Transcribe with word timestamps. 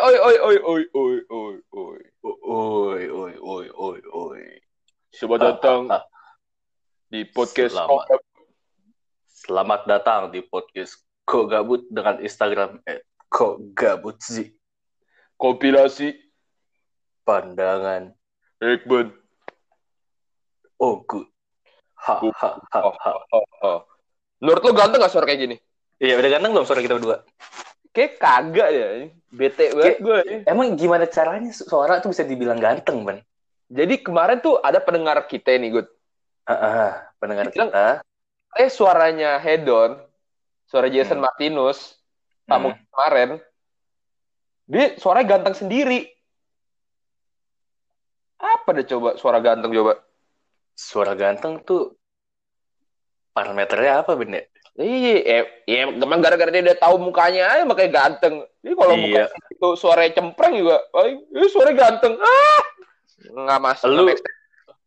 oi, 0.00 0.16
oi, 0.16 0.36
oi, 0.40 0.56
oi, 0.64 0.82
oi, 0.94 1.16
oi, 1.28 1.56
oi. 1.76 2.00
Oi, 2.24 3.02
oi, 3.10 3.34
oi, 3.36 3.66
oi, 3.68 3.98
oi. 4.00 4.42
Selamat 5.12 5.60
datang 5.60 5.92
di 7.12 7.28
podcast 7.28 7.76
Selamat. 7.76 8.08
Selamat 9.28 9.80
datang 9.84 10.22
di 10.32 10.40
podcast 10.40 11.04
Kok 11.28 11.52
Gabut 11.52 11.84
dengan 11.92 12.16
Instagram 12.24 12.80
at 12.88 13.04
Kok 13.28 13.76
Gabut 13.76 14.16
sih. 14.24 14.56
kompilasi 15.36 16.16
Pandangan 17.28 18.16
Ekben. 18.56 19.12
oh 20.80 21.04
good. 21.04 21.28
Ha, 22.00 22.24
ha, 22.40 22.50
ha, 22.72 22.80
ha. 22.88 23.10
oh. 23.68 23.84
Menurut 24.40 24.64
lo 24.64 24.72
ganteng 24.72 25.04
gak 25.04 25.12
suara 25.12 25.28
kayak 25.28 25.40
gini? 25.44 25.56
Iya, 26.00 26.16
udah 26.16 26.30
ganteng 26.32 26.56
belum 26.56 26.64
suara 26.64 26.80
kita 26.80 26.96
berdua? 26.96 27.20
Kayak 27.90 28.22
kagak 28.22 28.68
ya. 28.70 28.88
Bete 29.30 29.64
banget 29.74 29.98
gue. 30.02 30.20
Emang 30.46 30.74
gimana 30.74 31.06
caranya 31.06 31.50
suara 31.54 32.02
tuh 32.02 32.10
bisa 32.10 32.26
dibilang 32.26 32.58
ganteng, 32.58 33.02
Ban? 33.06 33.18
Jadi 33.70 34.02
kemarin 34.02 34.42
tuh 34.42 34.58
ada 34.58 34.82
pendengar 34.82 35.22
kita 35.26 35.54
nih, 35.54 35.70
Gut. 35.78 35.86
Ah, 36.42 36.54
ah, 36.54 36.90
pendengar 37.22 37.46
Bilang- 37.50 37.70
kita. 37.70 37.86
Eh 38.58 38.66
suaranya 38.66 39.38
Hedon, 39.38 39.94
suara 40.66 40.90
Jason 40.90 41.22
Hmm. 41.22 41.30
Martinus, 41.30 41.94
tamu 42.50 42.74
Hmm. 42.74 42.82
kemarin, 42.90 43.30
dia 44.66 44.98
suaranya 44.98 45.38
ganteng 45.38 45.54
sendiri. 45.54 46.10
Apa 48.42 48.74
deh 48.74 48.82
coba 48.82 49.14
suara 49.14 49.38
ganteng 49.38 49.70
coba? 49.70 50.02
Suara 50.74 51.14
ganteng 51.14 51.62
tuh 51.62 51.94
parameternya 53.30 54.02
apa, 54.02 54.18
Ben? 54.18 54.42
Ya? 54.80 54.88
Iya, 54.88 55.14
eh, 55.20 55.44
iya, 55.68 55.80
emang 55.92 56.24
gara-gara 56.24 56.48
dia 56.48 56.64
udah 56.64 56.78
tahu 56.80 56.96
mukanya 56.96 57.52
aja 57.52 57.62
makanya 57.68 57.90
ganteng. 57.92 58.40
Jadi 58.64 58.74
kalau 58.74 58.94
Iya. 58.96 59.04
muka 59.04 59.22
itu 59.52 59.68
suaranya 59.76 60.12
cempreng 60.16 60.54
juga, 60.56 60.76
ini 61.04 61.46
suaranya 61.52 61.76
ganteng. 61.76 62.14
Ah, 62.16 62.62
nggak 63.30 63.60
masuk. 63.60 63.86
Lu- 63.92 64.08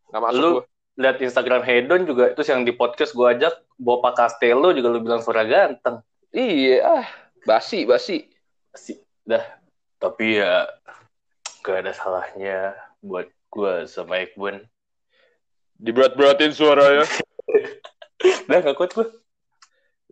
nggak 0.09 0.21
masuk. 0.25 0.41
lu 0.41 0.49
gua. 0.57 0.63
lihat 0.93 1.17
Instagram 1.21 1.61
Hedon 1.65 2.05
juga 2.05 2.33
terus 2.37 2.45
yang 2.49 2.61
di 2.61 2.69
podcast 2.69 3.17
gua 3.17 3.33
ajak 3.33 3.53
Bopa 3.81 4.13
Castello 4.13 4.69
juga 4.73 4.93
lu 4.93 5.01
bilang 5.01 5.21
suara 5.21 5.45
ganteng. 5.45 6.01
Iya, 6.33 6.81
ah, 6.81 7.05
basi, 7.45 7.85
basi. 7.85 8.25
sih 8.73 8.97
dah 9.21 9.45
tapi 10.01 10.41
ya 10.41 10.65
gak 11.61 11.85
ada 11.85 11.93
salahnya 11.95 12.73
buat 12.99 13.29
gue 13.47 13.85
sama 13.87 14.19
Ekbun 14.19 14.65
Diberat-beratin 15.77 16.51
suaranya. 16.51 17.05
dah 18.49 18.59
gak 18.59 18.75
kuat 18.75 18.91
gue 18.91 19.07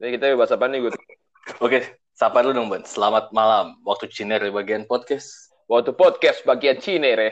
Ini 0.01 0.17
kita 0.17 0.33
bahas 0.33 0.49
apa 0.49 0.65
nih, 0.65 0.89
Gut? 0.89 0.97
oke 1.61 1.77
sapa 2.13 2.41
lu 2.41 2.53
dong 2.53 2.69
Bun 2.69 2.81
selamat 2.81 3.29
malam 3.33 3.77
waktu 3.85 4.09
Ciner 4.09 4.41
di 4.41 4.49
bagian 4.49 4.85
podcast 4.85 5.53
Waktu 5.69 5.93
podcast 5.93 6.41
bagian 6.41 6.81
Cine, 6.81 7.13
re. 7.13 7.29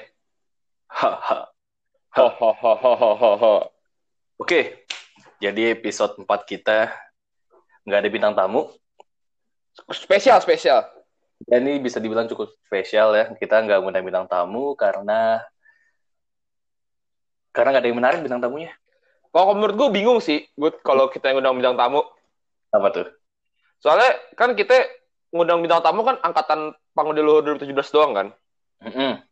haha 0.85 1.49
Ho, 2.17 2.25
ho, 2.29 2.49
ho, 2.53 2.71
ho, 2.77 2.93
ho, 2.93 3.11
ho, 3.17 3.31
ho. 3.37 3.53
oke 4.37 4.85
jadi 5.41 5.73
episode 5.73 6.13
4 6.21 6.25
kita 6.45 6.93
nggak 7.85 7.99
ada 8.01 8.09
bintang 8.09 8.33
tamu 8.33 8.69
Spesial, 9.89 10.37
spesial. 10.37 10.85
dan 11.49 11.65
ini 11.65 11.81
bisa 11.81 11.97
dibilang 11.97 12.29
cukup 12.29 12.53
spesial 12.65 13.17
ya 13.17 13.33
kita 13.33 13.61
nggak 13.61 13.81
ngundang 13.81 14.05
bintang 14.05 14.29
tamu 14.29 14.77
karena 14.77 15.41
karena 17.49 17.69
nggak 17.73 17.81
ada 17.81 17.89
yang 17.89 17.97
menarik 17.97 18.19
bintang 18.21 18.41
tamunya 18.41 18.73
Kalau 19.29 19.53
menurut 19.53 19.77
gue 19.77 19.89
bingung 19.93 20.17
sih, 20.17 20.45
Gut, 20.53 20.81
kalau 20.81 21.05
kita 21.05 21.29
yang 21.29 21.37
ngundang 21.41 21.57
bintang 21.61 21.77
tamu. 21.77 22.01
Apa 22.69 22.87
tuh 22.93 23.07
Soalnya 23.79 24.11
kan 24.35 24.53
kita 24.59 24.75
ngundang 25.31 25.63
bintang 25.63 25.79
tamu 25.79 26.03
kan 26.03 26.19
angkatan 26.19 26.75
Panggudi 26.91 27.23
Luhur 27.23 27.55
2017 27.55 27.95
doang 27.95 28.11
kan. 28.11 28.27
Mm-mm. 28.83 29.23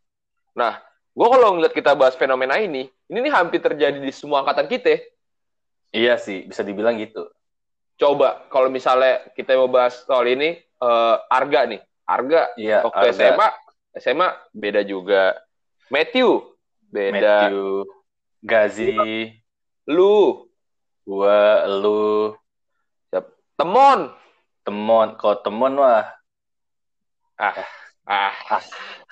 Gue 1.18 1.28
kalau 1.28 1.58
ngeliat 1.58 1.74
kita 1.74 1.98
bahas 1.98 2.14
fenomena 2.14 2.56
ini, 2.62 2.86
ini 3.10 3.18
nih 3.18 3.32
hampir 3.34 3.58
terjadi 3.58 3.98
di 3.98 4.12
semua 4.14 4.46
angkatan 4.46 4.70
kita. 4.70 5.02
iya 5.88 6.20
sih 6.20 6.44
bisa 6.44 6.60
dibilang 6.60 7.00
gitu 7.00 7.32
Coba 7.98 8.44
kalau 8.52 8.70
misalnya 8.70 9.24
kita 9.34 9.58
mau 9.58 9.66
bahas 9.66 10.06
soal 10.06 10.30
ini, 10.30 10.54
eh, 10.62 11.16
Arga 11.26 11.66
nih. 11.66 11.82
Arga 12.06 12.46
iya 12.54 12.86
waktu 12.86 13.10
Arga, 13.10 13.18
SMA, 13.18 13.48
SMA 13.98 14.28
beda 14.54 14.80
juga. 14.86 15.34
Matthew 15.90 16.54
beda. 16.86 17.50
Matthew 17.50 17.60
Gazi 18.46 18.94
Lu, 19.90 20.46
gua 21.02 21.66
lu 21.66 22.30
Temon. 23.58 24.14
temon 24.62 25.18
kalau 25.18 25.36
temon 25.42 25.74
wah 25.80 26.06
Ah, 27.38 27.54
ah, 28.06 28.34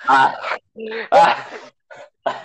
ah, 0.07 0.31
ah. 1.17 1.33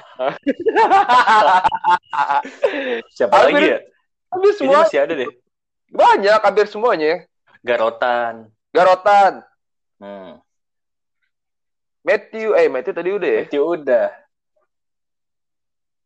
siapa 3.14 3.34
Hampir 3.34 3.52
lagi 3.52 3.66
ya 3.74 3.78
ini 4.32 4.48
semua 4.56 4.86
masih 4.86 5.00
ada 5.02 5.14
deh 5.18 5.30
banyak, 5.92 6.40
hampir 6.40 6.66
semuanya. 6.70 7.26
garotan 7.60 8.48
Garotan, 8.72 9.44
hmm. 10.00 10.40
Matthew, 12.00 12.56
eh 12.56 12.72
Matthew 12.72 12.96
tadi 12.96 13.10
udah 13.12 13.28
ya. 13.28 13.42
Matthew 13.44 13.62
udah 13.62 14.06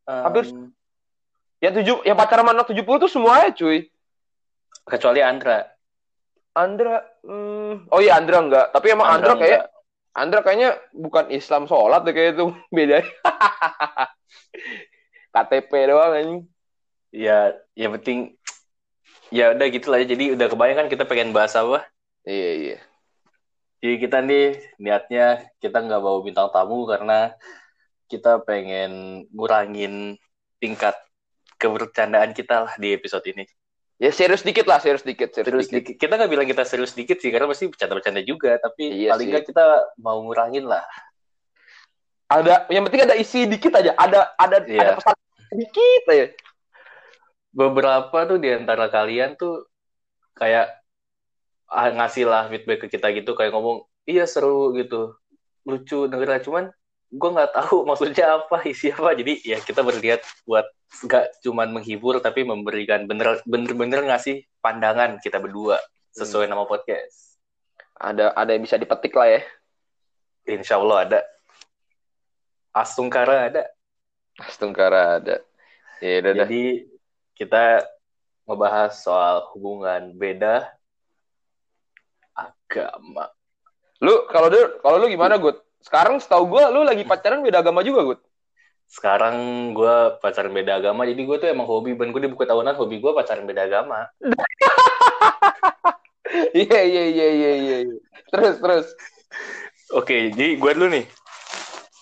Em, 0.07 0.23
Hampir 0.23 0.43
Yang 1.63 1.73
tujuh, 1.83 1.97
yang 2.07 2.17
pacaran 2.19 2.47
anak 2.47 2.71
70 2.71 3.03
tuh 3.03 3.11
semuanya 3.11 3.51
cuy. 3.55 3.91
kecuali 4.87 5.19
Andra 5.19 5.67
Andra, 6.57 7.05
hmm, 7.21 7.93
oh 7.93 8.01
iya 8.01 8.17
Andra 8.17 8.41
enggak. 8.41 8.67
Tapi 8.73 8.87
emang 8.97 9.05
Andra, 9.13 9.37
enggak. 9.37 9.45
kayak 9.45 9.63
Andra 10.17 10.41
kayaknya 10.41 10.71
bukan 10.97 11.29
Islam 11.29 11.69
sholat 11.69 12.01
deh 12.09 12.17
kayak 12.17 12.41
itu 12.41 12.47
beda. 12.77 13.05
KTP 15.35 15.71
doang 15.87 16.13
anjing. 16.17 16.41
ya 17.15 17.55
yang 17.79 17.97
penting 17.97 18.35
ya 19.33 19.57
udah 19.57 19.67
gitu 19.73 19.89
lah 19.89 20.01
ya. 20.01 20.07
jadi 20.13 20.37
udah 20.37 20.47
kebayang 20.53 20.79
kan 20.85 20.89
kita 20.93 21.05
pengen 21.09 21.33
bahas 21.33 21.57
apa 21.57 21.87
Iya 22.27 22.51
iya. 22.61 22.79
jadi 23.81 23.95
kita 24.03 24.19
nih 24.21 24.47
niatnya 24.77 25.27
kita 25.63 25.81
nggak 25.81 26.03
bawa 26.03 26.19
bintang 26.21 26.51
tamu 26.53 26.85
karena 26.85 27.33
kita 28.11 28.43
pengen 28.45 29.25
ngurangin 29.33 30.19
tingkat 30.61 30.99
kebercandaan 31.57 32.37
kita 32.37 32.69
lah 32.69 32.75
di 32.77 32.93
episode 32.93 33.25
ini 33.31 33.47
Ya 33.97 34.13
serius 34.13 34.45
dikit 34.45 34.69
lah, 34.69 34.77
serius 34.77 35.01
dikit, 35.01 35.33
serius, 35.33 35.49
serius 35.49 35.69
dikit. 35.73 35.97
dikit. 35.97 36.01
Kita 36.05 36.13
nggak 36.21 36.31
bilang 36.31 36.45
kita 36.45 36.63
serius 36.69 36.93
dikit 36.93 37.17
sih, 37.17 37.33
karena 37.33 37.49
pasti 37.49 37.65
bercanda-bercanda 37.73 38.21
juga. 38.29 38.61
Tapi 38.61 38.93
Iya 38.93 39.17
paling 39.17 39.29
nggak 39.33 39.45
kita 39.49 39.65
mau 40.05 40.21
ngurangin 40.21 40.69
lah. 40.69 40.85
Ada, 42.29 42.69
yang 42.69 42.85
penting 42.85 43.09
ada 43.09 43.17
isi 43.17 43.49
dikit 43.49 43.73
aja. 43.73 43.97
Ada 43.97 44.37
ada 44.37 44.57
Iya. 44.69 44.81
ada 44.85 44.93
pesan 45.01 45.17
dikit 45.57 46.03
aja. 46.13 46.27
Beberapa 47.57 48.19
tuh 48.29 48.37
di 48.37 48.53
antara 48.53 48.93
kalian 48.93 49.33
tuh 49.41 49.65
kayak 50.37 50.77
ah, 51.73 51.89
ngasih 51.89 52.29
lah 52.29 52.53
feedback 52.53 52.85
ke 52.85 53.01
kita 53.01 53.17
gitu, 53.17 53.33
kayak 53.33 53.57
ngomong, 53.57 53.89
iya 54.05 54.29
seru 54.29 54.77
gitu, 54.77 55.17
lucu 55.65 56.05
dengernya. 56.05 56.45
Cuman 56.45 56.69
gue 57.11 57.31
nggak 57.31 57.53
tahu 57.55 57.83
maksudnya 57.89 58.43
apa, 58.43 58.63
isi 58.67 58.91
apa. 58.91 59.15
Jadi 59.15 59.43
ya 59.47 59.59
kita 59.63 59.83
berlihat 59.83 60.23
buat 60.47 60.67
nggak 61.05 61.43
cuman 61.43 61.69
menghibur, 61.75 62.19
tapi 62.19 62.43
memberikan 62.43 63.05
bener 63.07 63.43
bener-bener 63.45 64.07
ngasih 64.07 64.47
pandangan 64.63 65.19
kita 65.23 65.39
berdua 65.39 65.79
sesuai 66.17 66.49
nama 66.49 66.65
podcast. 66.65 67.39
Ada 67.97 68.33
ada 68.37 68.51
yang 68.53 68.65
bisa 68.65 68.77
dipetik 68.77 69.13
lah 69.17 69.29
ya. 69.29 69.41
Insya 70.47 70.79
Allah 70.79 70.99
ada. 71.03 71.21
Astungkara 72.77 73.51
ada. 73.51 73.63
Astungkara 74.37 75.01
ada. 75.21 75.37
Ya 76.05 76.21
udah 76.21 76.33
dah. 76.33 76.45
Jadi 76.45 76.65
kita 77.37 77.83
ngebahas 78.47 78.93
soal 79.01 79.49
hubungan 79.57 80.15
beda 80.15 80.71
agama. 82.37 83.33
Lu 83.99 84.29
kalau 84.29 84.53
lu 84.53 84.61
kalau 84.85 84.97
lu 85.03 85.07
gimana, 85.11 85.41
Gut? 85.41 85.66
Sekarang 85.87 86.19
setahu 86.19 86.51
gua 86.51 86.67
lu 86.75 86.83
lagi 86.83 87.07
pacaran 87.07 87.47
beda 87.47 87.63
agama 87.63 87.87
juga, 87.87 88.03
Gut. 88.03 88.21
Sekarang 88.87 89.35
gue 89.75 89.97
pacaran 90.23 90.55
beda 90.55 90.79
agama, 90.79 91.03
jadi 91.03 91.19
gue 91.19 91.37
tuh 91.43 91.51
emang 91.51 91.67
hobi, 91.67 91.99
ben 91.99 92.15
gue 92.15 92.23
di 92.23 92.31
buku 92.31 92.47
tahunan 92.47 92.79
hobi 92.79 93.03
gue 93.03 93.13
pacaran 93.15 93.47
beda 93.47 93.67
agama. 93.67 94.07
Iya 96.53 96.81
iya 96.83 97.05
iya 97.07 97.29
iya 97.33 97.53
iya. 97.55 97.77
iya. 97.87 97.99
Terus 98.35 98.55
terus. 98.61 98.87
Oke, 99.95 100.35
jadi 100.35 100.59
gue 100.59 100.71
dulu 100.75 100.89
nih. 100.91 101.07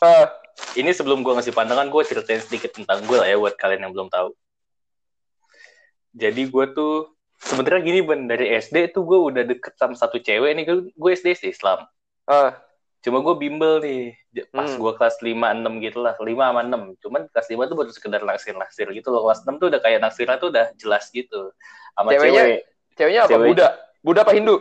Ah, 0.01 0.33
Ini 0.75 0.91
sebelum 0.91 1.23
gue 1.23 1.35
ngasih 1.35 1.55
pandangan, 1.55 1.87
gue 1.87 2.03
ceritain 2.03 2.43
sedikit 2.43 2.75
tentang 2.75 3.05
gue 3.07 3.15
lah 3.15 3.29
ya 3.31 3.39
buat 3.39 3.55
kalian 3.55 3.87
yang 3.87 3.93
belum 3.95 4.09
tahu. 4.11 4.35
Jadi 6.15 6.51
gue 6.51 6.65
tuh 6.75 7.15
sebenarnya 7.39 7.83
gini 7.83 8.01
ben 8.03 8.27
dari 8.27 8.55
SD 8.59 8.91
tuh 8.91 9.07
gue 9.07 9.19
udah 9.19 9.43
deket 9.47 9.75
sama 9.79 9.95
satu 9.95 10.19
cewek 10.19 10.51
nih 10.57 10.65
gue 10.95 11.11
SD 11.15 11.27
SD 11.37 11.45
Islam. 11.55 11.87
ah, 12.27 12.57
Cuma 13.05 13.21
gue 13.21 13.35
bimbel 13.37 13.85
nih 13.85 14.17
pas 14.49 14.65
Hmm. 14.65 14.81
gue 14.81 14.93
kelas 14.97 15.21
5 15.21 15.53
6 15.53 15.77
gitu 15.79 16.01
lah, 16.01 16.17
5 16.17 16.49
sama 16.49 16.65
6. 16.65 16.97
Cuman 16.99 17.29
kelas 17.29 17.47
5 17.47 17.69
tuh 17.69 17.77
baru 17.77 17.91
sekedar 17.93 18.25
naksir-naksir 18.25 18.89
gitu 18.91 19.13
loh. 19.13 19.29
Kelas 19.29 19.45
6 19.45 19.61
tuh 19.61 19.69
udah 19.69 19.79
kayak 19.79 20.01
naksirnya 20.01 20.41
tuh 20.41 20.49
udah 20.49 20.73
jelas 20.75 21.13
gitu. 21.13 21.53
Sama 21.93 22.11
Ceweknya- 22.11 22.45
cewek. 22.49 22.61
ceweknya 22.97 23.21
apa? 23.21 23.31
Cewek. 23.31 23.49
Buddha. 23.53 23.69
Buddha 24.01 24.21
apa 24.25 24.33
Hindu? 24.33 24.57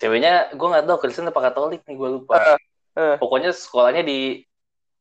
Ceweknya 0.00 0.32
gue 0.50 0.66
nggak 0.66 0.84
tahu 0.84 0.98
Kristen 0.98 1.28
apa 1.28 1.40
Katolik 1.42 1.84
nih 1.84 1.94
gue 1.94 2.08
lupa. 2.10 2.34
Ah. 2.34 2.58
Eh, 2.92 3.16
Pokoknya 3.20 3.52
sekolahnya 3.52 4.00
di 4.00 4.40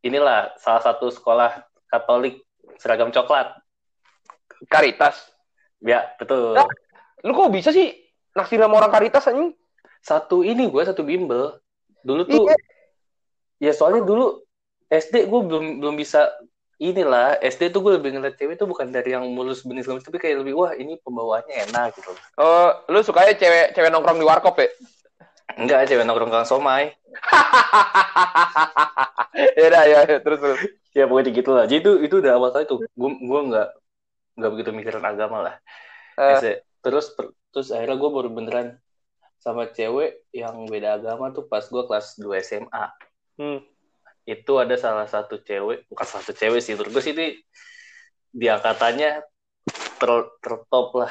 inilah 0.01 0.51
salah 0.55 0.83
satu 0.83 1.07
sekolah 1.07 1.63
Katolik 1.88 2.43
seragam 2.75 3.07
coklat. 3.09 3.55
Karitas. 4.67 5.15
Ya, 5.81 6.11
betul. 6.15 6.53
Ya. 6.53 6.67
Lu 7.23 7.33
kok 7.33 7.49
bisa 7.49 7.71
sih 7.71 7.89
naksir 8.31 8.59
sama 8.59 8.77
orang 8.77 8.91
Karitas 8.91 9.25
anjing? 9.25 9.55
Satu 9.99 10.41
ini 10.41 10.67
gue 10.67 10.83
satu 10.83 11.01
bimbel. 11.01 11.57
Dulu 12.01 12.21
tuh 12.25 12.43
Iya. 12.45 12.55
Ya 13.62 13.72
soalnya 13.72 14.02
dulu 14.02 14.42
SD 14.90 15.30
gue 15.30 15.40
belum 15.46 15.80
belum 15.80 15.96
bisa 15.96 16.28
inilah. 16.75 17.38
SD 17.40 17.69
tuh 17.69 17.80
gue 17.80 17.94
lebih 17.96 18.18
ngeliat 18.18 18.36
cewek 18.36 18.58
tuh 18.58 18.66
bukan 18.66 18.90
dari 18.90 19.13
yang 19.13 19.24
mulus 19.30 19.62
benis 19.62 19.86
lemes 19.86 20.02
tapi 20.02 20.18
kayak 20.18 20.42
lebih 20.42 20.58
wah 20.58 20.74
ini 20.74 20.98
pembawaannya 21.00 21.69
enak 21.69 21.94
gitu 21.94 22.10
Oh, 22.36 22.74
lu 22.90 23.00
sukanya 23.00 23.38
cewek 23.38 23.72
cewek 23.72 23.88
nongkrong 23.88 24.18
di 24.18 24.25
warkop 24.25 24.58
ya? 24.58 24.68
enggak 25.52 25.86
cewek 25.86 26.04
nongkrong 26.04 26.31
kang 26.31 26.48
somai. 26.48 26.92
Ya 29.31 29.63
udah 29.72 29.84
ya, 29.88 30.00
terus 30.19 30.40
terus. 30.40 30.60
ya 30.92 31.04
pokoknya 31.08 31.31
gitu 31.31 31.50
lah. 31.56 31.63
Jadi 31.63 31.80
itu 31.80 31.92
itu 32.04 32.16
udah 32.19 32.31
awal 32.36 32.50
kali 32.52 32.68
tuh 32.68 32.84
gue 32.84 33.10
gue 33.16 33.42
nggak 33.48 33.68
nggak 34.36 34.52
begitu 34.52 34.69
mikirin 34.72 35.06
agama 35.06 35.38
lah. 35.40 35.56
SD. 36.18 36.60
terus 36.81 37.13
per- 37.13 37.31
terus 37.54 37.69
akhirnya 37.69 37.96
gue 37.96 38.10
baru 38.10 38.30
beneran 38.30 38.68
sama 39.38 39.69
cewek 39.69 40.25
yang 40.34 40.66
beda 40.66 40.98
agama 40.98 41.30
tuh 41.30 41.46
pas 41.46 41.62
gue 41.63 41.84
kelas 41.86 42.18
2 42.18 42.42
SMA 42.42 42.86
hmm. 43.41 43.59
itu 44.23 44.53
ada 44.61 44.77
salah 44.77 45.09
satu 45.09 45.41
cewek 45.41 45.89
bukan 45.89 46.05
salah 46.05 46.21
satu 46.21 46.38
cewek 46.38 46.61
sih 46.61 46.77
menurut 46.77 46.93
gue 46.93 47.01
sih 47.01 47.13
ini 47.17 47.41
di 48.29 48.45
angkatannya 48.45 49.25
ter 49.97 50.11
tertop 50.39 50.93
lah 50.95 51.09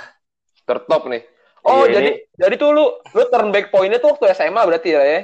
Tertop 0.61 1.11
nih. 1.11 1.27
Oh, 1.67 1.83
Iya, 1.83 1.99
jadi 1.99 2.11
ini- 2.15 2.21
jadi 2.39 2.55
tuh 2.55 2.71
lu 2.71 2.85
lu 3.11 3.23
turn 3.27 3.51
back 3.51 3.75
point-nya 3.75 3.99
tuh 3.99 4.15
waktu 4.15 4.31
SMA 4.31 4.63
berarti 4.63 4.95
ya, 4.95 5.03
ya? 5.03 5.21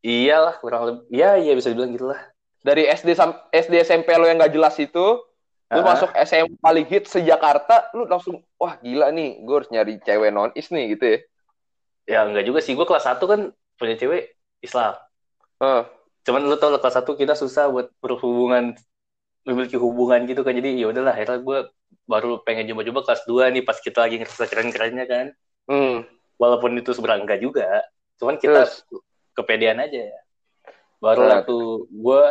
iyalah 0.00 0.54
kurang 0.62 0.82
lebih 0.86 1.02
ya 1.10 1.34
iya 1.34 1.52
bisa 1.52 1.72
dibilang 1.72 1.90
gitulah 1.90 2.20
Dari 2.62 2.88
SD 2.88 3.12
SD 3.50 3.74
SMP 3.82 4.08
lo 4.16 4.24
yang 4.24 4.40
gak 4.40 4.56
jelas 4.56 4.72
itu, 4.80 5.20
lu 5.68 5.80
Ah. 5.80 5.84
masuk 5.84 6.08
SMA 6.16 6.56
paling 6.56 6.88
hit 6.88 7.04
se-Jakarta, 7.04 7.92
lu 7.92 8.08
langsung 8.08 8.40
wah 8.56 8.80
gila 8.80 9.12
nih, 9.12 9.44
gue 9.44 9.52
harus 9.54 9.68
nyari 9.68 10.00
cewek 10.00 10.32
non 10.32 10.48
is 10.56 10.72
nih 10.72 10.96
gitu 10.96 11.04
ya. 11.04 11.18
ya 12.04 12.18
enggak 12.24 12.44
juga 12.44 12.60
sih 12.60 12.72
gue 12.72 12.84
kelas 12.84 13.04
1 13.04 13.24
kan 13.24 13.40
punya 13.76 13.96
cewek 13.96 14.32
Islam 14.60 14.96
Heeh. 15.60 15.82
Cuman 16.24 16.40
lu 16.44 16.56
tau 16.56 16.72
lah 16.72 16.80
kelas 16.80 16.96
1 16.98 17.14
kita 17.14 17.34
susah 17.36 17.68
buat 17.68 17.92
berhubungan 18.00 18.72
memiliki 19.44 19.76
hubungan 19.76 20.24
gitu 20.24 20.40
kan 20.40 20.56
jadi 20.56 20.72
ya 20.72 20.88
udahlah 20.88 21.12
akhirnya 21.12 21.38
gue 21.38 21.58
baru 22.04 22.40
pengen 22.42 22.72
coba-coba 22.72 23.00
kelas 23.04 23.22
2 23.24 23.52
nih 23.52 23.62
pas 23.62 23.76
kita 23.76 24.04
lagi 24.04 24.16
ngerasa 24.20 24.44
keren-kerennya 24.48 25.04
kan 25.04 25.26
Hmm. 25.64 26.04
walaupun 26.36 26.76
itu 26.76 26.92
sebenarnya 26.92 27.24
enggak 27.24 27.40
juga 27.40 27.68
cuman 28.16 28.36
kita 28.36 28.68
Terus? 28.68 28.84
kepedean 29.32 29.80
aja 29.80 30.00
ya 30.12 30.20
baru 31.00 31.20
Nah. 31.24 31.30
waktu 31.40 31.56
gue 31.88 32.22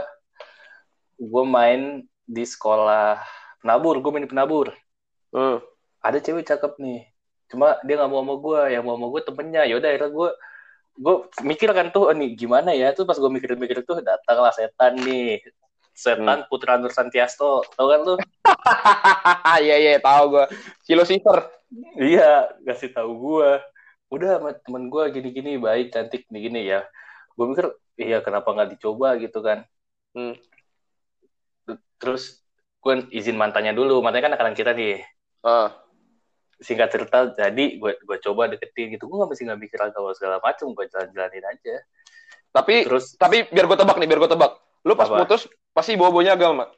gue 1.17 1.43
main 1.45 1.81
di 2.25 2.43
sekolah 2.43 3.21
penabur 3.61 4.01
gue 4.01 4.09
main 4.09 4.25
di 4.25 4.31
penabur 4.31 4.73
Hmm. 5.33 5.57
ada 5.97 6.17
cewek 6.17 6.45
cakep 6.45 6.77
nih 6.77 7.09
cuma 7.49 7.77
dia 7.81 7.97
nggak 7.97 8.09
mau 8.09 8.21
sama 8.21 8.35
gue 8.37 8.61
yang 8.69 8.83
mau 8.85 8.97
sama 8.97 9.07
gue 9.09 9.21
temennya 9.21 9.61
yaudah 9.69 9.89
akhirnya 9.89 10.09
gue 10.09 10.29
gue 10.93 11.15
mikir 11.41 11.69
kan 11.73 11.89
tuh 11.89 12.09
"Oh, 12.09 12.15
nih 12.15 12.37
gimana 12.37 12.71
ya? 12.73 12.93
Tuh 12.93 13.05
pas 13.09 13.17
gue 13.17 13.31
mikir-mikir 13.31 13.81
tuh 13.85 13.99
datanglah 14.05 14.53
setan 14.53 14.97
nih. 15.01 15.41
Setan 15.93 16.45
Putra 16.49 16.77
Nur 16.81 16.89
Santiasto. 16.93 17.61
Tau 17.77 17.87
kan 17.89 17.99
lu? 18.01 18.15
Iya 19.63 19.75
iya 19.79 19.91
tahu 20.01 20.37
gue. 20.37 20.45
Si 20.85 20.93
Lucifer. 20.97 21.49
iya 21.97 22.53
kasih 22.61 22.93
tahu 22.93 23.11
gue 23.17 23.49
udah 24.13 24.29
sama 24.37 24.53
temen 24.61 24.93
gue 24.93 25.03
gini-gini 25.09 25.57
baik 25.57 25.89
cantik 25.93 26.29
nih 26.29 26.41
gini 26.49 26.59
ya. 26.69 26.85
Gue 27.33 27.45
mikir 27.49 27.65
iya 27.97 28.21
kenapa 28.21 28.49
nggak 28.53 28.77
dicoba? 28.77 29.17
Gitu 29.17 29.39
kan. 29.41 29.65
Hmm. 30.13 30.37
terus 31.97 32.43
gue 32.83 32.93
izin 33.15 33.39
mantannya 33.39 33.71
dulu. 33.73 34.03
Mantannya 34.03 34.23
kan 34.27 34.33
anak 34.37 34.57
kita 34.59 34.75
nih. 34.75 35.01
Ah. 35.41 35.82
Singkat 36.59 36.89
cerita 36.89 37.31
jadi 37.31 37.65
gue 37.77 37.91
gue 37.97 38.17
coba 38.21 38.45
deketin 38.47 38.93
gitu 38.93 39.05
gue 39.05 39.15
nggak 39.15 39.29
mesti 39.29 39.43
nggak 39.45 39.59
mikir 39.59 39.79
agama 39.79 40.13
segala 40.13 40.37
macem 40.37 40.69
gue 40.69 40.85
jalan-jalanin 40.87 41.45
aja 41.45 41.75
Tapi 42.51 42.85
terus 42.85 43.17
tapi 43.17 43.49
biar 43.49 43.65
gue 43.65 43.73
tebak 43.73 43.97
nih, 43.97 44.05
biar 44.05 44.19
gue 44.21 44.29
tebak. 44.29 44.53
Lu 44.85 44.93
pas 44.93 45.09
Apa? 45.09 45.25
putus 45.25 45.49
pasti 45.71 45.97
bawa-bawanya 45.97 46.37
agama. 46.37 46.69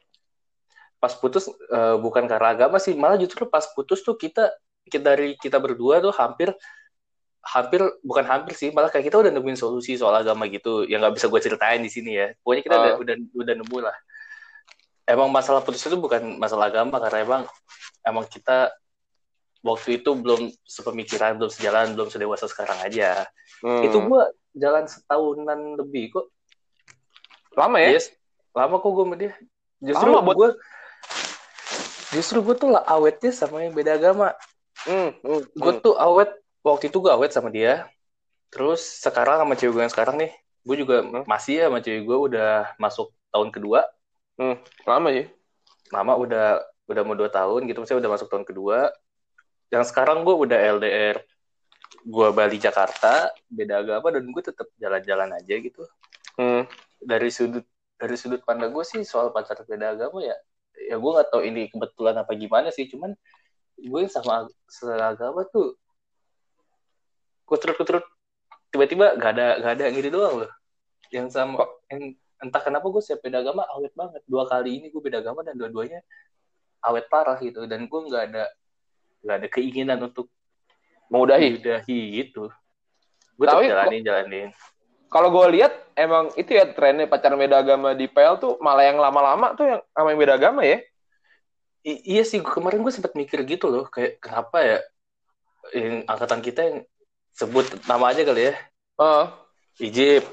pas 0.96 1.12
putus 1.12 1.44
eh, 1.50 1.96
bukan 2.00 2.24
karena 2.24 2.56
agama 2.56 2.80
sih 2.80 2.96
malah 2.96 3.20
justru 3.20 3.44
pas 3.44 3.68
putus 3.68 4.00
tuh 4.00 4.16
kita 4.16 4.48
kita 4.88 5.04
dari 5.12 5.36
kita 5.36 5.60
berdua 5.60 6.00
tuh 6.00 6.08
hampir 6.16 6.48
hampir 7.44 7.84
bukan 8.00 8.24
hampir 8.24 8.56
sih 8.56 8.72
malah 8.72 8.88
kayak 8.88 9.06
kita 9.06 9.20
udah 9.20 9.28
nemuin 9.30 9.54
solusi 9.54 9.94
soal 9.94 10.16
agama 10.16 10.48
gitu 10.48 10.88
yang 10.88 11.04
nggak 11.04 11.20
bisa 11.20 11.28
gue 11.28 11.36
ceritain 11.38 11.78
di 11.78 11.92
sini 11.92 12.16
ya 12.16 12.32
pokoknya 12.40 12.62
kita 12.64 12.76
udah 12.80 12.92
Ah. 12.96 13.02
udah 13.04 13.14
udah 13.36 13.54
nemu 13.60 13.78
lah 13.84 13.96
emang 15.04 15.28
masalah 15.28 15.60
putus 15.60 15.84
itu 15.84 15.94
bukan 15.94 16.40
masalah 16.40 16.72
agama 16.72 16.96
karena 16.98 17.18
emang 17.22 17.42
emang 18.02 18.24
kita 18.26 18.72
waktu 19.66 19.98
itu 19.98 20.14
belum 20.14 20.46
sepemikiran 20.62 21.34
belum 21.34 21.50
sejalan 21.50 21.92
belum 21.92 22.08
sedewasa 22.08 22.46
sekarang 22.46 22.78
aja 22.80 23.26
Hmm. 23.58 23.82
itu 23.82 23.96
gua 23.98 24.28
jalan 24.52 24.84
setahunan 24.84 25.58
lebih 25.76 26.12
kok 26.12 26.26
lama 27.52 27.76
ya? 27.78 27.96
yes 27.96 28.12
lama 28.52 28.76
kok 28.76 28.88
gue 28.88 29.04
sama 29.04 29.16
dia 29.16 29.32
justru 29.78 30.08
Lama 30.08 30.20
buat- 30.22 30.36
gue 30.36 30.48
justru 32.12 32.38
gue 32.40 32.54
tuh 32.54 32.70
lah 32.70 32.84
awetnya 32.86 33.28
sama 33.30 33.60
yang 33.60 33.72
beda 33.72 33.96
agama 33.96 34.32
Hmm, 34.84 35.10
hmm, 35.18 35.40
gue 35.50 35.72
hmm. 35.72 35.82
tuh 35.82 35.96
awet 35.96 36.30
waktu 36.60 36.88
itu 36.88 37.00
gue 37.00 37.10
awet 37.10 37.32
sama 37.32 37.48
dia 37.48 37.88
terus 38.48 38.80
sekarang 39.00 39.40
sama 39.40 39.52
cewek 39.52 39.72
gue 39.72 39.82
yang 39.82 39.90
sekarang 39.90 40.16
nih 40.16 40.30
gue 40.62 40.76
juga 40.78 40.96
Hmm. 41.00 41.24
masih 41.24 41.54
ya 41.56 41.64
sama 41.66 41.80
cewek 41.80 42.02
gue 42.02 42.16
udah 42.22 42.52
masuk 42.76 43.10
tahun 43.28 43.50
kedua 43.50 43.88
lama 44.84 45.08
ya? 45.10 45.26
lama 45.88 46.12
udah 46.14 46.60
udah 46.86 47.02
mau 47.02 47.14
dua 47.14 47.26
tahun 47.26 47.64
gitu 47.64 47.78
maksudnya 47.78 48.00
udah 48.00 48.12
masuk 48.12 48.28
tahun 48.28 48.44
kedua 48.44 48.92
yang 49.72 49.84
sekarang 49.86 50.22
gue 50.22 50.34
udah 50.34 50.58
LDR 50.78 51.16
gue 52.06 52.28
Bali 52.30 52.58
Jakarta 52.58 53.34
beda 53.50 53.82
agama 53.82 54.14
dan 54.14 54.24
gue 54.30 54.42
tetap 54.42 54.70
jalan-jalan 54.78 55.30
aja 55.34 55.54
gitu. 55.58 55.82
Hmm. 56.36 56.68
dari 57.00 57.32
sudut 57.32 57.64
dari 57.96 58.12
sudut 58.12 58.44
pandang 58.44 58.68
gue 58.68 58.84
sih 58.84 59.00
soal 59.08 59.32
pacar 59.32 59.56
beda 59.64 59.96
agama 59.96 60.20
ya 60.20 60.36
ya 60.76 61.00
gue 61.00 61.10
nggak 61.16 61.28
tahu 61.32 61.42
ini 61.48 61.72
kebetulan 61.72 62.12
apa 62.20 62.36
gimana 62.36 62.68
sih 62.68 62.84
cuman 62.92 63.16
gue 63.80 64.02
sama 64.12 64.44
seagama 64.68 65.48
tuh 65.48 65.80
kutrut 67.48 67.76
kutrut 67.80 68.04
tiba-tiba 68.74 69.16
gak 69.16 69.32
ada 69.38 69.46
gak 69.62 69.72
ada 69.78 69.82
yang 69.88 69.96
gini 69.96 70.10
doang 70.12 70.34
loh. 70.44 70.52
Yang 71.08 71.26
sama 71.32 71.64
yang 71.88 72.12
entah 72.42 72.60
kenapa 72.60 72.86
gue 72.92 73.00
siap 73.00 73.22
beda 73.22 73.40
agama 73.40 73.64
awet 73.72 73.94
banget. 73.96 74.20
Dua 74.28 74.44
kali 74.44 74.82
ini 74.82 74.86
gue 74.92 75.00
beda 75.00 75.22
agama 75.22 75.40
dan 75.46 75.56
dua-duanya 75.56 76.02
awet 76.84 77.08
parah 77.08 77.38
gitu 77.40 77.64
dan 77.64 77.88
gue 77.88 78.00
nggak 78.04 78.22
ada 78.34 78.44
nggak 79.26 79.36
ada 79.42 79.48
keinginan 79.50 79.98
untuk 80.00 80.30
Mengudahi. 81.06 81.58
diudahi 81.58 82.00
gitu 82.22 82.46
gue 83.36 83.44
Tapi 83.44 83.66
jalanin 83.66 84.02
jalanin 84.02 84.48
Kalau 85.06 85.30
gue 85.30 85.46
lihat 85.54 85.70
emang 85.94 86.34
itu 86.34 86.50
ya 86.50 86.66
trennya 86.66 87.06
pacaran 87.06 87.38
beda 87.38 87.62
agama 87.62 87.94
di 87.94 88.06
PL 88.06 88.38
tuh 88.38 88.58
malah 88.58 88.86
yang 88.86 88.98
lama-lama 88.98 89.54
tuh 89.54 89.66
yang 89.66 89.80
sama 89.90 90.10
yang 90.10 90.18
beda 90.18 90.34
agama 90.34 90.60
ya. 90.62 90.82
I- 91.82 92.02
iya 92.10 92.22
sih 92.26 92.42
kemarin 92.42 92.82
gue 92.82 92.90
sempat 92.90 93.14
mikir 93.14 93.46
gitu 93.46 93.70
loh 93.70 93.86
kayak 93.86 94.18
kenapa 94.18 94.58
ya 94.58 94.78
yang 95.70 96.02
angkatan 96.04 96.42
kita 96.42 96.60
yang 96.62 96.76
sebut 97.30 97.66
nama 97.86 98.10
aja 98.10 98.22
kali 98.22 98.50
ya 98.50 98.54
Heeh. 98.98 99.24
Egypt 99.84 100.26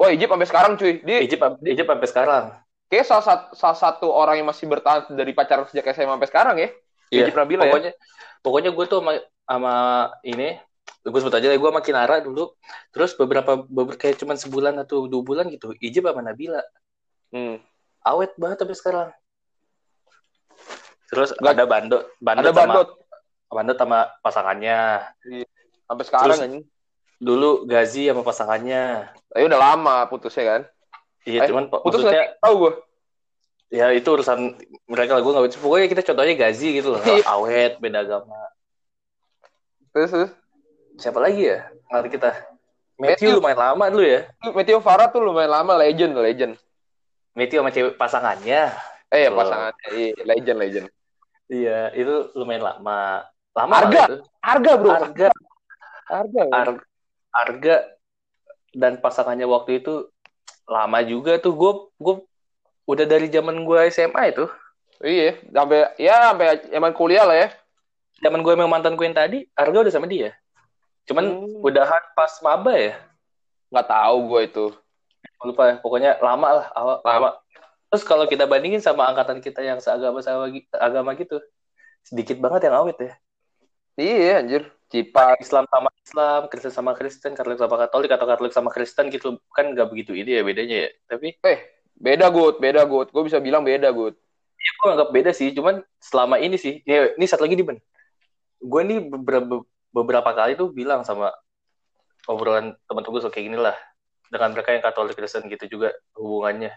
Wah, 0.00 0.08
Egypt 0.08 0.32
sampai 0.32 0.48
sekarang 0.48 0.72
cuy. 0.80 1.04
Dia 1.04 1.20
Egypt 1.20 1.42
Egypt 1.62 1.88
sampai 1.92 2.08
sekarang 2.08 2.44
kayak 2.88 3.04
salah 3.04 3.24
satu, 3.24 3.46
salah 3.52 3.78
satu 3.78 4.06
orang 4.08 4.40
yang 4.40 4.48
masih 4.48 4.68
bertahan 4.68 5.04
dari 5.12 5.32
pacaran 5.32 5.68
sejak 5.68 5.92
SMA 5.92 6.16
sampai 6.16 6.30
sekarang 6.32 6.56
ya. 6.56 6.68
Iya, 7.12 7.28
Egypt 7.28 7.36
Nabila 7.36 7.60
ya. 7.60 7.68
pokoknya 7.68 7.92
pokoknya 8.40 8.70
gue 8.70 8.84
tuh 8.86 8.98
sama, 8.98 9.12
sama 9.44 9.74
ini 10.22 10.48
gue 11.02 11.18
sebut 11.18 11.34
aja 11.34 11.52
gue 11.52 11.68
sama 11.68 11.80
Kinara 11.80 12.16
dulu 12.18 12.56
terus 12.88 13.12
beberapa 13.12 13.60
beberapa 13.60 14.00
kayak 14.00 14.16
cuman 14.16 14.34
sebulan 14.34 14.74
atau 14.78 15.04
dua 15.04 15.20
bulan 15.20 15.46
gitu 15.46 15.76
Egypt 15.78 16.06
sama 16.06 16.22
Nabila 16.22 16.62
Hmm. 17.28 17.60
awet 18.02 18.32
banget 18.34 18.58
sampai 18.58 18.74
sekarang 18.74 19.08
terus 21.06 21.30
Nggak- 21.34 21.54
ada 21.54 21.64
bandot 21.66 22.02
bandot 22.18 22.42
Ada 22.42 22.50
sama 22.50 22.60
bandot 22.66 22.88
bandot 23.46 23.76
sama 23.76 23.98
pasangannya 24.20 24.78
sampai 25.84 26.04
sekarang 26.06 26.26
Terus- 26.30 26.40
anjing. 26.42 26.64
dulu 27.18 27.50
Gazi 27.64 28.08
sama 28.08 28.22
pasangannya 28.22 29.12
Tapi 29.28 29.42
udah 29.44 29.60
lama 29.60 29.96
putusnya 30.06 30.44
kan. 30.46 30.62
iya 31.22 31.40
Eh, 31.40 31.48
cuman 31.48 31.70
Putus 31.70 32.02
maksudnya 32.02 32.34
tahu 32.38 32.54
gue. 32.58 32.72
Ya 33.72 33.88
itu 33.88 34.04
urusan 34.04 34.52
mereka 34.84 35.16
lah 35.16 35.22
gue 35.24 35.32
nggak 35.32 35.56
pokoknya 35.56 35.86
kita 35.88 36.02
contohnya 36.04 36.34
Gazi 36.36 36.68
gitu 36.76 36.92
loh 36.92 37.00
Iya. 37.02 37.24
awet 37.26 37.72
beda 37.80 38.04
agama 38.04 38.36
Terus, 39.90 40.08
terus. 40.08 40.30
siapa 40.96 41.18
lagi 41.18 41.48
ya 41.48 41.68
nanti 41.88 42.08
kita 42.08 42.32
Matthew. 42.96 43.08
Matthew 43.26 43.30
lumayan 43.34 43.60
lama 43.62 43.84
dulu 43.88 44.04
ya 44.04 44.20
Meteo 44.52 44.78
Farah 44.78 45.08
tuh 45.08 45.20
lumayan 45.20 45.50
lama 45.50 45.72
legend, 45.74 46.12
legend. 46.14 46.52
Matthew 47.32 47.58
sama 47.58 47.70
cewek 47.70 47.94
pasangannya 47.96 48.62
Eh, 49.08 49.28
Betul. 49.28 49.36
pasangannya 49.36 49.88
iya, 49.90 50.12
legend, 50.22 50.58
legend. 50.58 50.86
iya 51.48 51.78
itu 51.92 52.28
lumayan 52.34 52.64
lama 52.66 53.24
lama 53.52 53.74
Harga. 53.74 54.02
Harga, 54.38 54.72
Bro. 54.76 54.90
harga 54.92 55.28
Harga. 56.04 56.42
Ar- 56.50 56.86
harga 57.32 57.76
dan 58.70 58.96
pasangannya 58.98 59.44
waktu 59.44 59.80
itu 59.80 60.08
lama 60.64 61.00
juga 61.02 61.36
tuh 61.36 61.52
gue 61.52 61.72
gue 61.98 62.14
udah 62.84 63.04
dari 63.04 63.26
zaman 63.26 63.62
gue 63.62 63.80
SMA 63.88 64.22
itu 64.30 64.46
Iya, 64.98 65.34
sampai 65.50 65.78
ya 65.98 66.30
sampai 66.30 66.46
emang 66.70 66.94
kuliah 66.94 67.26
lah 67.26 67.34
ya. 67.36 67.48
zaman 68.18 68.38
gue 68.38 68.54
memang 68.54 68.70
mantan 68.70 68.94
gue 68.94 69.02
yang 69.02 69.12
tadi 69.12 69.50
harga 69.52 69.78
udah 69.80 69.92
sama 69.92 70.06
dia 70.06 70.30
cuman 71.02 71.24
Hmm. 71.26 71.58
udahan 71.60 72.02
pas 72.12 72.30
maba 72.38 72.70
ya 72.72 72.94
Nggak 73.68 73.88
tahu 73.88 74.16
gue 74.28 74.40
itu. 74.44 74.66
lupa 75.42 75.62
ya 75.64 75.74
pokoknya 75.76 76.10
lama 76.18 76.48
lah 76.54 76.66
awal 76.72 76.96
lama 77.02 77.28
terus 77.88 78.02
kalau 78.02 78.24
kita 78.24 78.46
bandingin 78.46 78.78
sama 78.78 79.04
angkatan 79.04 79.38
kita 79.38 79.58
yang 79.58 79.76
seagama 79.76 80.22
sama 80.22 80.46
agama 80.72 81.10
gitu 81.12 81.42
sedikit 82.00 82.38
banget 82.38 82.64
yang 82.64 82.78
awet 82.78 82.94
ya 82.96 83.12
Iya 83.92 84.38
anjir. 84.38 84.62
Cipa. 84.86 85.34
Islam 85.36 85.66
sama 85.66 85.88
Islam 85.98 86.40
Kristen 86.46 86.70
sama 86.70 86.92
Kristen 86.92 87.32
Katolik 87.32 87.58
sama 87.58 87.74
Katolik 87.76 88.08
atau 88.08 88.24
Katolik 88.24 88.52
sama 88.52 88.68
Kristen 88.68 89.08
gitu 89.08 89.34
kan 89.50 89.66
nggak 89.68 89.88
begitu 89.88 90.14
ini 90.14 90.30
ya 90.32 90.42
bedanya 90.42 90.76
ya 90.78 90.90
tapi 91.06 91.34
Eh, 91.42 91.58
beda 91.96 92.26
good, 92.32 92.56
beda 92.58 92.82
good. 92.88 93.08
Gue 93.10 93.22
bisa 93.26 93.38
bilang 93.38 93.62
beda 93.62 93.90
good. 93.92 94.16
ya 94.62 94.70
gue 94.78 94.88
anggap 94.94 95.10
beda 95.10 95.30
sih. 95.34 95.50
Cuman 95.50 95.82
selama 95.98 96.38
ini 96.38 96.54
sih 96.54 96.80
ya, 96.86 97.12
ini 97.18 97.26
satu 97.26 97.44
lagi 97.46 97.58
nih 97.58 97.66
Ben. 97.66 97.78
Gue 98.62 98.82
nih 98.86 98.98
beberapa 99.10 99.66
beberapa 99.90 100.30
kali 100.32 100.54
tuh 100.54 100.70
bilang 100.70 101.02
sama 101.02 101.34
obrolan 102.30 102.78
teman-teman 102.86 103.18
gue 103.18 103.30
kayak 103.34 103.46
gini 103.50 103.58
lah 103.58 103.74
dengan 104.30 104.54
mereka 104.54 104.72
yang 104.72 104.80
Katolik 104.86 105.18
Kristen 105.18 105.44
gitu 105.50 105.64
juga 105.68 105.92
hubungannya. 106.16 106.72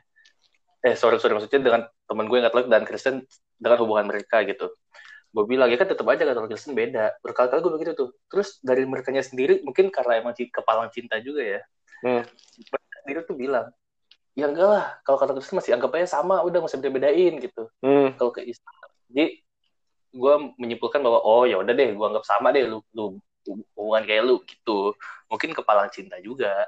Eh 0.82 0.98
sorry 0.98 1.22
sorry. 1.22 1.38
Maksudnya 1.38 1.62
dengan 1.62 1.82
teman 2.10 2.26
gue 2.26 2.38
yang 2.42 2.48
Katolik 2.50 2.68
dan 2.68 2.84
Kristen 2.84 3.16
dengan 3.56 3.78
hubungan 3.86 4.06
mereka 4.10 4.42
gitu. 4.44 4.74
Gue 5.32 5.46
bilang 5.48 5.68
ya 5.70 5.78
kan 5.78 5.88
tetap 5.88 6.04
aja 6.10 6.26
Katolik 6.26 6.58
Kristen 6.58 6.74
beda. 6.74 7.16
Berkali-kali 7.22 7.60
gue 7.62 7.74
begitu 7.80 7.92
tuh. 7.94 8.10
Terus 8.28 8.58
dari 8.66 8.84
mereka 8.84 9.14
sendiri 9.22 9.62
mungkin 9.62 9.94
karena 9.94 10.20
emang 10.20 10.34
kepalang 10.36 10.90
cinta 10.90 11.22
juga 11.22 11.42
ya. 11.46 11.62
Hmm. 12.04 12.22
mereka 12.60 12.96
sendiri 13.02 13.20
tuh 13.24 13.38
bilang 13.40 13.66
ya 14.36 14.52
enggak 14.52 14.68
lah 14.68 14.86
kalau 15.08 15.16
Katolik 15.16 15.40
Kristen 15.42 15.58
masih 15.64 15.72
anggap 15.80 15.96
aja 15.96 16.20
sama 16.20 16.44
udah 16.44 16.60
nggak 16.60 16.72
usah 16.72 16.80
beda-bedain 16.84 17.34
gitu 17.40 17.72
Hmm. 17.80 18.14
kalau 18.20 18.36
ke 18.36 18.44
Islam. 18.44 18.76
Jadi 19.08 19.40
gue 20.16 20.34
menyimpulkan 20.60 21.00
bahwa 21.04 21.20
oh 21.24 21.44
ya 21.48 21.60
udah 21.60 21.72
deh, 21.76 21.96
gue 21.96 22.06
anggap 22.06 22.28
sama 22.28 22.52
deh 22.52 22.68
lu 22.68 22.84
lu 22.92 23.20
hubungan 23.48 24.04
kayak 24.04 24.24
lu 24.28 24.44
gitu. 24.44 24.92
Mungkin 25.32 25.56
kepalang 25.56 25.88
cinta 25.92 26.20
juga. 26.20 26.68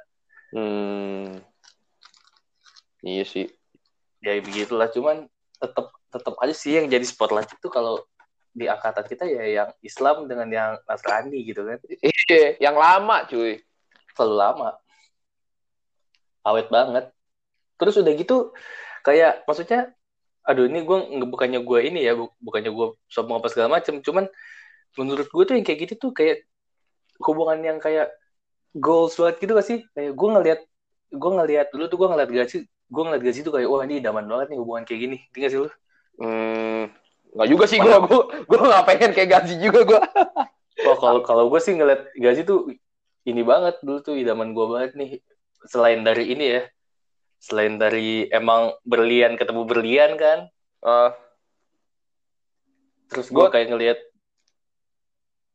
Hmm. 0.55 1.43
Iya 3.03 3.23
sih. 3.27 3.45
Ya 4.23 4.39
begitulah. 4.39 4.87
Cuman 4.91 5.27
tetap 5.59 5.91
tetap 6.07 6.35
aja 6.39 6.55
sih 6.55 6.79
yang 6.79 6.87
jadi 6.87 7.03
spotlight 7.03 7.51
itu 7.51 7.67
kalau 7.67 7.99
di 8.57 8.65
angkatan 8.65 9.05
kita 9.05 9.23
ya 9.27 9.43
yang 9.43 9.69
Islam 9.85 10.25
dengan 10.25 10.47
yang 10.49 10.71
Nasrani 10.87 11.45
gitu 11.45 11.61
kan. 11.67 11.77
Iya, 12.01 12.57
yang 12.57 12.75
lama 12.79 13.27
cuy. 13.29 13.61
Terlalu 14.17 14.35
lama. 14.39 14.69
Awet 16.47 16.67
banget. 16.71 17.05
Terus 17.77 17.95
udah 18.01 18.13
gitu 18.17 18.51
kayak 19.05 19.45
maksudnya 19.47 19.93
aduh 20.47 20.65
ini 20.67 20.79
gue 20.83 20.97
bukannya 21.27 21.59
gue 21.59 21.79
ini 21.91 21.99
ya 22.07 22.15
bu- 22.15 22.33
bukannya 22.39 22.71
gue 22.71 22.87
sombong 23.11 23.43
apa 23.43 23.51
segala 23.51 23.79
macem 23.79 23.99
cuman 23.99 24.31
menurut 24.95 25.27
gue 25.27 25.43
tuh 25.43 25.53
yang 25.59 25.65
kayak 25.67 25.79
gitu 25.87 25.93
tuh 26.07 26.11
kayak 26.15 26.47
hubungan 27.19 27.59
yang 27.59 27.77
kayak 27.83 28.11
goals 28.71 29.19
banget 29.19 29.43
gitu 29.43 29.51
gak 29.59 29.67
sih 29.67 29.79
kayak 29.91 30.15
gue 30.15 30.29
ngeliat 30.31 30.59
gue 31.11 31.31
ngeliat 31.35 31.67
dulu 31.75 31.83
tuh 31.91 31.97
gue 31.99 32.07
ngeliat 32.15 32.29
gaji 32.31 32.57
gue 32.67 33.03
ngeliat 33.03 33.23
gaji 33.27 33.39
tuh 33.43 33.53
kayak 33.59 33.67
wah 33.67 33.83
ini 33.83 33.99
idaman 33.99 34.23
banget 34.23 34.55
nih 34.55 34.59
hubungan 34.63 34.83
kayak 34.87 34.99
gini 35.03 35.17
gak 35.35 35.51
sih 35.51 35.59
lu 35.59 35.69
Hmm. 36.17 36.89
Nggak 37.37 37.47
juga 37.53 37.65
sih 37.69 37.77
gue. 37.77 37.93
Gue 38.09 38.21
gue 38.49 38.57
nggak 38.57 38.85
pengen 38.89 39.11
kayak 39.13 39.29
gaji 39.37 39.53
juga 39.61 39.79
gue. 39.85 40.01
Wah 40.81 40.97
kalau 40.97 41.21
kalau 41.21 41.45
gue 41.53 41.61
sih 41.61 41.77
ngeliat 41.77 42.09
gaji 42.17 42.41
tuh 42.41 42.73
ini 43.29 43.41
banget 43.45 43.77
dulu 43.85 44.01
tuh 44.01 44.17
idaman 44.17 44.57
gue 44.57 44.65
banget 44.65 44.91
nih 44.97 45.21
selain 45.69 46.01
dari 46.01 46.33
ini 46.33 46.57
ya 46.57 46.61
selain 47.37 47.77
dari 47.77 48.25
emang 48.33 48.73
berlian 48.81 49.37
ketemu 49.37 49.61
berlian 49.63 50.17
kan? 50.17 50.49
Ah, 50.81 51.13
terus 53.07 53.31
gue 53.31 53.37
Gua- 53.39 53.51
kayak 53.53 53.71
ngelihat 53.71 53.99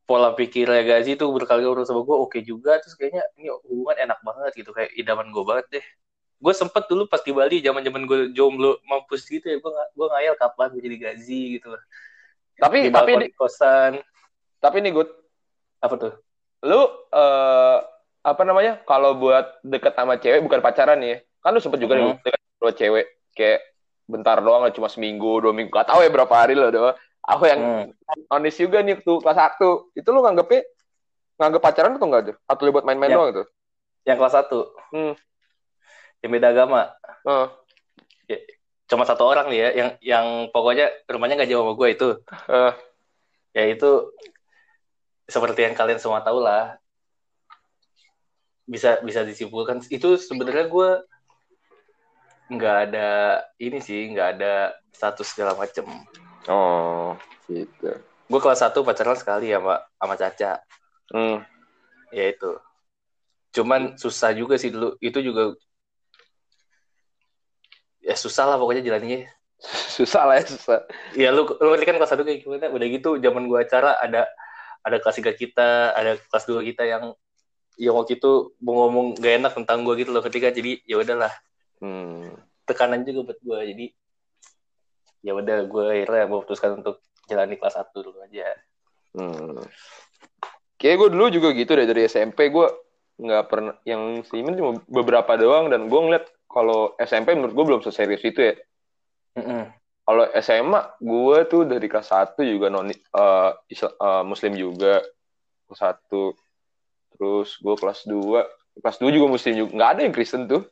pola 0.03 0.35
pikirnya 0.35 0.83
Gazi 0.85 1.15
tuh 1.17 1.31
berkali 1.33 1.63
urus 1.65 1.89
sama 1.89 2.03
gue 2.05 2.17
oke 2.17 2.39
juga. 2.43 2.77
Terus 2.83 2.95
kayaknya 2.99 3.23
ini 3.39 3.49
hubungan 3.65 3.97
enak 4.09 4.19
banget 4.21 4.53
gitu 4.61 4.71
kayak 4.75 4.93
idaman 4.99 5.31
gue 5.33 5.45
banget 5.47 5.67
deh. 5.79 5.85
Gue 6.43 6.53
sempet 6.59 6.91
dulu 6.91 7.07
pas 7.07 7.23
di 7.23 7.31
Bali 7.31 7.63
zaman 7.63 7.87
zaman 7.87 8.03
gue 8.05 8.19
jomblo 8.35 8.83
mampus 8.85 9.25
gitu 9.31 9.47
ya. 9.47 9.57
Gue 9.63 9.71
gue 9.71 10.07
ngayal 10.11 10.35
kapan 10.37 10.75
gue 10.75 10.83
jadi 10.83 10.97
Gazi 11.01 11.43
gitu. 11.59 11.71
Tapi 12.59 12.89
di 12.89 12.91
tapi 12.93 13.11
di- 13.25 13.33
kosan. 13.33 14.03
Tapi 14.59 14.79
nih 14.83 14.93
good. 14.95 15.11
apa 15.83 15.95
tuh? 15.99 16.15
Lu 16.63 16.79
eh 17.11 17.79
apa 18.23 18.43
namanya? 18.47 18.79
Kalau 18.87 19.19
buat 19.19 19.59
deket 19.67 19.99
sama 19.99 20.15
cewek 20.15 20.47
bukan 20.47 20.63
pacaran 20.63 21.03
ya. 21.03 21.19
Kan 21.43 21.53
lu 21.53 21.61
sempet 21.61 21.83
juga 21.83 21.99
nih 21.99 22.15
Hmm. 22.15 22.23
deket 22.23 22.41
sama 22.63 22.73
cewek 22.73 23.07
kayak 23.35 23.61
bentar 24.07 24.39
doang 24.39 24.63
lah 24.63 24.71
cuma 24.71 24.87
seminggu, 24.87 25.43
dua 25.43 25.51
minggu. 25.51 25.75
Gak 25.75 25.91
tahu 25.91 26.01
ya 26.07 26.11
berapa 26.11 26.31
hari 26.35 26.55
lo 26.55 26.71
doang. 26.71 26.95
Aku 27.23 27.47
yang 27.47 27.61
Hmm. 27.61 27.87
onis 28.31 28.59
juga 28.59 28.83
nih 28.83 28.99
tuh 29.03 29.19
kelas 29.19 29.39
1. 29.39 29.91
Itu 29.95 30.11
lu 30.15 30.23
nganggepnya 30.23 30.63
nganggep 31.39 31.63
pacaran 31.63 31.95
atau 31.99 32.07
enggak 32.07 32.23
tuh? 32.31 32.37
Atau 32.47 32.63
lu 32.67 32.71
buat 32.75 32.87
main-main 32.87 33.11
Ya. 33.11 33.19
doang 33.19 33.31
gitu? 33.35 33.45
yang 34.03 34.19
kelas 34.19 34.35
satu 34.35 34.75
Hmm. 34.91 35.15
yang 36.23 36.31
beda 36.35 36.51
agama 36.51 36.91
Heeh. 37.23 37.47
cuma 38.91 39.07
satu 39.07 39.25
orang 39.25 39.47
nih 39.49 39.59
ya 39.63 39.69
yang 39.73 39.91
yang 40.03 40.27
pokoknya 40.51 40.91
rumahnya 41.07 41.39
nggak 41.39 41.51
jauh 41.55 41.63
sama 41.65 41.73
gue 41.79 41.89
itu 41.95 42.09
Eh, 42.51 42.73
ya 43.57 43.65
itu 43.71 43.91
seperti 45.25 45.65
yang 45.65 45.73
kalian 45.73 45.97
semua 45.97 46.21
tahu 46.21 46.43
lah 46.45 46.77
bisa 48.69 49.01
bisa 49.01 49.25
disimpulkan 49.25 49.81
itu 49.87 50.19
sebenarnya 50.19 50.67
gue 50.67 50.91
nggak 52.57 52.77
ada 52.91 53.41
ini 53.57 53.79
sih 53.81 54.13
nggak 54.13 54.29
ada 54.39 54.77
status 54.93 55.33
segala 55.33 55.57
macem. 55.57 55.85
Oh, 56.51 57.15
gitu. 57.47 57.99
gue 58.33 58.41
kelas 58.41 58.65
satu 58.65 58.81
pacaran 58.83 59.19
sekali 59.19 59.53
sama 59.53 59.83
sama 59.99 60.15
Caca. 60.17 60.53
Hmm. 61.13 61.45
ya 62.13 62.29
itu. 62.33 62.51
Cuman 63.53 63.97
susah 64.01 64.33
juga 64.33 64.57
sih 64.57 64.73
dulu. 64.73 64.97
Itu 65.01 65.21
juga 65.21 65.53
ya 68.03 68.17
susah 68.19 68.51
lah 68.51 68.57
pokoknya 68.59 68.83
jalannya 68.83 69.31
Susah 69.97 70.27
lah 70.27 70.43
ya, 70.43 70.45
susah. 70.49 70.81
ya 71.15 71.29
lu 71.31 71.47
lu 71.47 71.79
kan 71.79 71.95
kelas 71.95 72.11
satu 72.11 72.27
kayak 72.27 72.43
gimana? 72.43 72.67
Udah 72.73 72.87
gitu 72.91 73.21
zaman 73.23 73.47
gua 73.47 73.63
acara 73.63 73.95
ada 74.03 74.27
ada 74.83 74.97
kelas 74.99 75.17
tiga 75.23 75.33
kita 75.37 75.95
ada 75.95 76.19
kelas 76.19 76.45
dua 76.51 76.61
kita 76.67 76.83
yang 76.83 77.15
yang 77.79 77.95
waktu 77.95 78.19
itu 78.19 78.53
mau 78.61 78.85
ngomong 78.87 79.17
gak 79.17 79.35
enak 79.39 79.53
tentang 79.55 79.87
gua 79.87 79.95
gitu 79.95 80.11
loh 80.11 80.25
ketika. 80.25 80.51
Jadi 80.51 80.83
ya 80.83 80.99
udahlah 80.99 81.31
Hmm. 81.83 82.31
tekanan 82.63 83.03
juga 83.03 83.35
buat 83.35 83.39
gua 83.43 83.59
jadi 83.67 83.91
ya 85.23 85.33
udah 85.39 85.59
gue 85.67 85.85
akhirnya 85.87 86.27
memutuskan 86.31 86.83
untuk 86.83 87.03
jalani 87.31 87.59
kelas 87.59 87.79
satu 87.79 88.11
dulu 88.11 88.23
aja 88.23 88.55
Hmm. 89.13 89.61
Kayak 90.81 90.97
gue 91.05 91.09
dulu 91.13 91.29
juga 91.29 91.53
gitu 91.53 91.77
deh 91.77 91.85
dari 91.85 92.09
SMP 92.09 92.49
gue 92.49 92.65
nggak 93.21 93.45
pernah 93.45 93.77
yang 93.85 94.25
Simen 94.25 94.57
cuma 94.57 94.81
beberapa 94.89 95.37
doang 95.37 95.69
dan 95.69 95.87
gue 95.87 96.01
ngeliat 96.01 96.25
kalau 96.49 96.97
SMP 96.97 97.37
menurut 97.37 97.53
gue 97.53 97.65
belum 97.69 97.81
seserius 97.85 98.25
itu 98.25 98.41
ya. 98.41 98.55
Mm-mm. 99.37 99.69
Kalau 100.03 100.25
SMA 100.41 100.81
gue 100.99 101.37
tuh 101.47 101.63
dari 101.69 101.87
kelas 101.93 102.09
1 102.09 102.41
juga 102.43 102.73
non 102.73 102.89
eh, 102.89 103.51
Isla- 103.69 103.97
eh, 104.01 104.25
Muslim 104.25 104.53
juga 104.57 105.05
kelas 105.69 105.81
1 106.11 106.35
terus 107.15 107.61
gue 107.61 107.75
kelas 107.77 108.09
2 108.09 108.41
kelas 108.81 108.97
2 108.97 109.13
juga 109.13 109.27
Muslim 109.29 109.53
juga 109.55 109.71
nggak 109.77 109.91
ada 109.93 110.01
yang 110.09 110.15
Kristen 110.17 110.49
tuh 110.49 110.65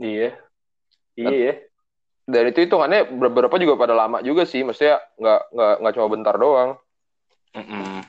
iya. 0.00 0.30
Iya. 1.14 1.30
Ya 1.30 1.54
dan 2.24 2.48
itu 2.48 2.64
hitungannya 2.64 3.04
beberapa 3.12 3.52
juga 3.60 3.76
pada 3.76 3.94
lama 3.94 4.24
juga 4.24 4.48
sih. 4.48 4.64
Maksudnya 4.64 5.00
nggak 5.20 5.40
nggak 5.52 5.74
nggak 5.84 5.94
cuma 5.96 6.08
bentar 6.08 6.34
doang. 6.36 6.70
Mm-mm. 7.54 8.02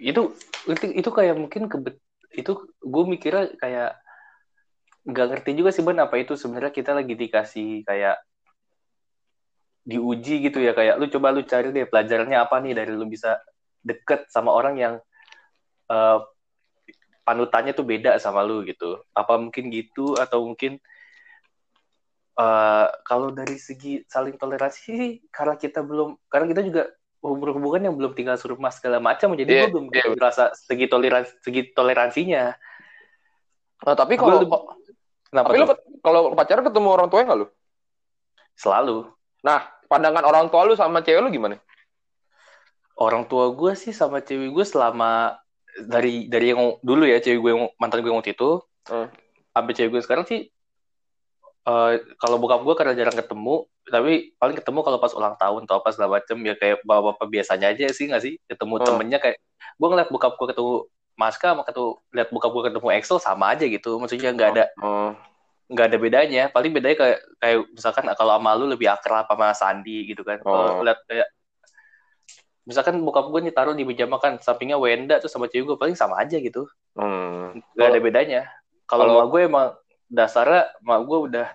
itu 0.00 0.32
itu 0.66 0.86
itu 0.90 1.10
kayak 1.12 1.36
mungkin 1.36 1.68
kebet 1.70 2.00
itu 2.34 2.66
gue 2.82 3.04
mikirnya 3.06 3.52
kayak 3.60 4.00
nggak 5.04 5.26
ngerti 5.30 5.50
juga 5.54 5.70
sih 5.70 5.84
ban 5.84 6.00
apa 6.00 6.16
itu 6.18 6.34
sebenarnya 6.34 6.72
kita 6.72 6.96
lagi 6.96 7.14
dikasih 7.14 7.84
kayak 7.84 8.18
diuji 9.84 10.48
gitu 10.48 10.58
ya. 10.62 10.72
Kayak 10.72 10.98
lu 10.98 11.06
coba 11.12 11.34
lu 11.34 11.44
cari 11.44 11.70
deh 11.70 11.86
pelajarannya 11.86 12.38
apa 12.40 12.56
nih 12.62 12.72
dari 12.74 12.92
lu 12.94 13.06
bisa 13.06 13.38
deket 13.84 14.26
sama 14.32 14.50
orang 14.50 14.74
yang 14.80 14.94
eh, 15.90 16.18
panutannya 17.22 17.76
tuh 17.76 17.86
beda 17.86 18.16
sama 18.18 18.42
lu 18.42 18.64
gitu. 18.66 18.98
Apa 19.14 19.38
mungkin 19.38 19.70
gitu 19.70 20.16
atau 20.18 20.42
mungkin 20.42 20.80
eh, 22.34 22.86
kalau 23.06 23.30
dari 23.30 23.56
segi 23.58 24.02
saling 24.06 24.34
toleransi 24.38 24.80
sih, 24.94 25.12
karena 25.30 25.54
kita 25.54 25.80
belum 25.82 26.18
karena 26.26 26.46
kita 26.50 26.62
juga 26.66 26.82
hubungan 27.24 27.88
yang 27.88 27.96
belum 27.96 28.12
tinggal 28.12 28.36
serumah 28.36 28.68
segala 28.68 29.00
macam 29.00 29.32
jadi 29.32 29.48
Iya, 29.48 29.62
gue 29.64 29.70
belum 29.72 29.86
iya. 29.96 30.12
merasa 30.12 30.52
segi 30.52 30.84
toleransi 30.84 31.32
segi 31.40 31.72
toleransinya. 31.72 32.52
Nah 33.84 33.94
tapi 33.96 34.20
kalau 34.20 34.44
kenapa 35.32 35.48
tapi 35.48 35.56
lu 35.56 35.66
kalau 36.04 36.20
pacaran 36.36 36.64
ketemu 36.68 36.88
orang 36.92 37.08
tua 37.08 37.24
nggak 37.24 37.38
lu? 37.40 37.46
Selalu. 38.60 39.08
Nah 39.40 39.64
pandangan 39.88 40.24
orang 40.28 40.52
tua 40.52 40.68
lu 40.68 40.76
sama 40.76 41.00
cewek 41.00 41.24
lu 41.24 41.32
gimana? 41.32 41.56
Orang 42.94 43.26
tua 43.26 43.50
gue 43.56 43.72
sih 43.74 43.90
sama 43.90 44.20
cewek 44.20 44.52
gue 44.52 44.64
selama 44.68 45.40
dari 45.88 46.30
dari 46.30 46.54
yang 46.54 46.78
dulu 46.84 47.08
ya 47.08 47.18
cewek 47.18 47.40
gue 47.40 47.50
yang 47.56 47.64
mantan 47.80 48.04
gue 48.04 48.10
yang 48.12 48.20
waktu 48.20 48.36
itu 48.36 48.60
Hmm. 48.84 49.08
sampai 49.56 49.72
cewek 49.72 49.90
gue 49.96 50.02
sekarang 50.04 50.28
sih 50.28 50.52
eh, 51.64 51.92
kalau 52.16 52.36
bokap 52.36 52.60
gue 52.60 52.74
karena 52.74 52.92
jarang 52.94 53.16
ketemu 53.16 53.56
tapi 53.84 54.12
paling 54.34 54.56
ketemu 54.56 54.80
kalau 54.80 54.98
pas 54.98 55.12
ulang 55.12 55.34
tahun 55.34 55.60
atau 55.64 55.76
apa 55.76 55.88
segala 55.90 56.16
macem 56.16 56.36
ya 56.40 56.54
kayak 56.54 56.80
bapak-bapak 56.82 57.28
biasanya 57.30 57.66
aja 57.70 57.88
sih 57.88 58.04
nggak 58.04 58.22
sih 58.22 58.34
ketemu 58.44 58.74
Oh. 58.74 58.84
temennya 58.84 59.18
kayak 59.18 59.36
gue 59.74 59.88
ngeliat 59.88 60.08
bokap 60.08 60.34
gue 60.34 60.48
ketemu 60.50 60.72
Maska 61.14 61.52
sama 61.52 61.62
ketemu 61.62 61.88
lihat 62.10 62.28
bokap 62.28 62.50
gue 62.50 62.62
ketemu 62.68 62.88
Excel 62.92 63.18
sama 63.18 63.44
aja 63.52 63.64
gitu 63.64 63.96
maksudnya 63.96 64.30
nggak 64.30 64.50
ada 64.52 64.64
Oh. 64.78 65.12
nggak 65.64 65.86
ada 65.86 65.96
bedanya 65.96 66.42
paling 66.48 66.68
bedanya 66.70 66.96
kayak 66.96 67.18
kayak 67.38 67.58
misalkan 67.70 68.04
kalau 68.12 68.36
sama 68.36 68.50
lu 68.54 68.66
lebih 68.66 68.88
akrab 68.88 69.24
sama 69.24 69.52
Sandi 69.52 70.04
gitu 70.06 70.20
kan 70.20 70.36
kalau 70.38 70.80
Oh. 70.80 70.84
lihat 70.84 71.00
kayak 71.04 71.28
misalkan 72.64 72.96
bokap 72.98 73.28
gue 73.28 73.40
nih 73.42 73.52
taruh 73.52 73.72
di 73.72 73.84
meja 73.84 74.04
makan 74.04 74.40
sampingnya 74.40 74.80
Wenda 74.80 75.20
tuh 75.20 75.28
sama 75.28 75.46
cewek 75.46 75.64
gue 75.66 75.76
paling 75.76 75.92
sama 75.94 76.16
aja 76.18 76.36
gitu 76.36 76.64
Hmm. 76.96 77.60
nggak 77.72 77.88
ada 77.90 78.00
bedanya 78.00 78.40
kalau 78.84 79.28
gue 79.28 79.44
emang 79.44 79.76
dasarnya 80.10 80.72
mak 80.84 81.00
gue 81.06 81.18
udah 81.30 81.46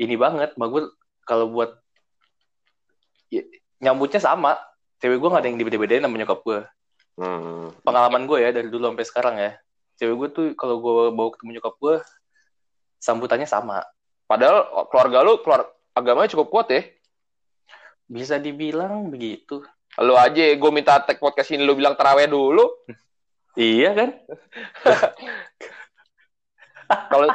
ini 0.00 0.14
banget. 0.18 0.56
Mak 0.56 0.68
gue 0.70 0.82
kalau 1.24 1.48
buat 1.52 1.76
ya, 3.32 3.42
nyambutnya 3.80 4.20
sama. 4.20 4.56
Cewek 5.02 5.20
gue 5.20 5.28
nggak 5.28 5.42
ada 5.42 5.48
yang 5.50 5.60
dibeda-bedain 5.60 6.04
sama 6.04 6.16
nyokap 6.16 6.40
gue 6.44 6.60
Hmm. 7.14 7.70
pengalaman 7.86 8.26
gue 8.26 8.42
ya 8.42 8.50
dari 8.50 8.66
dulu 8.66 8.90
sampai 8.90 9.06
sekarang 9.06 9.34
ya. 9.38 9.54
Cewek 10.02 10.14
gue 10.18 10.28
tuh 10.34 10.46
kalau 10.58 10.82
gue 10.82 11.14
bawa 11.14 11.30
ketemu 11.30 11.50
nyokap 11.58 11.74
gue 11.78 11.96
sambutannya 12.98 13.46
sama. 13.46 13.86
Padahal 14.26 14.88
keluarga 14.90 15.22
lu 15.22 15.38
keluar 15.44 15.70
agamanya 15.94 16.32
cukup 16.34 16.48
kuat 16.50 16.68
ya. 16.74 16.82
bisa 18.04 18.36
dibilang 18.36 19.08
begitu. 19.08 19.64
Lu 20.02 20.18
aja, 20.18 20.42
gue 20.42 20.70
minta 20.74 21.00
tag 21.00 21.16
podcast 21.16 21.54
ini 21.54 21.64
lu 21.64 21.72
bilang 21.72 21.96
terawih 21.96 22.28
dulu. 22.28 22.66
iya 23.56 23.96
kan? 23.96 24.10
Kalau 27.10 27.28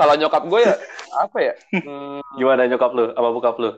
kalau 0.00 0.14
nyokap 0.16 0.42
gue 0.42 0.60
ya 0.62 0.74
apa 1.14 1.38
ya? 1.38 1.54
Hmm, 1.84 2.18
gimana 2.34 2.64
nyokap 2.64 2.90
lu 2.90 3.04
apa 3.10 3.28
bokap 3.28 3.56
lu 3.56 3.70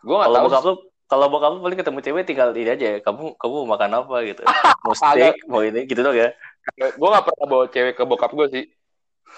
gue 0.00 0.14
nggak 0.14 0.26
kalau 0.26 0.36
tahu. 0.36 0.46
bokap 0.46 0.62
lu 0.62 0.74
kalau 1.04 1.26
bokap 1.28 1.50
lu 1.50 1.60
paling 1.60 1.78
ketemu 1.78 1.98
cewek 2.00 2.24
tinggal 2.24 2.48
ini 2.50 2.70
aja 2.70 2.88
kamu 3.00 3.32
kamu 3.34 3.54
mau 3.56 3.68
makan 3.70 3.90
apa 3.98 4.16
gitu 4.24 4.42
mau 4.84 4.92
steak 4.92 5.34
mau 5.46 5.60
ini 5.60 5.84
gitu 5.84 6.00
dong 6.00 6.14
ya 6.14 6.30
Gue 6.74 7.06
nggak 7.06 7.24
pernah 7.24 7.46
bawa 7.46 7.64
cewek 7.66 7.92
ke 7.92 8.04
bokap 8.04 8.30
gue 8.30 8.46
sih. 8.50 8.64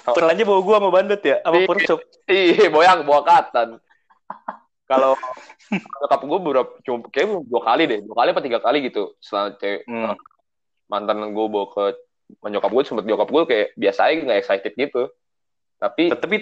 pernah 0.07 0.31
aja 0.31 0.43
bawa 0.43 0.61
gua 0.61 0.77
sama 0.77 0.91
bandut 0.91 1.19
ya 1.21 1.37
sama 1.41 1.57
Iya. 1.57 1.67
purcop 1.67 2.01
Iya, 2.25 2.67
boyang 2.69 3.01
bawa 3.03 3.21
katan. 3.23 3.69
Kalau 4.85 5.19
nyokap 6.01 6.21
gue 6.23 6.39
beberapa 6.39 6.71
cuma 6.81 6.99
kayak 7.09 7.27
dua 7.43 7.63
kali 7.65 7.83
deh, 7.85 7.99
dua 8.01 8.17
kali 8.17 8.29
apa 8.31 8.41
tiga 8.41 8.59
kali 8.61 8.79
gitu. 8.85 9.15
Setelah 9.19 9.57
cewek 9.57 9.83
Hmm. 9.85 10.15
mantan 10.87 11.19
gue 11.27 11.47
bawa 11.49 11.67
ke 11.67 11.85
nyokap 12.45 12.71
gue 12.71 12.83
sempet 12.85 13.05
nyokap 13.05 13.27
gue 13.27 13.43
kayak 13.45 13.67
biasa 13.75 14.01
aja 14.05 14.21
nggak 14.21 14.39
excited 14.39 14.73
gitu. 14.73 15.03
Tapi 15.77 16.13
tapi 16.13 16.37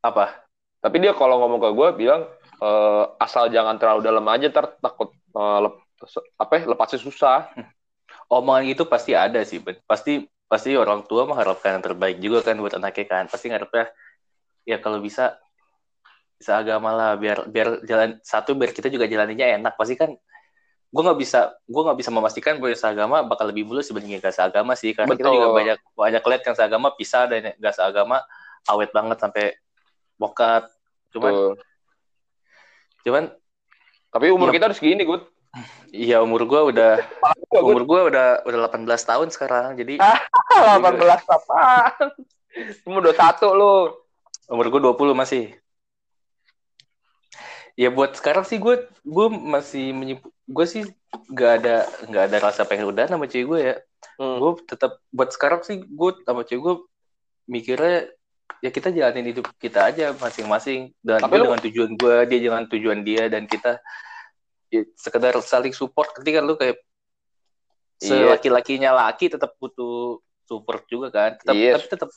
apa 0.00 0.48
tapi 0.80 0.96
dia 0.96 1.12
kalau 1.12 1.44
ngomong 1.44 1.60
ke 1.60 1.70
gue 1.76 1.88
bilang 2.06 2.22
eh, 2.60 3.04
asal 3.20 3.52
jangan 3.52 3.76
terlalu 3.76 4.00
dalam 4.00 4.24
aja 4.32 4.48
ntar 4.48 4.80
takut 4.80 5.12
eh, 5.12 5.58
lep- 5.68 5.84
apa 6.40 6.52
ya, 6.56 6.62
lepasnya 6.72 7.00
susah. 7.00 7.52
omongan 8.30 8.70
itu 8.70 8.86
pasti 8.86 9.12
ada 9.12 9.42
sih 9.42 9.58
Ben. 9.58 9.76
pasti 9.90 10.22
pasti 10.46 10.74
orang 10.78 11.02
tua 11.06 11.26
mengharapkan 11.26 11.78
yang 11.78 11.84
terbaik 11.84 12.18
juga 12.22 12.46
kan 12.46 12.58
buat 12.62 12.78
anaknya 12.78 13.06
kan 13.06 13.24
pasti 13.26 13.50
ngarepnya 13.50 13.90
ya 14.66 14.78
kalau 14.78 15.02
bisa 15.02 15.34
bisa 16.38 16.62
agama 16.62 16.94
lah 16.94 17.10
biar 17.18 17.50
biar 17.50 17.82
jalan 17.84 18.22
satu 18.22 18.54
biar 18.54 18.70
kita 18.70 18.86
juga 18.86 19.10
jalaninya 19.10 19.46
enak 19.60 19.74
pasti 19.74 19.98
kan 19.98 20.14
gue 20.90 21.02
nggak 21.06 21.18
bisa 21.22 21.54
gue 21.70 21.82
nggak 21.86 21.98
bisa 22.02 22.10
memastikan 22.10 22.58
bahwa 22.58 22.74
seagama 22.74 23.16
bakal 23.22 23.46
lebih 23.46 23.62
mulus 23.62 23.86
dibanding 23.86 24.18
gak 24.18 24.34
seagama 24.34 24.74
sih 24.74 24.90
karena 24.90 25.14
kita 25.14 25.22
Betul. 25.22 25.34
juga 25.38 25.48
banyak 25.54 25.78
banyak 25.94 26.22
lihat 26.26 26.42
yang 26.50 26.56
seagama 26.58 26.88
pisah 26.98 27.30
dan 27.30 27.46
yang 27.46 27.54
gak 27.62 27.78
seagama 27.78 28.18
awet 28.66 28.90
banget 28.90 29.22
sampai 29.22 29.54
bokat 30.18 30.66
cuman 31.14 31.30
Tuh. 31.30 31.54
cuman 33.06 33.24
Tapi 34.10 34.26
umur 34.34 34.50
Iya. 34.50 34.54
kita 34.58 34.64
harus 34.66 34.78
segini, 34.82 35.06
Gut. 35.06 35.22
iya 35.94 36.18
umur 36.18 36.42
gue 36.50 36.74
udah 36.74 36.98
umur 37.54 37.86
gue 37.86 38.00
udah 38.10 38.42
udah 38.42 38.58
18 38.66 38.86
tahun 39.06 39.28
sekarang 39.30 39.78
jadi 39.78 40.02
18 40.02 40.90
apaan? 41.30 42.10
Kamu 42.82 42.98
21 43.06 43.54
lu. 43.54 43.94
Umur 44.50 44.66
gue 44.66 44.80
20 44.82 45.14
masih. 45.14 45.54
Ya 47.78 47.88
buat 47.88 48.18
sekarang 48.18 48.42
sih 48.42 48.58
gue 48.58 48.90
gue 49.06 49.26
masih 49.30 49.94
menyip 49.94 50.20
gue 50.50 50.66
sih 50.66 50.82
nggak 51.30 51.52
ada 51.62 51.76
nggak 52.06 52.24
ada 52.26 52.36
rasa 52.42 52.66
pengen 52.66 52.90
udah 52.90 53.06
sama 53.06 53.24
cewek 53.24 53.46
gue 53.46 53.60
ya. 53.62 53.74
Hmm. 54.18 54.36
Gue 54.36 54.50
tetap 54.66 54.98
buat 55.08 55.30
sekarang 55.30 55.62
sih 55.62 55.78
gue 55.80 56.10
sama 56.26 56.42
cewek 56.42 56.60
gue 56.60 56.74
mikirnya 57.46 58.10
ya 58.58 58.68
kita 58.68 58.90
jalanin 58.90 59.30
hidup 59.30 59.46
kita 59.56 59.88
aja 59.88 60.12
masing-masing 60.12 60.90
dan 61.00 61.22
Tapi 61.22 61.30
gue 61.30 61.38
lu- 61.38 61.46
dengan 61.48 61.62
tujuan 61.62 61.90
gue 61.94 62.16
dia 62.28 62.38
dengan 62.40 62.62
tujuan 62.66 62.98
dia 63.00 63.24
dan 63.26 63.46
kita 63.46 63.78
ya, 64.68 64.82
sekedar 64.94 65.32
saling 65.40 65.72
support 65.72 66.10
ketika 66.12 66.42
lu 66.42 66.54
kayak 66.54 66.76
Iya. 68.00 68.32
selaki-lakinya 68.32 68.96
laki 68.96 69.28
tetap 69.28 69.52
butuh 69.60 70.18
support 70.48 70.88
juga 70.88 71.12
kan 71.12 71.36
tetap 71.36 71.52
Iya. 71.52 71.76
tapi 71.76 71.86
tetap 71.88 72.10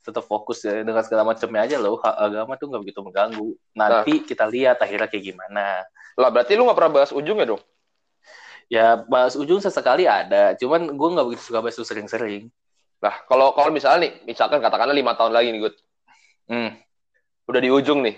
tetap 0.00 0.24
fokus 0.24 0.64
ya 0.64 0.80
dengan 0.80 1.04
segala 1.04 1.28
macamnya 1.28 1.64
aja 1.68 1.76
loh 1.76 2.00
hak 2.00 2.16
agama 2.16 2.56
tuh 2.56 2.66
nggak 2.72 2.82
begitu 2.88 3.00
mengganggu 3.04 3.48
nanti 3.76 4.12
kita 4.24 4.48
lihat 4.48 4.80
akhirnya 4.80 5.08
kayak 5.08 5.24
gimana 5.34 5.84
Lah 6.18 6.28
berarti 6.28 6.52
lu 6.58 6.66
gak 6.68 6.76
pernah 6.76 6.92
bahas 7.00 7.10
ujungnya 7.14 7.46
dong? 7.56 7.62
ya 8.70 9.02
bahas 9.08 9.34
ujung 9.34 9.58
sesekali 9.58 10.06
ada 10.06 10.54
cuman 10.54 10.94
gue 10.94 11.08
nggak 11.14 11.26
begitu 11.26 11.42
suka 11.42 11.58
bahas 11.60 11.74
itu 11.74 11.86
sering-sering 11.86 12.50
Nah, 13.00 13.14
kalau 13.24 13.56
kalau 13.56 13.72
misalnya 13.72 14.06
nih, 14.08 14.12
misalkan 14.28 14.60
katakanlah 14.60 14.92
lima 14.92 15.16
tahun 15.16 15.32
lagi 15.32 15.48
nih, 15.56 15.60
Gut. 15.64 15.74
hmm. 16.52 16.70
Udah 17.48 17.60
di 17.64 17.70
ujung 17.72 18.04
nih. 18.04 18.16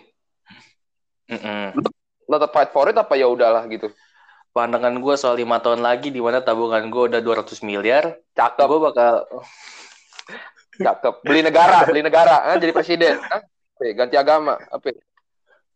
Lo 2.26 2.34
tetap 2.36 2.50
fight 2.50 2.70
for 2.74 2.90
it 2.90 2.98
apa 2.98 3.14
ya 3.14 3.30
udahlah 3.30 3.64
gitu. 3.70 3.88
pandangan 4.52 4.92
gue 5.00 5.14
soal 5.16 5.40
lima 5.40 5.64
tahun 5.64 5.80
lagi 5.80 6.12
di 6.12 6.20
mana 6.20 6.44
tabungan 6.44 6.92
gue 6.92 7.08
udah 7.08 7.24
200 7.24 7.64
miliar 7.64 8.20
Cakep, 8.36 8.68
gue 8.68 8.80
bakal 8.84 9.24
cakep. 10.78 11.14
Beli 11.26 11.40
negara, 11.44 11.84
beli 11.84 12.00
negara, 12.00 12.46
ah, 12.48 12.56
jadi 12.56 12.72
presiden. 12.72 13.20
Ah, 13.28 13.42
apa 13.42 13.82
ganti 13.98 14.16
agama, 14.16 14.56
apa? 14.70 14.94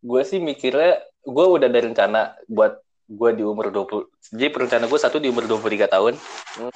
gue 0.06 0.22
sih 0.22 0.38
mikirnya 0.38 1.02
gue 1.26 1.46
udah 1.50 1.66
ada 1.66 1.80
rencana 1.82 2.22
buat 2.46 2.78
gue 3.10 3.30
di 3.34 3.42
umur 3.42 3.74
20 3.74 4.06
jadi 4.30 4.54
perencana 4.54 4.86
gue 4.86 5.00
satu 5.00 5.18
di 5.18 5.26
umur 5.26 5.50
23 5.50 5.90
tahun 5.90 6.14
Hmm. 6.54 6.70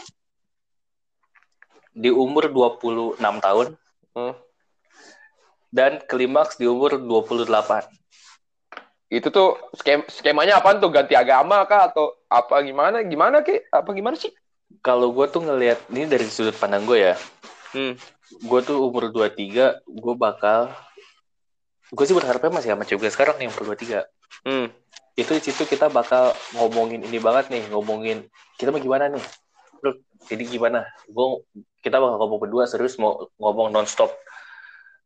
di 1.94 2.10
umur 2.10 2.50
26 2.50 3.38
tahun 3.38 3.66
Hmm. 4.18 4.34
dan 5.70 6.02
klimaks 6.02 6.58
di 6.58 6.66
umur 6.66 6.98
28 6.98 7.86
Itu 9.10 9.30
tuh 9.34 9.58
skem 9.74 10.06
skemanya 10.06 10.62
apaan 10.62 10.78
tuh? 10.78 10.90
Ganti 10.90 11.18
agama 11.18 11.66
kah 11.66 11.90
atau 11.90 12.14
apa 12.30 12.62
gimana? 12.62 13.02
Gimana 13.02 13.42
Ki? 13.42 13.58
Apa 13.70 13.90
gimana 13.90 14.14
sih? 14.14 14.30
kalau 14.86 15.10
gue 15.10 15.26
tuh 15.26 15.42
ngelihat 15.42 15.82
ini 15.90 16.06
dari 16.06 16.30
sudut 16.30 16.54
pandang 16.54 16.86
gue 16.86 17.10
ya 17.10 17.14
Hmm. 17.70 17.94
gue 18.30 18.60
tuh 18.66 18.78
umur 18.82 19.10
23 19.14 19.82
gue 19.86 20.14
bakal 20.18 20.70
gue 21.90 22.04
sih 22.06 22.14
berharapnya 22.14 22.50
masih 22.50 22.70
sama 22.74 22.86
cewek 22.86 23.10
sekarang 23.10 23.38
nih 23.38 23.50
umur 23.50 23.74
23 23.74 24.06
Hmm. 24.46 24.72
itu 25.18 25.30
di 25.36 25.42
situ 25.42 25.68
kita 25.68 25.92
bakal 25.92 26.32
ngomongin 26.56 27.04
ini 27.04 27.18
banget 27.20 27.52
nih 27.52 27.66
ngomongin 27.68 28.24
kita 28.56 28.72
mau 28.72 28.80
gimana 28.80 29.10
nih? 29.12 29.24
Bro, 29.80 29.96
jadi 30.28 30.44
gimana? 30.44 30.84
Gue 31.08 31.44
kita 31.80 31.96
bakal 31.96 32.16
ngomong 32.20 32.40
berdua 32.40 32.64
serius 32.68 33.00
mau 33.00 33.28
ngomong 33.40 33.72
nonstop. 33.72 34.12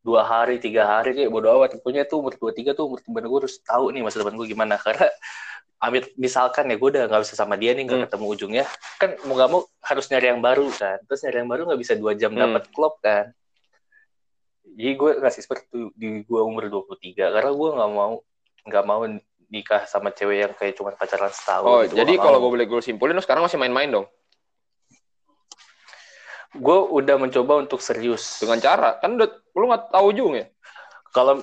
Dua 0.04 0.26
hari 0.26 0.60
tiga 0.60 0.84
hari 0.84 1.16
kayak 1.16 1.30
bodo 1.32 1.48
amat. 1.56 1.80
Pokoknya 1.80 2.04
tuh 2.04 2.20
umur 2.20 2.36
dua 2.36 2.52
tiga 2.52 2.76
tuh 2.76 2.90
umur 2.90 3.00
di 3.00 3.10
mana 3.14 3.26
gue 3.30 3.38
harus 3.46 3.56
tahu 3.64 3.94
nih 3.94 4.02
masa 4.04 4.20
depan 4.20 4.34
gue 4.36 4.46
gimana. 4.50 4.74
Karena 4.84 5.08
amit 5.84 6.16
misalkan 6.16 6.64
ya 6.66 6.76
gue 6.76 6.88
udah 6.88 7.04
nggak 7.06 7.22
bisa 7.22 7.34
sama 7.34 7.54
dia 7.54 7.72
nih 7.72 7.84
nggak 7.84 7.98
Hmm. 8.00 8.06
ketemu 8.08 8.26
ujungnya 8.26 8.64
kan 8.96 9.10
mau 9.22 9.34
gak 9.34 9.50
mau 9.50 9.60
harus 9.80 10.06
nyari 10.08 10.26
yang 10.28 10.40
baru 10.40 10.66
kan 10.70 10.96
terus 11.04 11.20
nyari 11.20 11.36
yang 11.38 11.50
baru 11.50 11.62
nggak 11.68 11.80
bisa 11.80 11.92
dua 11.94 12.12
jam 12.12 12.32
Hmm. 12.32 12.40
dapat 12.40 12.62
klop 12.70 12.96
kan 12.98 13.30
jadi 14.64 14.92
gue 14.92 15.10
ngasih 15.20 15.42
seperti 15.44 15.66
di 15.94 16.24
gue 16.24 16.40
umur 16.40 16.66
23 16.66 17.28
karena 17.30 17.50
gue 17.50 17.70
nggak 17.70 17.90
mau 17.90 18.12
nggak 18.64 18.84
mau 18.84 19.02
nikah 19.46 19.84
sama 19.84 20.08
cewek 20.08 20.38
yang 20.40 20.52
kayak 20.52 20.74
cuma 20.74 20.90
pacaran 20.92 21.28
setahun 21.28 21.68
Oh, 21.68 21.80
gitu. 21.84 21.94
jadi 21.94 22.10
nggak 22.10 22.24
kalau 22.24 22.38
gue 22.40 22.50
boleh 22.50 22.66
gue 22.66 22.80
simpulin, 22.80 23.12
lu 23.12 23.20
sekarang 23.20 23.44
masih 23.44 23.54
main-main 23.54 23.86
dong? 23.86 24.06
gue 26.54 26.78
udah 26.94 27.18
mencoba 27.18 27.58
untuk 27.58 27.78
serius 27.78 28.38
Dengan 28.38 28.58
cara, 28.58 28.94
kan 28.98 29.10
udah, 29.12 29.26
lu 29.52 29.64
nggak 29.66 29.90
tahu 29.90 30.04
ujungnya. 30.10 30.46
kalau 31.10 31.42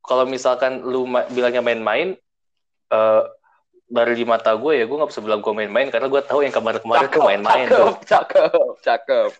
kalau 0.00 0.24
misalkan 0.24 0.82
lu 0.82 1.02
ma- 1.02 1.26
bilangnya 1.26 1.62
main-main 1.62 2.14
eh 2.92 3.22
dari 3.88 4.12
di 4.14 4.24
mata 4.24 4.52
gue 4.52 4.72
ya 4.72 4.84
gue 4.84 4.96
nggak 4.96 5.10
bisa 5.10 5.20
bilang 5.20 5.40
gue 5.40 5.52
main-main 5.52 5.88
karena 5.88 6.08
gue 6.08 6.22
tahu 6.22 6.40
yang 6.40 6.52
kemarin-kemarin 6.52 7.08
tuh 7.08 7.22
main-main 7.22 7.66
tuh. 7.68 7.92
cakep, 8.04 8.48
cakep, 8.48 8.72
cakep. 8.80 9.30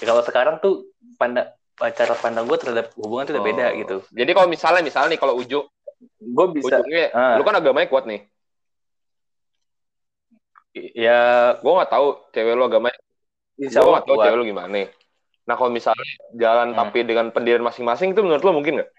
Ya, 0.00 0.04
kalau 0.04 0.22
sekarang 0.22 0.56
tuh 0.58 0.84
pandang 1.16 1.48
cara 1.78 2.14
pandang 2.14 2.44
gue 2.44 2.58
terhadap 2.58 2.92
hubungan 2.94 3.24
tuh 3.24 3.34
udah 3.34 3.44
beda 3.44 3.66
Oh. 3.66 3.76
gitu 3.80 3.96
Jadi 4.12 4.30
kalau 4.30 4.46
misalnya, 4.46 4.82
misalnya 4.82 5.16
nih 5.16 5.20
kalau 5.20 5.34
ujung, 5.34 5.64
gue 6.20 6.46
bisa 6.52 6.78
ujungnya, 6.78 7.08
Ah. 7.12 7.34
lu 7.36 7.42
kan 7.42 7.56
agamanya 7.56 7.88
kuat 7.88 8.04
nih. 8.04 8.20
ya 10.74 11.18
Gue 11.62 11.72
nggak 11.72 11.90
tahu 11.90 12.06
cewek 12.28 12.52
lu 12.52 12.64
agamanya, 12.66 12.98
gue 13.56 13.70
nggak 13.70 14.04
tahu 14.04 14.16
kuat. 14.18 14.24
cewek 14.26 14.36
lu 14.36 14.44
gimana. 14.44 14.90
Nah 15.44 15.54
kalau 15.54 15.70
misalnya 15.70 16.04
jalan 16.34 16.74
Hmm. 16.74 16.78
tapi 16.78 16.98
dengan 17.04 17.26
pendirian 17.30 17.62
masing-masing 17.62 18.12
itu 18.12 18.20
menurut 18.20 18.42
lo 18.42 18.52
mungkin 18.52 18.82
nggak? 18.82 18.90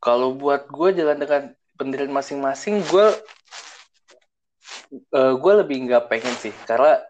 Kalau 0.00 0.32
buat 0.32 0.64
gue 0.66 0.88
jalan 0.96 1.20
dengan 1.20 1.42
pendirian 1.76 2.08
masing-masing, 2.08 2.80
gue 2.88 3.06
eh, 5.12 5.32
gue 5.36 5.52
lebih 5.60 5.76
nggak 5.86 6.08
pengen 6.08 6.34
sih, 6.40 6.52
karena 6.64 7.04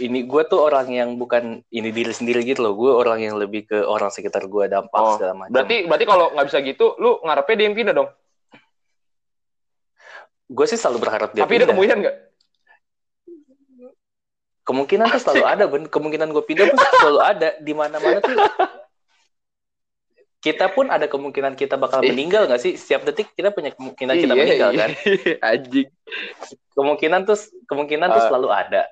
ini 0.00 0.24
gue 0.24 0.42
tuh 0.48 0.62
orang 0.62 0.88
yang 0.88 1.20
bukan 1.20 1.60
ini 1.68 1.90
diri 1.92 2.14
sendiri 2.14 2.46
gitu 2.46 2.64
loh. 2.64 2.78
Gue 2.78 2.94
orang 2.94 3.20
yang 3.20 3.34
lebih 3.36 3.68
ke 3.68 3.82
orang 3.84 4.08
sekitar 4.08 4.46
gue 4.48 4.64
dampak 4.70 4.96
Oh, 5.02 5.18
segala 5.18 5.34
macam. 5.36 5.52
Berarti 5.52 5.84
berarti 5.84 6.06
kalau 6.08 6.26
nggak 6.32 6.46
bisa 6.48 6.58
gitu, 6.64 6.96
lu 6.96 7.20
ngarepnya 7.26 7.54
dia 7.58 7.66
yang 7.68 7.76
pindah 7.76 7.94
dong. 7.94 8.10
gue 10.52 10.66
sih 10.68 10.76
selalu 10.76 11.08
berharap 11.08 11.32
dia 11.32 11.48
tapi 11.48 11.56
ada 11.56 11.64
pindah. 11.64 11.72
kemungkinan 11.72 11.98
nggak? 12.04 12.16
kemungkinan 14.62 15.06
tuh 15.10 15.20
selalu 15.24 15.44
ada 15.48 15.64
ben 15.66 15.84
kemungkinan 15.90 16.28
gue 16.30 16.44
pindah 16.44 16.66
pun 16.70 16.78
selalu 17.02 17.20
ada 17.24 17.48
di 17.58 17.72
mana 17.72 17.96
mana 17.98 18.20
tuh 18.22 18.36
kita 20.42 20.66
pun 20.68 20.90
ada 20.90 21.06
kemungkinan 21.06 21.54
kita 21.54 21.76
bakal 21.76 22.02
Ih. 22.02 22.10
meninggal 22.10 22.44
nggak 22.44 22.58
sih 22.58 22.74
setiap 22.74 23.06
detik 23.06 23.30
kita 23.30 23.48
punya 23.48 23.70
kemungkinan 23.70 24.14
kita 24.16 24.26
Iya, 24.28 24.40
meninggal 24.40 24.70
iya. 24.70 24.80
kan 24.80 24.90
Anjing. 25.54 25.88
kemungkinan 26.72 27.20
tuh 27.22 27.38
kemungkinan 27.64 28.08
tuh 28.08 28.18
Ah. 28.18 28.26
selalu 28.26 28.48
ada 28.50 28.82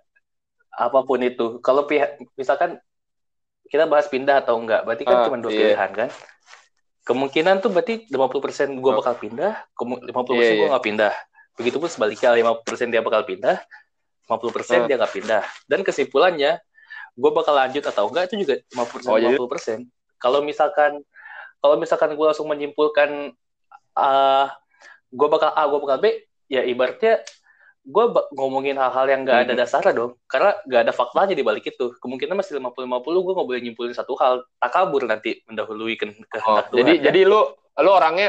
apa 0.73 0.99
pun 1.03 1.19
itu 1.19 1.59
kalau 1.59 1.85
pihak 1.85 2.17
misalkan 2.35 2.79
kita 3.67 3.85
bahas 3.85 4.07
pindah 4.07 4.41
atau 4.41 4.57
enggak 4.57 4.83
berarti 4.83 5.03
kan 5.03 5.17
Ah, 5.17 5.25
cuma 5.27 5.37
dua 5.37 5.51
iya. 5.51 5.75
pilihan 5.75 5.91
kan 5.93 6.09
kemungkinan 7.03 7.55
tuh 7.59 7.69
berarti 7.69 8.07
50% 8.07 8.15
gue 8.77 8.87
Ah. 8.87 8.97
bakal 8.97 9.15
pindah 9.17 9.53
kemu- 9.73 10.01
50% 10.01 10.15
Iya, 10.39 10.51
gue 10.53 10.59
iya. 10.61 10.71
nggak 10.71 10.85
pindah 10.87 11.13
begitupun 11.53 11.89
sebaliknya 11.89 12.31
50% 12.33 12.89
dia 12.89 13.01
bakal 13.01 13.23
pindah 13.25 13.57
50% 14.25 14.39
Ah. 14.77 14.87
dia 14.87 14.97
nggak 14.97 15.13
pindah 15.13 15.43
dan 15.67 15.81
kesimpulannya 15.83 16.63
gue 17.13 17.31
bakal 17.33 17.53
lanjut 17.53 17.83
atau 17.83 18.07
enggak 18.07 18.31
itu 18.31 18.47
juga 18.47 18.55
50% 18.71 19.11
Oh, 19.11 19.19
jadi- 19.19 19.35
50% 19.35 19.79
kalau 20.17 20.39
misalkan 20.41 21.03
kalau 21.61 21.77
misalkan 21.77 22.11
gue 22.11 22.27
langsung 22.27 22.47
menyimpulkan 22.47 23.33
ah 23.93 24.49
gue 25.07 25.29
bakal 25.29 25.51
A 25.51 25.63
gue 25.65 25.79
bakal 25.79 25.99
B 25.99 26.07
ya 26.47 26.63
ibaratnya 26.63 27.21
gue 27.81 28.05
ngomongin 28.31 28.77
hal-hal 28.77 29.07
yang 29.07 29.21
nggak 29.23 29.39
ada 29.43 29.53
Hmm. 29.53 29.61
dasarnya 29.61 29.93
dong 29.93 30.13
karena 30.25 30.53
nggak 30.63 30.83
ada 30.83 30.93
faktanya 30.93 31.33
di 31.33 31.41
balik 31.41 31.65
itu 31.67 31.97
kemungkinan 31.97 32.35
masih 32.35 32.57
50-50 32.57 32.77
gue 33.19 33.33
nggak 33.35 33.49
boleh 33.49 33.61
nyimpulin 33.61 33.93
satu 33.93 34.13
hal 34.15 34.45
takabur 34.57 35.05
nanti 35.05 35.41
mendahului 35.45 35.95
ke 35.95 36.05
Oh, 36.05 36.15
kehendak 36.31 36.67
Tuhan 36.69 36.79
jadi 36.79 36.93
kan? 36.93 37.05
jadi 37.07 37.21
lu 37.25 37.41
lu 37.81 37.91
orangnya 37.91 38.29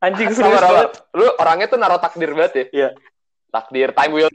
anjing 0.00 0.30
serius 0.30 0.62
banget 0.62 0.90
lu 1.12 1.26
orangnya 1.34 1.66
tuh 1.66 1.76
naruh 1.76 1.98
takdir 1.98 2.30
banget 2.30 2.52
ya? 2.52 2.64
Iya. 2.70 2.88
Takdir 3.50 3.88
time 3.92 4.12
will 4.14 4.30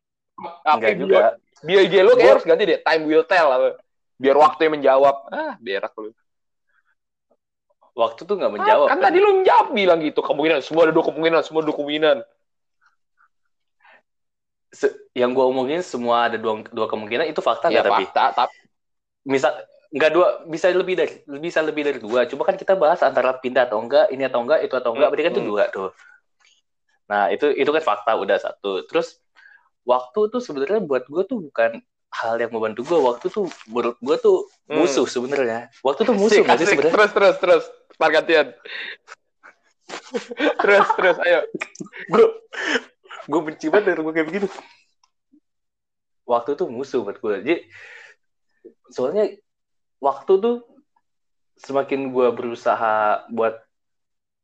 enggak 0.64 0.94
bio- 0.94 1.02
juga 1.02 1.20
Bio 1.64 1.80
IG 1.82 1.94
lu 1.98 2.14
kayak 2.14 2.32
harus 2.36 2.46
ganti 2.46 2.64
deh, 2.68 2.78
time 2.78 3.04
will 3.08 3.26
tell 3.26 3.48
apa. 3.50 3.80
Biar 4.16 4.38
waktu 4.38 4.70
yang 4.70 4.78
menjawab. 4.78 5.16
Ah, 5.28 5.58
berak 5.58 5.96
lu. 5.98 6.14
Waktu 7.96 8.22
tuh 8.28 8.36
nggak 8.36 8.52
menjawab 8.60 8.88
Ah, 8.88 8.90
kan 8.92 8.98
kan. 9.00 9.06
tadi 9.10 9.18
lu 9.24 9.30
menjawab 9.42 9.68
bilang 9.72 10.00
gitu, 10.04 10.20
kemungkinan 10.20 10.60
semua 10.62 10.86
ada 10.86 10.94
dua 10.94 11.06
kemungkinan, 11.08 11.42
semua 11.48 11.62
dua 11.64 11.76
kemungkinan. 11.80 12.18
Se- 14.76 15.08
yang 15.16 15.32
gue 15.32 15.46
omongin 15.48 15.80
semua 15.80 16.28
ada 16.28 16.36
dua, 16.36 16.60
dua 16.68 16.92
kemungkinan 16.92 17.32
itu 17.32 17.40
fakta 17.40 17.72
Ya 17.72 17.80
tapi 17.80 18.04
fakta, 18.12 18.36
tapi 18.36 18.56
misal 19.24 19.56
nggak 19.96 20.12
dua 20.12 20.28
bisa 20.52 20.68
lebih 20.76 21.00
dari 21.00 21.24
bisa 21.40 21.64
lebih 21.64 21.88
dari 21.88 22.00
dua 22.04 22.28
cuma 22.28 22.44
kan 22.44 22.60
kita 22.60 22.76
bahas 22.76 23.00
antara 23.00 23.32
pindah 23.40 23.64
atau 23.72 23.80
enggak 23.80 24.12
ini 24.12 24.28
atau 24.28 24.44
enggak 24.44 24.68
itu 24.68 24.76
atau 24.76 24.92
enggak 24.92 25.08
berarti 25.08 25.24
kan 25.24 25.32
itu 25.32 25.42
Hmm. 25.42 25.52
dua 25.56 25.64
tuh 25.72 25.90
nah 27.08 27.32
itu 27.32 27.48
itu 27.56 27.70
kan 27.72 27.84
fakta 27.86 28.12
udah 28.20 28.36
satu 28.36 28.84
terus 28.92 29.24
waktu 29.88 30.20
tuh 30.28 30.42
sebenarnya 30.44 30.84
buat 30.84 31.08
gue 31.08 31.24
tuh 31.24 31.40
bukan 31.48 31.80
hal 32.12 32.36
yang 32.42 32.52
membantu 32.52 32.84
gue 32.84 33.00
waktu 33.00 33.26
tuh 33.32 33.48
menurut 33.72 33.96
gue 34.04 34.18
tuh 34.20 34.38
Hmm. 34.68 34.84
musuh 34.84 35.08
sebenarnya 35.08 35.72
waktu 35.86 36.02
tuh 36.04 36.16
musuh 36.18 36.44
asik. 36.44 36.76
sebenarnya 36.76 36.92
Terus 36.92 37.12
terus 37.16 37.36
terus, 37.40 37.64
Tar 37.96 38.12
gantian. 38.12 38.48
terus 40.62 40.88
terus 40.98 41.18
ayo. 41.22 41.40
gue 42.10 42.26
gue 43.26 43.42
benci 43.42 43.66
banget 43.70 43.98
dengan 43.98 44.14
kayak 44.14 44.28
begitu 44.30 44.48
waktu 46.26 46.58
tuh 46.58 46.68
musuh 46.70 47.06
buat 47.06 47.18
gue 47.22 47.36
jadi 47.46 47.56
soalnya 48.90 49.30
waktu 50.02 50.34
tuh 50.42 50.56
semakin 51.62 52.12
gue 52.12 52.28
berusaha 52.34 53.26
buat 53.32 53.62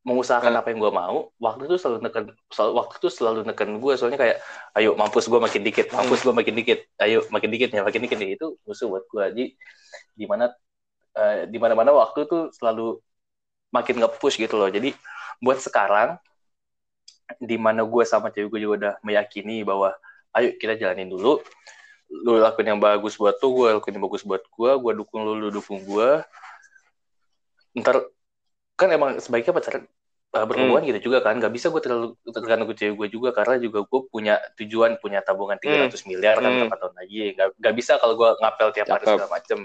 mengusahakan 0.02 0.58
Hmm. 0.58 0.62
apa 0.62 0.68
yang 0.74 0.80
gue 0.82 0.94
mau 0.94 1.18
waktu 1.38 1.64
tuh 1.70 1.78
selalu 1.78 1.98
neken 2.10 2.24
selalu, 2.50 2.72
waktu 2.74 2.96
tuh 2.98 3.12
selalu 3.14 3.40
neken 3.46 3.70
gue 3.78 3.94
soalnya 3.98 4.18
kayak 4.18 4.38
ayo 4.78 4.98
mampus 4.98 5.30
gue 5.30 5.38
makin 5.38 5.62
dikit 5.62 5.94
mampus 5.94 6.26
gue 6.26 6.34
makin 6.34 6.54
dikit 6.58 6.80
ayo 7.06 7.22
makin 7.30 7.50
dikit 7.54 7.70
ya 7.70 7.86
makin 7.86 8.02
dikit 8.02 8.18
nih 8.18 8.34
itu 8.34 8.58
musuh 8.66 8.90
buat 8.90 9.06
gue 9.06 9.26
jadi 9.30 9.46
di 10.18 10.26
mana 10.26 10.50
eh, 11.14 11.46
di 11.46 11.58
mana 11.62 11.78
mana 11.78 11.94
waktu 11.94 12.26
tuh 12.26 12.50
selalu 12.50 12.98
makin 13.72 14.04
nge-push 14.04 14.38
gitu 14.38 14.60
loh. 14.60 14.68
Jadi 14.68 14.94
buat 15.42 15.58
sekarang 15.58 16.20
di 17.40 17.56
mana 17.56 17.88
gue 17.88 18.04
sama 18.04 18.28
cewek 18.30 18.52
gue 18.52 18.60
juga 18.60 18.74
udah 18.76 18.94
meyakini 19.02 19.64
bahwa 19.64 19.96
ayo 20.36 20.54
kita 20.60 20.76
jalanin 20.78 21.08
dulu. 21.08 21.40
Lu 22.12 22.36
lakuin 22.38 22.76
yang 22.76 22.82
bagus 22.84 23.16
buat 23.16 23.40
tuh 23.40 23.56
gue 23.56 23.68
lakuin 23.80 23.96
yang 23.96 24.06
bagus 24.06 24.28
buat 24.28 24.44
gue 24.44 24.72
gue 24.76 24.92
dukung 25.00 25.24
lu 25.24 25.40
lu 25.40 25.48
dukung 25.48 25.80
gue 25.82 26.22
ntar 27.80 28.04
kan 28.76 28.92
emang 28.92 29.16
sebaiknya 29.24 29.56
pacaran 29.56 29.88
uh, 30.36 30.44
berhubungan 30.44 30.84
gitu 30.92 31.08
juga 31.08 31.24
kan. 31.24 31.40
Nggak 31.40 31.56
bisa 31.56 31.72
gue 31.72 31.80
terlalu 31.80 32.08
tergantung 32.36 32.68
ke 32.68 32.76
cewek 32.76 32.96
gue 33.00 33.08
juga 33.16 33.32
karena 33.32 33.56
juga 33.64 33.88
gue 33.88 34.02
punya 34.12 34.36
tujuan 34.60 35.00
punya 35.00 35.24
tabungan 35.24 35.56
300 35.56 35.88
miliar 36.12 36.36
kan 36.44 36.52
Hmm. 36.52 36.68
tahun 36.68 36.94
lagi. 37.00 37.40
Nggak 37.40 37.48
nggak 37.64 37.74
bisa 37.80 37.96
kalau 37.96 38.20
gue 38.20 38.30
ngapel 38.44 38.68
tiap 38.76 38.88
hari 38.92 39.06
segala 39.08 39.32
macem 39.32 39.60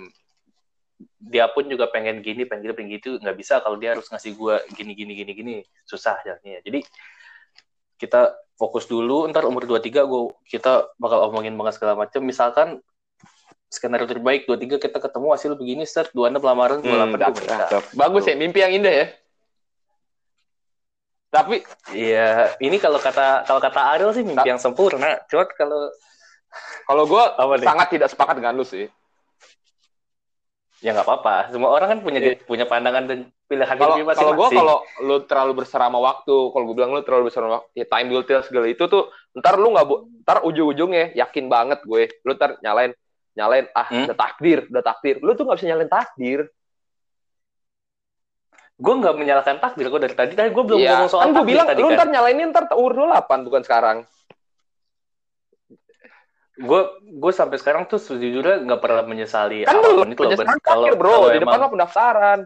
dia 1.21 1.45
pun 1.53 1.69
juga 1.69 1.89
pengen 1.93 2.25
gini 2.25 2.49
pengen 2.49 2.65
gitu 2.65 2.75
pengen 2.77 2.91
gitu 2.97 3.11
nggak 3.21 3.37
bisa 3.37 3.61
kalau 3.61 3.77
dia 3.77 3.93
harus 3.93 4.09
ngasih 4.09 4.33
gue 4.33 4.55
gini 4.73 4.93
gini 4.97 5.13
gini 5.13 5.33
gini 5.37 5.55
susah 5.85 6.17
jalannya 6.25 6.65
jadi 6.65 6.81
kita 7.97 8.33
fokus 8.57 8.89
dulu 8.89 9.29
ntar 9.29 9.45
umur 9.45 9.69
23 9.69 10.05
gue 10.09 10.21
kita 10.49 10.89
bakal 10.97 11.29
omongin 11.29 11.53
banget 11.57 11.77
segala 11.77 11.97
macam 11.97 12.25
misalkan 12.25 12.81
skenario 13.69 14.09
terbaik 14.09 14.49
23 14.49 14.81
kita 14.81 14.99
ketemu 15.03 15.27
hasil 15.37 15.53
begini 15.59 15.85
set 15.85 16.09
26 16.15 16.41
lamaran 16.41 16.81
28 16.81 16.87
Hmm, 16.87 17.35
cakep. 17.35 17.83
Bagus 17.99 18.23
ya, 18.25 18.35
mimpi 18.39 18.63
yang 18.63 18.73
indah 18.73 18.95
ya. 18.95 19.07
Tapi 21.35 21.61
Iya, 21.93 22.57
ini 22.63 22.79
kalau 22.81 22.97
kata 23.03 23.45
kalau 23.45 23.61
kata 23.61 23.81
Ariel 23.93 24.15
sih 24.15 24.25
mimpi 24.25 24.47
yang 24.47 24.63
sempurna. 24.63 25.21
Cuma 25.29 25.45
kalau 25.53 25.93
kalau 26.87 27.05
gue 27.05 27.25
sangat 27.67 27.89
tidak 27.93 28.09
sepakat 28.09 28.41
dengan 28.41 28.57
lu 28.57 28.65
sih. 28.65 28.89
Ya 30.87 30.95
nggak 30.95 31.03
apa-apa. 31.03 31.51
Semua 31.51 31.75
orang 31.75 31.89
kan 31.91 31.99
punya 31.99 32.21
Iya. 32.23 32.39
punya 32.47 32.63
pandangan 32.63 33.11
dan 33.11 33.19
pilihan 33.51 33.75
Kalau 33.75 33.99
kalau 34.07 34.33
gue 34.39 34.49
kalau 34.55 34.77
lu 35.03 35.17
terlalu 35.27 35.53
berserah 35.59 35.91
sama 35.91 35.99
waktu, 35.99 36.37
kalau 36.55 36.63
gue 36.63 36.77
bilang 36.79 36.95
lu 36.95 37.03
terlalu 37.03 37.27
berserah 37.27 37.45
sama 37.45 37.55
waktu, 37.59 37.71
ya 37.75 37.87
time 37.91 38.07
will 38.07 38.23
tell 38.23 38.39
segala 38.47 38.71
itu 38.71 38.87
tuh, 38.87 39.11
ntar 39.35 39.59
lu 39.59 39.75
nggak, 39.75 39.83
bu- 39.83 40.07
ntar 40.23 40.47
ujung-ujungnya 40.47 41.11
yakin 41.19 41.51
banget 41.51 41.83
gue, 41.83 42.07
lu 42.23 42.33
ntar 42.33 42.63
nyalain, 42.63 42.95
nyalain, 43.35 43.67
ah 43.75 43.83
Hmm? 43.85 44.07
udah 44.07 44.15
takdir, 44.15 44.71
udah 44.71 44.85
takdir, 44.85 45.19
lu 45.19 45.35
tuh 45.35 45.43
nggak 45.43 45.59
bisa 45.59 45.67
nyalain 45.67 45.91
takdir. 45.91 46.41
gue 48.77 48.93
nggak 48.93 49.17
menyalahkan 49.17 49.57
takdir 49.57 49.89
gue 49.89 50.01
dari 50.05 50.13
tadi. 50.13 50.33
Tadi 50.37 50.53
gue 50.53 50.65
belum 50.69 50.77
Iya, 50.77 50.91
ngomong 50.95 51.09
soal 51.09 51.23
kan 51.25 51.31
gue 51.33 51.45
bilang, 51.49 51.67
tadi 51.67 51.81
lu 51.81 51.89
kan. 51.89 51.97
ntar 51.97 52.09
nyalainin 52.13 52.49
ntar 52.53 52.65
umur 52.77 52.93
28 52.93 53.41
bukan 53.43 53.63
sekarang. 53.65 53.97
Gue 56.57 56.81
gue 57.05 57.33
sampai 57.33 57.61
sekarang 57.61 57.85
tuh 57.85 58.01
sejujurnya 58.01 58.65
nggak 58.65 58.81
pernah 58.81 59.05
menyesali 59.05 59.63
Kan 59.63 59.77
apa 59.77 59.85
pun 59.85 60.09
belum 60.09 60.11
itu 60.11 60.23
loh. 60.25 60.41
Kalau 60.59 60.87
bro, 60.97 61.13
kalau 61.13 61.29
di 61.29 61.41
depan 61.41 61.59
mah 61.61 61.71
pendaftaran. 61.71 62.41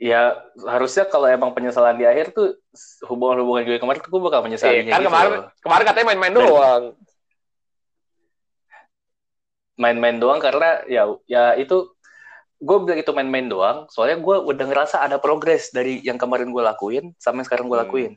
ya 0.00 0.32
harusnya 0.64 1.04
kalau 1.04 1.28
emang 1.28 1.52
penyesalan 1.52 1.92
di 1.92 2.08
akhir 2.08 2.32
tuh 2.32 2.56
hubungan-hubungan 3.04 3.68
gue 3.68 3.76
kemarin 3.76 4.00
tuh 4.00 4.08
gue 4.08 4.22
bakal 4.24 4.40
Eh, 4.40 4.44
menyesalinya 4.48 4.90
kan 4.90 5.00
gitu 5.00 5.08
kemarin, 5.12 5.30
loh. 5.30 5.44
kemarin 5.60 5.84
katanya 5.84 6.06
main-main 6.08 6.32
doang. 6.34 6.82
main-main 9.76 10.16
doang 10.16 10.40
karena 10.40 10.84
ya 10.84 11.04
ya 11.24 11.56
itu 11.56 11.88
gue 12.60 12.76
bilang 12.80 13.00
itu 13.00 13.12
main-main 13.12 13.44
doang 13.44 13.88
soalnya 13.88 14.20
gue 14.20 14.36
udah 14.40 14.64
ngerasa 14.68 15.00
ada 15.00 15.16
progres 15.16 15.68
dari 15.68 16.00
yang 16.00 16.16
kemarin 16.16 16.48
gue 16.48 16.60
lakuin 16.60 17.16
sampai 17.16 17.44
sekarang 17.44 17.68
gue 17.68 17.80
Hmm. 17.80 18.12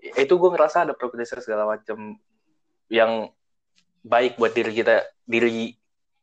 Itu 0.00 0.32
gue 0.32 0.50
ngerasa 0.50 0.82
ada 0.82 0.92
progresnya 0.92 1.38
segala 1.38 1.68
macam 1.68 2.16
yang 2.88 3.28
baik 4.00 4.34
buat 4.34 4.50
diri 4.50 4.72
kita 4.72 4.94
diri 5.22 5.76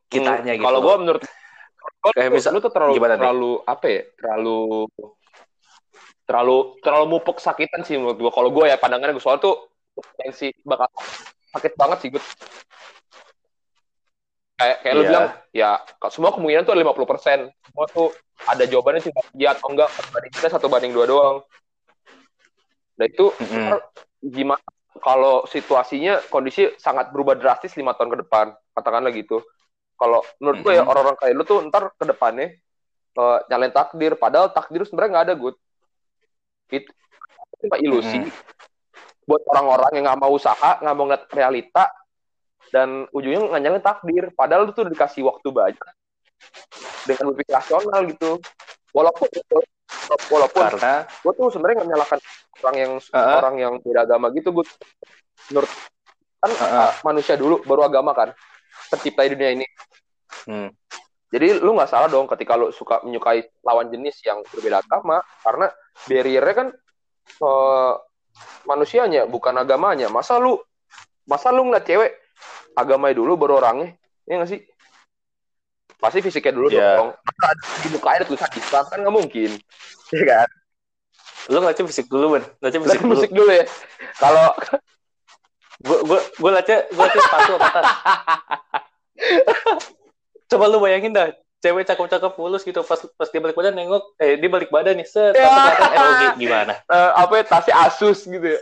kitanya 0.08 0.52
Hmm, 0.52 0.60
gitu 0.60 0.66
Kalau 0.66 0.80
gue 0.82 0.96
menurut 0.98 1.22
kalau 1.98 2.14
Kayak 2.14 2.32
misal- 2.32 2.52
lu 2.52 2.60
tuh 2.60 2.70
terlalu 2.70 2.94
gimana 2.96 3.14
nih? 3.14 3.20
terlalu 3.20 3.52
apa 3.64 3.86
ya? 3.88 4.02
Terlalu 4.18 4.60
terlalu 6.24 6.58
terlalu 6.82 7.06
mupuk 7.10 7.38
sakitan 7.38 7.82
sih 7.82 7.96
menurut 7.96 8.18
gue. 8.18 8.32
Kalau 8.32 8.50
gue 8.50 8.66
ya 8.66 8.76
pandangannya 8.76 9.14
gue 9.14 9.24
soal 9.24 9.38
tuh 9.38 9.72
tensi 10.18 10.52
bakal 10.62 10.90
sakit 11.54 11.74
banget 11.74 11.98
sih 12.02 12.10
gue. 12.12 12.24
Kayak 14.58 14.78
kayak 14.82 14.94
lu 14.94 15.02
Iya. 15.02 15.08
bilang 15.08 15.26
ya 15.54 15.70
semua 16.10 16.34
kemungkinan 16.34 16.66
tuh 16.66 16.74
ada 16.74 16.82
50%. 16.82 17.40
Semua 17.64 17.86
tuh 17.88 18.10
ada 18.44 18.64
jawabannya 18.64 19.02
sih 19.02 19.12
iya 19.36 19.54
atau 19.54 19.70
enggak 19.70 19.86
banding 20.12 20.34
kita 20.34 20.48
satu 20.50 20.66
banding 20.68 20.92
dua 20.92 21.06
doang. 21.06 21.38
Nah 22.98 23.06
itu 23.06 23.30
Mm-mm. 23.30 23.62
ntar 23.62 23.76
gimana 24.20 24.64
kalau 24.98 25.46
situasinya 25.46 26.26
kondisi 26.34 26.74
sangat 26.82 27.14
berubah 27.14 27.38
drastis 27.38 27.78
lima 27.78 27.94
tahun 27.94 28.18
ke 28.18 28.18
depan 28.26 28.50
katakanlah 28.74 29.14
gitu 29.14 29.46
kalau 29.94 30.26
menurut 30.42 30.66
gue 30.66 30.74
ya 30.74 30.82
Mhm. 30.82 30.90
orang-orang 30.90 31.18
kayak 31.22 31.34
lu 31.38 31.44
tuh 31.46 31.60
ntar 31.70 31.94
ke 31.94 32.06
depannya 32.06 32.58
eh, 33.18 33.38
nyalain 33.50 33.74
takdir 33.74 34.14
padahal 34.18 34.50
takdir 34.50 34.86
sebenarnya 34.86 35.10
nggak 35.14 35.26
ada 35.30 35.36
good 35.38 35.58
itu 36.70 36.90
cuma 37.62 37.78
ilusi 37.78 38.22
Mhm. 38.22 38.30
buat 39.26 39.42
orang-orang 39.54 39.92
yang 39.98 40.04
nggak 40.10 40.22
mau 40.22 40.34
usaha 40.34 40.72
nggak 40.82 40.96
mau 40.98 41.06
ngeliat 41.06 41.26
realita 41.34 41.86
dan 42.70 43.06
ujungnya 43.10 43.54
nggak 43.54 43.62
nyalain 43.62 43.86
takdir 43.86 44.24
padahal 44.34 44.66
lu 44.66 44.74
tuh 44.74 44.90
dikasih 44.90 45.26
waktu 45.26 45.48
banyak 45.50 45.88
dengan 47.06 47.24
berpikir 47.34 47.54
rasional 47.54 48.02
gitu 48.06 48.32
walaupun 48.94 49.30
walaupun 50.30 50.62
karena 50.62 50.94
gue 51.10 51.34
tuh 51.34 51.48
sebenarnya 51.54 51.76
nggak 51.82 51.90
menyalahkan 51.90 52.20
orang 52.64 52.76
yang 52.78 52.92
Heeh. 52.98 53.38
orang 53.38 53.56
yang 53.58 53.74
beda 53.82 54.06
agama 54.08 54.34
gitu 54.34 54.50
gue 54.52 54.66
menurut 55.54 55.72
kan 56.38 56.52
uh, 56.54 56.92
manusia 57.02 57.34
dulu 57.34 57.66
baru 57.66 57.90
agama 57.90 58.14
kan 58.14 58.30
tercipta 58.94 59.26
di 59.26 59.34
dunia 59.36 59.52
ini. 59.58 59.66
Hmm, 60.48 60.70
jadi 61.28 61.60
lu 61.60 61.76
nggak 61.76 61.92
salah 61.92 62.08
dong 62.08 62.30
ketika 62.30 62.56
lu 62.56 62.72
suka 62.72 63.04
menyukai 63.04 63.44
lawan 63.66 63.92
jenis 63.92 64.22
yang 64.24 64.40
berbeda 64.48 64.80
agama 64.80 65.20
karena 65.44 65.68
barriernya 66.08 66.54
kan 66.56 66.68
eh, 67.42 67.94
manusianya 68.64 69.28
bukan 69.28 69.60
agamanya. 69.60 70.08
Masa 70.08 70.40
lu 70.40 70.56
masa 71.28 71.52
lu 71.52 71.68
ngeliat 71.68 71.84
cewek 71.84 72.12
agamanya 72.80 73.20
dulu 73.20 73.36
baru 73.36 73.60
orangnya? 73.60 73.98
Ya 74.24 74.40
nggak 74.40 74.50
sih? 74.56 74.62
Pasti 76.00 76.22
fisiknya 76.24 76.54
dulu 76.56 76.68
Iya. 76.72 77.02
dong. 77.02 77.10
Masa 77.12 77.48
di 77.84 77.88
muka 77.92 78.08
ada 78.14 78.24
tulisan 78.24 78.52
Islam 78.56 78.84
kan 78.88 78.98
nggak 79.04 79.16
mungkin. 79.16 79.52
Ya 80.16 80.24
kan 80.24 80.48
lu 81.48 81.58
ngeliatnya 81.64 81.86
fisik 81.88 82.08
dulu 82.12 82.26
ben 82.38 82.44
ngeliatnya 82.60 82.82
fisik 82.84 83.00
dulu. 83.02 83.12
musik 83.16 83.32
dulu 83.32 83.52
ya? 83.52 83.66
Kalau 84.20 84.48
gue 85.78 85.98
gue 86.04 86.20
gue 86.20 86.50
ngeliatnya 86.50 86.78
gue 86.90 86.96
ngeliatnya 86.98 87.24
sepatu 87.24 87.52
apa 87.56 87.68
tas? 87.72 87.86
Coba 90.48 90.66
lu 90.72 90.78
bayangin 90.80 91.12
dah 91.16 91.28
cewek 91.58 91.90
cakep-cakep 91.90 92.32
mulus 92.38 92.62
gitu 92.62 92.86
pas 92.86 93.02
pas 93.18 93.28
dia 93.34 93.42
balik 93.42 93.58
badan 93.58 93.74
nengok 93.74 94.14
eh 94.22 94.38
dia 94.38 94.50
balik 94.50 94.70
badan 94.70 94.94
nih 95.02 95.08
set 95.10 95.34
Ya. 95.34 95.50
tapi 95.50 95.60
kelihatan 95.74 95.90
ROG 95.98 96.24
gimana? 96.38 96.74
Eh, 96.86 97.12
apa 97.18 97.34
ya 97.34 97.44
tasnya 97.50 97.76
Asus 97.82 98.20
gitu 98.30 98.46
ya? 98.46 98.60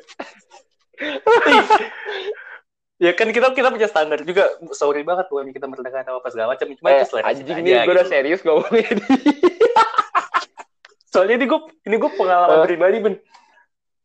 Ya 2.95 3.11
kan 3.11 3.27
kita 3.27 3.51
kita 3.51 3.67
punya 3.67 3.91
standar 3.91 4.23
juga 4.23 4.47
sorry 4.71 5.03
banget 5.03 5.27
bukan 5.27 5.51
kita 5.51 5.67
merendahkan 5.67 6.07
apa 6.07 6.23
apa 6.23 6.29
segala 6.31 6.55
macam 6.55 6.71
cuma 6.71 6.87
eh, 6.95 7.03
itu 7.03 7.15
anjing 7.19 7.59
nih 7.59 7.83
gue 7.83 7.91
udah 7.91 8.07
gitu. 8.07 8.13
serius 8.15 8.39
ngomongnya 8.47 8.87
soalnya 11.15 11.35
ini 11.35 11.47
gue 11.47 11.59
ini 11.81 11.95
gue 11.95 12.11
pengalaman 12.11 12.59
Eh. 12.59 12.65
pribadi 12.65 12.97
ben. 12.99 13.15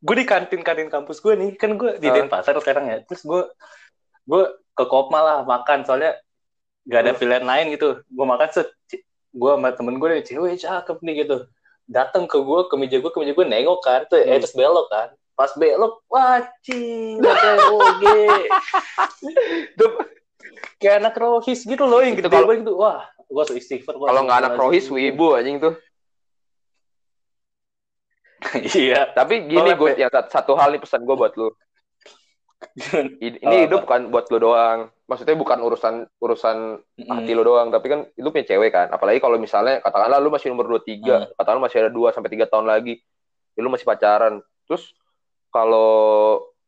Gue 0.01 0.15
di 0.15 0.25
kantin 0.25 0.63
kantin 0.63 0.87
kampus 0.87 1.19
gue 1.19 1.35
nih. 1.35 1.51
Kan 1.55 1.75
gue 1.75 1.99
di 1.99 2.07
Eh. 2.07 2.15
Denpasar 2.15 2.55
sekarang 2.57 2.87
ya. 2.87 3.03
Terus 3.03 3.21
gue 3.21 3.43
gue 4.25 4.43
ke 4.73 4.85
Kopma 4.87 5.19
lah 5.21 5.39
makan. 5.43 5.83
Soalnya 5.83 6.15
gak 6.85 7.01
ada 7.03 7.13
Hmm. 7.13 7.21
pilihan 7.21 7.45
lain 7.45 7.67
gitu. 7.71 7.89
Gue 8.07 8.25
makan 8.25 8.49
set 8.49 8.71
gue 9.31 9.51
sama 9.51 9.71
temen 9.71 9.99
gue 9.99 10.09
nih 10.09 10.25
cewek 10.25 10.55
cakep 10.57 10.97
nih 11.01 11.15
gitu. 11.21 11.37
Datang 11.85 12.25
ke 12.25 12.39
gue 12.39 12.61
ke 12.65 12.75
meja 12.75 12.97
gue 12.97 13.11
ke 13.11 13.19
meja 13.19 13.33
gue 13.33 13.45
nengok 13.45 13.81
kan. 13.81 14.01
Tuh 14.07 14.17
eh, 14.17 14.25
Hmm. 14.25 14.39
terus 14.39 14.55
belok 14.55 14.87
kan. 14.89 15.09
Pas 15.35 15.51
belok 15.53 16.05
wah 16.07 16.37
cing 16.61 17.17
oke 17.71 18.19
kayak 20.77 20.97
anak 20.99 21.15
rohis 21.15 21.61
gitu 21.63 21.85
loh 21.85 22.01
yang 22.01 22.17
Itu 22.17 22.25
gede 22.25 22.29
kalau- 22.31 22.49
banget 22.49 22.61
gitu. 22.65 22.75
Wah 22.77 23.01
gue 23.23 23.43
tuh 23.47 23.57
istighfar 23.57 23.95
kalau 23.95 24.23
nggak 24.25 24.39
anak 24.43 24.55
rohis 24.57 24.91
wibu 24.91 25.39
anjing 25.39 25.61
tuh 25.61 25.77
iya 28.77 29.11
tapi 29.13 29.45
gini 29.47 29.71
gue 29.77 29.91
yang 30.01 30.09
sat- 30.09 30.33
satu 30.33 30.57
hal 30.57 30.73
nih 30.73 30.81
pesan 30.81 31.05
gue 31.05 31.17
buat 31.17 31.35
lu. 31.37 31.53
Ini 33.25 33.41
Oh, 33.41 33.61
hidup 33.65 33.89
bukan 33.89 34.13
buat 34.13 34.29
lu 34.29 34.37
doang. 34.37 34.93
Maksudnya 35.09 35.33
bukan 35.33 35.59
urusan 35.65 35.95
urusan 36.21 36.57
hati 37.09 37.33
lu 37.33 37.43
doang 37.43 37.73
tapi 37.73 37.89
kan 37.89 38.01
itu 38.13 38.29
punya 38.29 38.47
cewek 38.47 38.71
kan. 38.71 38.87
Apalagi 38.93 39.17
kalau 39.19 39.41
misalnya 39.41 39.81
katakanlah 39.81 40.21
lu 40.21 40.29
masih 40.29 40.53
umur 40.53 40.69
23 40.69 41.25
Hmm. 41.25 41.29
katakanlah 41.41 41.63
masih 41.69 41.79
ada 41.89 41.91
2 41.93 42.13
sampai 42.13 42.31
3 42.37 42.47
tahun 42.47 42.69
lagi 42.69 43.01
ya 43.57 43.61
lu 43.65 43.73
masih 43.73 43.89
pacaran. 43.89 44.45
Terus 44.69 44.93
kalau 45.49 45.91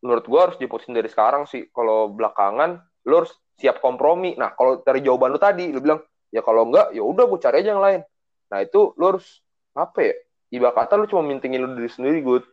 menurut 0.02 0.24
gua 0.26 0.40
harus 0.50 0.56
diputusin 0.58 0.96
dari 0.96 1.12
sekarang 1.12 1.44
sih. 1.44 1.68
Kalau 1.70 2.08
belakangan 2.10 2.80
lu 3.04 3.22
harus 3.22 3.32
siap 3.60 3.78
kompromi. 3.78 4.32
Nah 4.34 4.56
kalau 4.56 4.80
dari 4.80 5.04
jawaban 5.04 5.28
lu 5.30 5.38
tadi 5.38 5.70
lu 5.70 5.78
bilang 5.84 6.00
ya 6.32 6.40
kalau 6.40 6.72
enggak 6.72 6.88
ya 6.96 7.04
udah 7.04 7.24
gua 7.28 7.38
cari 7.38 7.60
aja 7.62 7.76
yang 7.76 7.84
lain. 7.84 8.00
Nah 8.48 8.58
itu 8.64 8.96
lu 8.96 9.04
harus 9.12 9.44
apa 9.76 10.08
ya 10.08 10.14
ibarat 10.52 10.76
kata 10.76 11.00
lu 11.00 11.08
cuma 11.08 11.24
mintingin 11.24 11.64
lu 11.64 11.72
diri 11.72 11.88
sendiri 11.88 12.20
good 12.20 12.44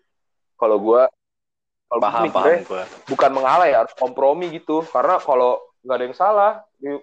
kalau 0.55 0.79
gua 0.79 1.11
kalau 1.91 2.01
paham 2.01 2.31
paham 2.31 2.63
gue 2.63 2.83
bukan 3.11 3.31
mengalah 3.33 3.67
ya 3.67 3.83
harus 3.83 3.93
kompromi 3.97 4.49
gitu 4.55 4.81
karena 4.87 5.19
kalau 5.19 5.59
nggak 5.83 5.95
ada 5.95 6.05
yang 6.05 6.17
salah 6.17 6.51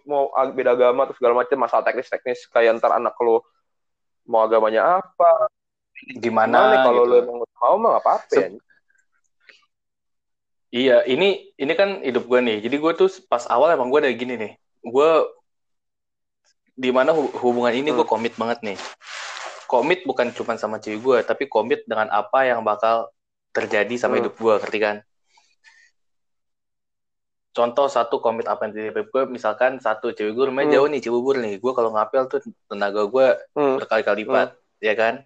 mau 0.08 0.32
beda 0.52 0.72
agama 0.72 1.04
atau 1.04 1.16
segala 1.16 1.42
macam 1.42 1.58
masalah 1.58 1.84
teknis-teknis 1.84 2.48
kayak 2.48 2.80
ntar 2.80 2.96
anak 2.96 3.12
lo 3.20 3.44
mau 4.24 4.42
agamanya 4.46 5.00
apa 5.02 5.50
gimana, 6.16 6.76
gimana 6.76 6.76
kalau 6.84 7.02
gitu. 7.04 7.10
lo 7.12 7.14
emang 7.20 7.36
mau 7.42 7.76
mah 7.76 7.88
nggak 7.96 8.04
apa-apa 8.04 8.34
ya 8.36 8.48
Iya, 10.76 11.06
ini 11.08 11.54
ini 11.56 11.72
kan 11.78 12.02
hidup 12.02 12.26
gue 12.26 12.42
nih. 12.42 12.58
Jadi 12.60 12.76
gue 12.76 12.92
tuh 12.98 13.08
pas 13.30 13.46
awal 13.48 13.72
emang 13.72 13.88
gue 13.88 14.02
udah 14.02 14.12
gini 14.12 14.34
nih. 14.36 14.52
Gue 14.84 15.10
di 16.76 16.90
mana 16.92 17.16
hu- 17.16 17.32
hubungan 17.38 17.72
ini 17.72 17.94
gue 17.94 18.04
Hmm. 18.04 18.12
komit 18.12 18.34
banget 18.36 18.60
nih. 18.60 18.76
Komit 19.66 20.06
bukan 20.06 20.30
cuma 20.30 20.54
sama 20.54 20.78
cewek 20.78 21.00
gue, 21.02 21.18
tapi 21.26 21.50
komit 21.50 21.82
dengan 21.84 22.06
apa 22.08 22.46
yang 22.46 22.62
bakal 22.62 23.10
terjadi 23.50 23.94
sama 23.98 24.16
Hmm. 24.16 24.26
hidup 24.26 24.34
gue, 24.38 24.54
ngerti 24.62 24.78
kan? 24.78 24.96
Contoh 27.50 27.88
satu 27.88 28.20
komit 28.20 28.44
apa 28.44 28.68
yang 28.68 28.72
terjadi 28.76 29.08
gue, 29.08 29.22
misalkan 29.26 29.80
satu 29.80 30.12
cewek 30.12 30.32
gue 30.36 30.44
rumahnya 30.52 30.68
Hmm. 30.70 30.76
jauh 30.76 30.88
nih, 30.92 31.00
Cibubur 31.00 31.40
nih. 31.40 31.56
Gue 31.56 31.72
kalau 31.72 31.90
ngapel 31.90 32.28
tuh 32.28 32.44
tenaga 32.68 33.02
gue 33.08 33.26
Hmm. 33.56 33.80
berkali-kali 33.80 34.28
lipat, 34.28 34.54
ya 34.78 34.92
kan? 34.92 35.24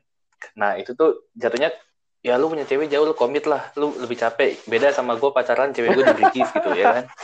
Nah 0.54 0.78
itu 0.78 0.94
tuh 0.94 1.26
jatuhnya 1.36 1.74
ya 2.22 2.38
lu 2.38 2.48
punya 2.48 2.64
cewek 2.64 2.86
jauh 2.86 3.04
lu 3.04 3.18
komit 3.18 3.44
lah, 3.50 3.68
lu 3.76 3.92
lebih 3.98 4.14
capek. 4.14 4.62
Beda 4.64 4.94
sama 4.94 5.18
gue 5.18 5.30
pacaran 5.34 5.74
cewek 5.74 5.90
gue 5.90 6.04
di 6.06 6.14
Brigis 6.16 6.48
gitu 6.48 6.70
ya 6.72 6.86
kan? 6.96 7.04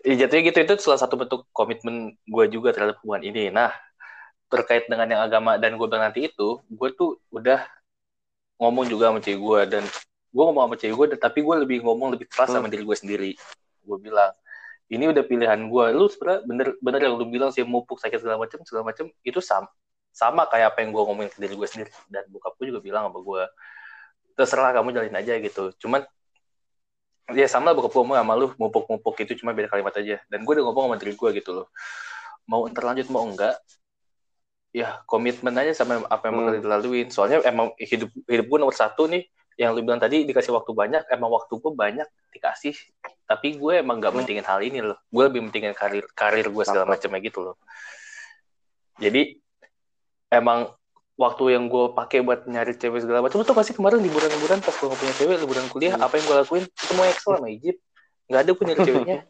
Ya, 0.00 0.16
jatuhnya 0.24 0.48
gitu 0.48 0.58
itu 0.64 0.74
salah 0.80 0.96
satu 0.96 1.20
bentuk 1.20 1.44
komitmen 1.52 2.16
gue 2.24 2.44
juga 2.48 2.72
terhadap 2.72 3.04
hubungan 3.04 3.20
ini. 3.20 3.52
Nah 3.52 3.68
terkait 4.50 4.84
dengan 4.90 5.06
yang 5.06 5.22
agama 5.22 5.54
dan 5.56 5.78
gue 5.78 5.86
bilang 5.86 6.10
nanti 6.10 6.26
itu, 6.26 6.58
gue 6.66 6.88
tuh 6.98 7.22
udah 7.30 7.62
ngomong 8.60 8.84
juga 8.90 9.08
sama 9.08 9.22
cewek 9.22 9.40
gue 9.40 9.60
dan 9.78 9.84
gue 10.30 10.42
ngomong 10.44 10.62
sama 10.68 10.76
cewek 10.76 10.94
gue, 10.98 11.06
tapi 11.16 11.38
gue 11.40 11.56
lebih 11.64 11.78
ngomong 11.86 12.18
lebih 12.18 12.26
keras 12.28 12.50
sama 12.50 12.66
diri 12.66 12.82
gue 12.84 12.96
sendiri. 12.98 13.30
Gue 13.86 13.98
bilang. 13.98 14.34
Ini 14.90 15.06
udah 15.06 15.22
pilihan 15.22 15.70
gue. 15.70 15.84
Lu 15.94 16.10
sebenarnya 16.10 16.42
bener 16.42 16.68
bener 16.82 17.00
yang 17.06 17.14
lu 17.14 17.26
bilang 17.30 17.54
sih 17.54 17.62
mupuk 17.62 18.02
sakit 18.02 18.26
segala 18.26 18.42
macam 18.42 18.58
segala 18.66 18.90
macam 18.90 19.06
itu 19.22 19.38
sama 19.38 19.70
sama 20.10 20.42
kayak 20.50 20.74
apa 20.74 20.82
yang 20.82 20.90
gue 20.90 21.02
ngomongin 21.06 21.30
ke 21.30 21.38
diri 21.38 21.54
gue 21.54 21.68
sendiri. 21.70 21.94
Dan 22.10 22.26
bokap 22.26 22.58
gue 22.58 22.74
juga 22.74 22.82
bilang 22.82 23.06
sama 23.06 23.22
gue 23.22 23.42
terserah 24.34 24.74
kamu 24.74 24.90
jalin 24.90 25.14
aja 25.14 25.38
gitu. 25.38 25.70
Cuman 25.78 26.02
ya 27.30 27.46
sama 27.46 27.70
lah 27.70 27.78
bokap 27.78 27.94
gue 27.94 28.02
ngomong 28.02 28.18
sama 28.18 28.32
lu 28.34 28.46
mupuk-mupuk 28.58 29.14
itu 29.22 29.38
cuma 29.38 29.54
beda 29.54 29.70
kalimat 29.70 29.94
aja. 29.94 30.18
Dan 30.26 30.42
gue 30.42 30.52
udah 30.58 30.64
ngomong 30.66 30.84
sama 30.90 30.96
diri 30.98 31.14
gue 31.14 31.30
gitu 31.38 31.50
loh. 31.54 31.66
Mau 32.50 32.66
ntar 32.66 32.82
lanjut 32.82 33.06
mau 33.14 33.22
enggak 33.22 33.54
ya 34.70 35.02
komitmen 35.04 35.50
aja 35.58 35.74
sama 35.74 36.02
apa 36.06 36.30
yang 36.30 36.34
bakal 36.38 36.52
Hmm. 36.54 36.62
dilaluin. 36.62 37.06
Soalnya 37.10 37.42
emang 37.42 37.74
hidup 37.76 38.10
hidup 38.26 38.46
gue 38.46 38.58
nomor 38.58 38.74
satu 38.74 39.10
nih. 39.10 39.26
Yang 39.58 39.70
lu 39.76 39.80
bilang 39.84 40.00
tadi 40.00 40.24
dikasih 40.24 40.54
waktu 40.54 40.72
banyak. 40.72 41.02
Emang 41.10 41.28
waktu 41.28 41.52
gue 41.54 41.72
banyak 41.74 42.08
dikasih. 42.30 42.72
Tapi 43.26 43.58
gue 43.58 43.82
emang 43.82 43.98
gak 43.98 44.14
Hmm. 44.14 44.22
mentingin 44.22 44.46
hal 44.46 44.62
ini 44.62 44.80
loh. 44.80 44.96
Gue 45.10 45.26
lebih 45.26 45.42
mentingin 45.42 45.74
karir 45.74 46.06
karir 46.14 46.46
gue 46.48 46.64
segala 46.64 46.86
macamnya 46.86 47.20
gitu 47.20 47.42
loh. 47.42 47.56
Jadi 48.96 49.36
emang 50.30 50.70
waktu 51.14 51.52
yang 51.52 51.68
gue 51.68 51.92
pakai 51.92 52.24
buat 52.24 52.48
nyari 52.48 52.78
cewek 52.78 53.04
segala 53.04 53.20
macam 53.20 53.44
tuh 53.44 53.52
pasti 53.52 53.76
kemarin 53.76 54.00
liburan-liburan 54.00 54.62
pas 54.62 54.72
gue 54.72 54.88
gak 54.88 54.96
punya 54.96 55.14
cewek 55.18 55.36
liburan 55.42 55.66
kuliah 55.68 55.92
Hmm. 55.94 56.06
apa 56.06 56.16
yang 56.16 56.24
gue 56.24 56.36
lakuin? 56.40 56.64
Semua 56.74 57.04
Excel 57.10 57.36
sama 57.36 57.48
Egypt. 57.50 57.80
Nggak 58.30 58.40
ada 58.40 58.50
gue 58.54 58.64
nyari 58.64 58.80
ceweknya. 58.86 59.18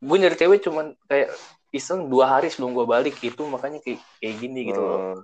Gue 0.00 0.16
nyari 0.16 0.32
cewek 0.32 0.64
cuman 0.64 0.96
kayak 1.04 1.28
iseng 1.70 2.10
dua 2.10 2.38
hari 2.38 2.50
sebelum 2.50 2.74
gue 2.74 2.86
balik 2.86 3.16
itu 3.22 3.42
makanya 3.46 3.78
kayak 3.82 4.02
kayak 4.18 4.34
gini 4.42 4.60
gitu 4.70 4.82
loh. 4.82 4.98
Hmm. 4.98 5.20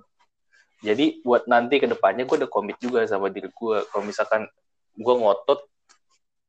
jadi 0.83 1.05
buat 1.21 1.45
nanti 1.49 1.83
ke 1.83 1.87
depannya 1.89 2.23
gue 2.23 2.37
udah 2.45 2.51
komit 2.51 2.77
juga 2.79 3.03
sama 3.07 3.27
diri 3.27 3.51
gue 3.51 3.77
kalau 3.91 4.03
misalkan 4.05 4.47
gue 4.95 5.15
ngotot 5.17 5.59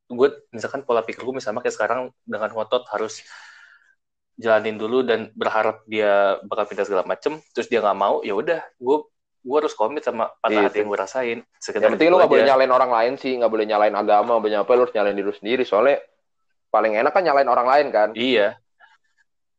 gue 0.08 0.28
misalkan 0.54 0.86
pola 0.86 1.04
pikir 1.04 1.20
gue 1.20 1.34
misalnya 1.36 1.60
kayak 1.60 1.76
sekarang 1.76 2.00
dengan 2.24 2.48
ngotot 2.54 2.88
harus 2.94 3.20
jalanin 4.38 4.78
dulu 4.78 5.02
dan 5.02 5.34
berharap 5.34 5.82
dia 5.90 6.38
bakal 6.46 6.64
pindah 6.70 6.86
segala 6.86 7.04
macem 7.04 7.42
terus 7.52 7.66
dia 7.66 7.82
nggak 7.82 7.98
mau 7.98 8.22
ya 8.22 8.38
udah 8.38 8.62
gue 8.78 8.98
gue 9.48 9.56
harus 9.58 9.74
komit 9.74 10.02
sama 10.04 10.30
patah 10.42 10.60
Iya, 10.60 10.66
hati 10.68 10.78
yang 10.82 10.88
gue 10.90 11.00
rasain. 11.00 11.38
Sekedar 11.56 11.88
yang 11.88 11.94
penting 11.96 12.10
lu 12.10 12.18
nggak 12.20 12.30
boleh 12.30 12.46
nyalain 12.46 12.72
orang 12.74 12.90
lain 12.90 13.12
sih 13.16 13.32
nggak 13.38 13.48
boleh 13.48 13.64
nyalain 13.64 13.94
agama 13.94 14.36
banyak 14.42 14.60
apa 14.60 14.70
lu 14.76 14.82
harus 14.84 14.94
nyalain 14.94 15.16
diri 15.16 15.26
lu 15.26 15.34
sendiri. 15.34 15.62
Soalnya 15.64 16.02
paling 16.68 16.98
enak 17.00 17.12
kan 17.14 17.22
nyalain 17.24 17.48
orang 17.48 17.66
lain 17.66 17.86
kan? 17.88 18.08
Iya. 18.12 18.58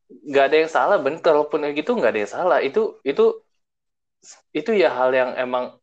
Nggak 0.09 0.45
ada 0.49 0.57
yang 0.57 0.71
salah, 0.71 0.97
bentar 0.97 1.33
walaupun 1.37 1.61
kayak 1.63 1.85
gitu 1.85 1.91
nggak 1.93 2.11
ada 2.11 2.21
yang 2.25 2.33
salah. 2.33 2.57
Itu 2.65 2.97
itu 3.05 3.39
itu 4.51 4.71
ya 4.75 4.89
hal 4.91 5.13
yang 5.13 5.31
emang 5.37 5.77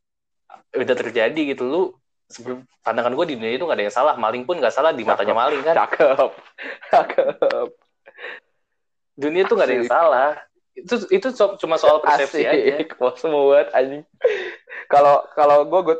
udah 0.74 0.96
terjadi 0.98 1.40
gitu. 1.54 1.62
Lu 1.66 1.82
sebelum 2.26 2.66
pandangan 2.82 3.14
gue 3.14 3.26
di 3.30 3.34
dunia 3.38 3.54
itu 3.54 3.62
nggak 3.62 3.78
ada 3.78 3.86
yang 3.86 3.94
salah 3.94 4.14
maling 4.18 4.42
pun 4.42 4.58
nggak 4.58 4.74
salah 4.74 4.90
di 4.90 5.06
matanya 5.06 5.34
maling 5.34 5.62
kan 5.62 5.74
Cakep. 5.78 6.30
Cakep. 6.90 7.68
dunia 9.16 9.46
itu 9.46 9.54
nggak 9.54 9.68
ada 9.70 9.76
yang 9.78 9.88
salah 9.88 10.30
itu 10.76 10.94
itu 11.08 11.28
so- 11.32 11.56
cuma 11.56 11.80
soal 11.80 12.04
persepsi 12.04 12.44
aja 12.44 12.84
Asik. 12.84 13.00
Wah, 13.00 13.14
semua 13.16 13.42
banget 13.48 13.68
anjing. 13.72 14.02
Kalau 14.92 15.24
kalau 15.32 15.64
gue 15.64 15.80
gue 15.88 15.96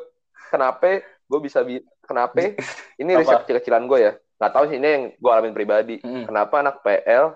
kenapa 0.52 1.00
gue 1.00 1.40
bisa 1.40 1.64
bi 1.64 1.80
kenapa 2.04 2.52
ini 3.00 3.10
riset 3.16 3.40
kecil-kecilan 3.48 3.88
gue 3.88 3.98
ya. 4.04 4.12
Nggak 4.36 4.52
tahu 4.52 4.64
sih 4.68 4.76
ini 4.76 4.88
yang 4.88 5.04
gue 5.16 5.30
alamin 5.32 5.56
pribadi. 5.56 5.96
Mm. 6.04 6.28
Kenapa 6.28 6.60
anak 6.60 6.84
PL 6.84 7.32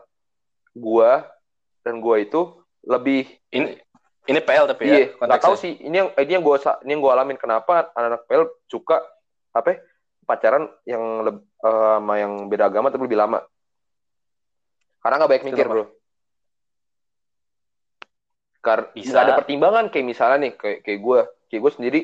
gue 0.74 1.10
dan 1.82 1.94
gue 1.98 2.16
itu 2.22 2.40
lebih 2.86 3.28
ini 3.50 3.76
ini 4.28 4.38
PL 4.44 4.68
tapi 4.70 4.82
ya 4.86 4.90
iya 4.92 5.06
nggak 5.10 5.18
konteksnya. 5.18 5.46
tahu 5.48 5.56
sih. 5.56 5.72
Ini 5.80 5.96
yang 5.96 6.08
ini 6.14 6.32
yang 6.38 6.44
gue 6.44 6.56
ini 6.86 6.90
yang 6.94 7.02
gue 7.02 7.12
alamin. 7.12 7.38
Kenapa 7.40 7.90
anak-anak 7.96 8.22
PL 8.28 8.44
suka 8.70 9.02
apa 9.50 9.68
ya, 9.74 9.76
pacaran 10.22 10.64
yang 10.86 11.02
leb- 11.26 11.46
eh, 11.66 11.94
sama 11.98 12.14
yang 12.20 12.32
beda 12.46 12.70
agama 12.70 12.92
tapi 12.92 13.10
lebih 13.10 13.18
lama? 13.18 13.42
Karena 15.00 15.14
nggak 15.18 15.30
banyak 15.34 15.44
mikir 15.50 15.66
bro. 15.66 15.84
Karena 18.60 18.86
Bisa. 18.92 19.08
nggak 19.10 19.24
ada 19.24 19.38
pertimbangan 19.40 19.84
kayak 19.88 20.06
misalnya 20.06 20.38
nih 20.46 20.52
kayak 20.54 20.78
kayak 20.84 21.00
gue 21.00 21.18
kayak 21.48 21.62
gue 21.64 21.72
sendiri 21.72 22.00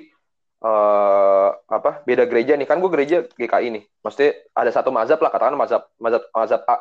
eh 0.57 1.49
apa 1.53 2.01
beda 2.09 2.25
gereja 2.25 2.57
nih. 2.57 2.67
Kan 2.67 2.81
gue 2.81 2.91
gereja 2.91 3.29
GKI 3.29 3.69
nih. 3.71 3.85
Maksudnya 4.01 4.33
ada 4.57 4.71
satu 4.73 4.89
mazhab 4.89 5.21
lah 5.21 5.31
katakan 5.31 5.55
mazhab 5.55 5.85
mazhab 6.01 6.25
mazhab 6.33 6.65
A 6.65 6.81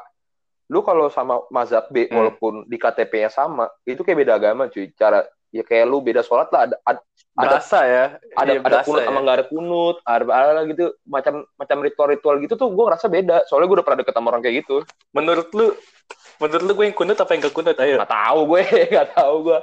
lu 0.65 0.81
kalau 0.81 1.07
sama 1.09 1.45
mazhab 1.49 1.85
B 1.89 2.09
Hmm. 2.09 2.17
walaupun 2.17 2.65
di 2.65 2.77
KTP-nya 2.77 3.29
sama 3.29 3.69
itu 3.85 4.01
kayak 4.01 4.17
beda 4.25 4.33
agama 4.35 4.65
cuy. 4.67 4.89
Cara 4.93 5.21
ya 5.53 5.61
kayak 5.61 5.85
lu 5.85 6.01
beda 6.01 6.19
sholat 6.19 6.49
lah 6.51 6.67
ada 6.67 6.75
ada 6.83 6.99
ada 7.35 7.47
berasa 7.47 7.79
ya. 7.83 8.05
ada, 8.35 8.51
Iya, 8.55 8.59
ada 8.63 8.77
kunut 8.83 9.01
ya. 9.03 9.07
sama 9.07 9.19
nggak 9.23 9.35
ada 9.37 9.45
kunut 9.47 9.95
ada, 10.03 10.23
ada 10.31 10.61
gitu 10.65 10.85
macam 11.05 11.33
macam 11.55 11.77
ritual-ritual 11.79 12.35
gitu 12.41 12.53
tuh 12.55 12.67
gue 12.71 12.83
ngerasa 12.87 13.07
beda. 13.07 13.37
Soalnya 13.45 13.67
gue 13.69 13.77
udah 13.79 13.85
pernah 13.85 13.99
deket 14.01 14.13
sama 14.15 14.27
orang 14.33 14.41
kayak 14.41 14.55
gitu. 14.65 14.77
Menurut 15.11 15.47
lu 15.53 15.67
menurut 16.41 16.63
lu 16.63 16.71
gue 16.73 16.85
yang 16.89 16.97
kunut 16.97 17.15
apa 17.15 17.31
yang 17.31 17.41
gak 17.45 17.55
kunut? 17.55 17.75
Ayo. 17.77 17.95
Nggak 18.01 18.11
tahu 18.11 18.39
gue 18.49 18.61
nggak 18.93 19.09
tahu 19.13 19.35
gue 19.45 19.59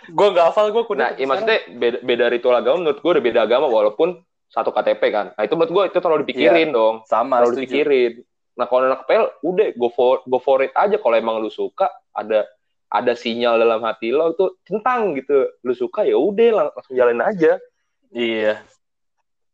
gue 0.00 0.26
gak 0.32 0.46
hafal 0.48 0.72
gue 0.72 0.84
kunut 0.88 1.02
nah 1.04 1.10
iya 1.12 1.26
maksudnya 1.28 1.58
beda, 1.76 1.98
beda 2.00 2.24
ritual 2.32 2.56
agama 2.56 2.76
menurut 2.80 2.98
gue 3.04 3.10
udah 3.12 3.24
beda 3.24 3.40
agama 3.44 3.66
walaupun 3.68 4.08
satu 4.50 4.74
KTP 4.74 5.02
kan. 5.14 5.26
Nah 5.36 5.42
itu 5.46 5.54
menurut 5.54 5.70
gue 5.70 5.84
itu 5.94 5.98
terlalu 6.02 6.20
dipikirin 6.26 6.68
dong. 6.74 6.94
Sama 7.06 7.38
terlalu 7.38 7.54
setuju. 7.54 7.62
dipikirin 7.66 8.12
nah 8.60 8.68
kalau 8.68 8.92
anak 8.92 9.08
PL 9.08 9.32
udah 9.40 9.72
go 9.80 9.88
for 9.88 10.20
go 10.28 10.36
for 10.36 10.60
it 10.60 10.76
aja. 10.76 11.00
Kalau 11.00 11.16
emang 11.16 11.40
lu 11.40 11.48
suka 11.48 11.88
ada 12.12 12.44
ada 12.92 13.12
sinyal 13.16 13.56
dalam 13.56 13.80
hati 13.80 14.12
lo 14.12 14.36
tuh 14.36 14.60
centang 14.68 15.16
gitu. 15.16 15.48
Lu 15.64 15.72
suka 15.72 16.04
ya 16.04 16.20
udah 16.20 16.48
lang- 16.52 16.72
langsung 16.76 16.94
jalanin 16.94 17.24
aja. 17.24 17.56
Iya. 18.12 18.60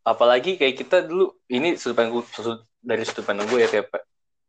Apalagi 0.02 0.58
kayak 0.58 0.74
kita 0.74 1.06
dulu 1.06 1.30
ini 1.46 1.78
sudut 1.78 1.94
pandang 1.94 2.26
dari 2.82 3.02
sudut 3.06 3.22
pandang 3.22 3.46
gue 3.46 3.62
ya 3.62 3.70
kayak 3.70 3.90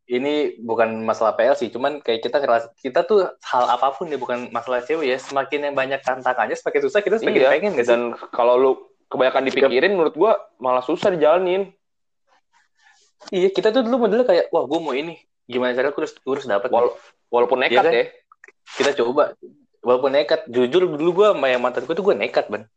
ini 0.07 0.55
bukan 0.63 1.03
masalah 1.03 1.35
PL 1.35 1.59
sih, 1.59 1.67
cuman 1.67 1.99
kayak 1.99 2.23
kita 2.23 2.39
kita 2.79 3.03
tuh 3.03 3.27
hal 3.43 3.63
apa 3.67 3.91
pun 3.91 4.07
ya 4.07 4.15
bukan 4.15 4.47
masalah 4.55 4.79
cewek 4.79 5.03
ya, 5.03 5.19
semakin 5.19 5.67
yang 5.67 5.75
banyak 5.75 5.99
tantangannya 5.99 6.55
semakin 6.55 6.81
susah 6.87 7.03
kita 7.03 7.19
semakin 7.19 7.43
iya. 7.43 7.51
pengen 7.51 7.75
gak 7.75 7.83
sih? 7.83 7.91
dan 7.91 8.01
kalau 8.31 8.55
lu 8.55 8.71
kebanyakan 9.11 9.51
dipikirin 9.51 9.99
menurut 9.99 10.15
gua 10.15 10.39
malah 10.63 10.79
susah 10.79 11.11
dijalanin 11.11 11.75
Iya, 13.33 13.49
kita 13.51 13.73
tuh 13.73 13.81
dulu 13.83 14.07
modelnya 14.07 14.25
kayak 14.25 14.53
wah 14.53 14.63
gue 14.63 14.79
mau 14.79 14.93
ini, 14.93 15.19
gimana 15.49 15.73
cara 15.73 15.91
gue 15.91 16.01
harus 16.01 16.13
gue 16.15 16.33
harus. 16.37 16.45
Wala- 16.47 16.95
walaupun 17.27 17.57
nekat 17.59 17.83
Iya 17.83 17.83
kan? 17.83 17.93
ya. 17.93 18.05
Kita 18.77 18.91
coba. 19.03 19.23
Walaupun 19.83 20.11
nekat. 20.13 20.45
Jujur 20.47 20.87
dulu 20.87 21.23
gue 21.23 21.27
sama 21.33 21.47
yang 21.51 21.61
mantan 21.63 21.83
gue 21.83 21.95
tuh 21.95 22.05
gue 22.05 22.15
nekat 22.15 22.47
ban 22.47 22.69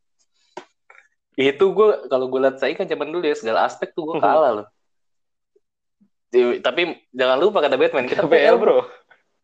itu 1.41 1.65
gue 1.73 1.89
kalau 2.13 2.29
gue 2.29 2.41
lihat 2.43 2.61
saya 2.61 2.77
kan 2.77 2.85
zaman 2.85 3.09
dulu 3.09 3.25
ya 3.25 3.33
segala 3.33 3.65
aspek 3.65 3.97
tuh 3.97 4.13
gue 4.13 4.17
kalah 4.21 4.53
loh. 4.61 4.67
Di- 6.29 6.61
tapi 6.61 7.01
jangan 7.17 7.41
lupa 7.41 7.65
kata 7.65 7.81
Batman 7.81 8.05
kita 8.05 8.29
PL 8.29 8.61
bro. 8.61 8.85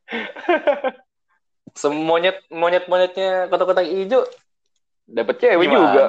Semonyet 1.80 2.44
monyet 2.52 2.84
monyetnya 2.88 3.48
kotak-kotak 3.48 3.88
hijau. 3.88 4.28
Dapet 5.08 5.40
cewek 5.40 5.56
gimana? 5.70 5.80
juga 5.88 6.02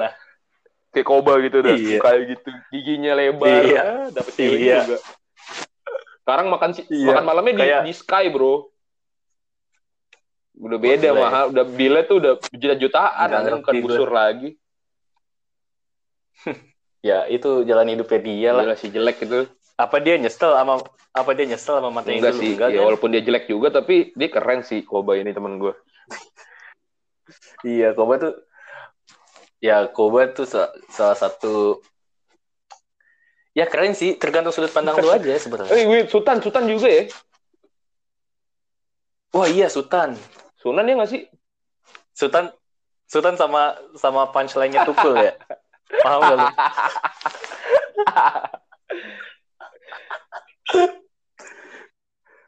kayak 0.88 1.06
koba 1.06 1.32
gitu 1.38 1.58
dah 1.60 1.74
Iya. 1.74 1.98
kayak 2.00 2.22
gitu 2.32 2.48
giginya 2.70 3.12
lebar 3.12 3.62
Iya. 3.62 3.80
ah, 3.80 4.06
dapet 4.08 4.32
cewek 4.34 4.58
Iya. 4.58 4.78
juga 4.84 4.98
sekarang 6.18 6.46
makan 6.48 6.70
si 6.72 6.80
Iya. 6.86 7.06
makan 7.08 7.24
malamnya 7.24 7.52
di, 7.54 7.62
Kayak- 7.62 7.84
di 7.84 7.92
Sky 7.92 8.24
bro 8.28 8.54
udah 10.58 10.74
beda 10.76 11.08
ya. 11.08 11.14
mahal 11.14 11.44
udah 11.48 11.64
bilnya 11.64 12.02
tuh 12.02 12.16
udah 12.18 12.34
Nggak 13.14 13.30
anjing, 13.30 13.54
ngerti 13.54 13.78
bukan 13.78 13.84
busur 13.86 14.10
lagi 14.10 14.48
ya 17.08 17.26
itu 17.26 17.62
jalan 17.62 17.88
hidupnya 17.88 18.20
dia 18.20 18.50
lah 18.52 18.64
Gila 18.66 18.76
sih 18.76 18.90
jelek 18.90 19.18
itu 19.22 19.46
apa 19.78 19.96
dia 19.98 20.18
nyesel 20.18 20.50
sama 20.52 20.82
apa 21.14 21.30
dia 21.32 21.46
nyesel 21.46 21.78
sama 21.78 21.90
mantan 21.90 22.10
yang 22.10 22.20
enggak 22.20 22.34
dulu 22.34 22.42
sih 22.42 22.50
enggak 22.52 22.68
ya 22.68 22.74
kan? 22.74 22.84
walaupun 22.84 23.08
dia 23.14 23.22
jelek 23.22 23.44
juga 23.46 23.68
tapi 23.70 24.10
dia 24.12 24.28
keren 24.28 24.60
sih 24.62 24.82
koba 24.82 25.14
ini 25.14 25.30
temen 25.30 25.62
gue 25.62 25.74
iya 27.68 27.94
Koba 27.94 28.18
tuh 28.18 28.34
ya 29.58 29.86
Koba 29.90 30.30
tuh 30.30 30.46
sa- 30.46 30.72
salah 30.90 31.18
satu 31.18 31.82
ya 33.52 33.66
keren 33.66 33.94
sih 33.94 34.14
tergantung 34.14 34.54
sudut 34.54 34.70
pandang 34.70 34.94
lu 35.02 35.10
aja 35.10 35.34
sebenarnya 35.34 35.74
eh 35.74 35.86
wait, 35.86 36.06
Sultan 36.10 36.38
Sultan 36.38 36.70
juga 36.70 36.86
ya 36.86 37.04
wah 39.34 39.48
iya 39.50 39.66
Sultan 39.66 40.14
Sunan 40.58 40.86
ya 40.86 40.94
nggak 40.98 41.10
sih 41.10 41.22
Sultan 42.14 42.50
Sultan 43.08 43.40
sama 43.40 43.72
sama 43.96 44.28
punchline-nya 44.28 44.84
Tukul 44.84 45.16
ya. 45.16 45.32
Paham 46.04 46.20
gak 46.28 46.36
lu? 46.36 46.44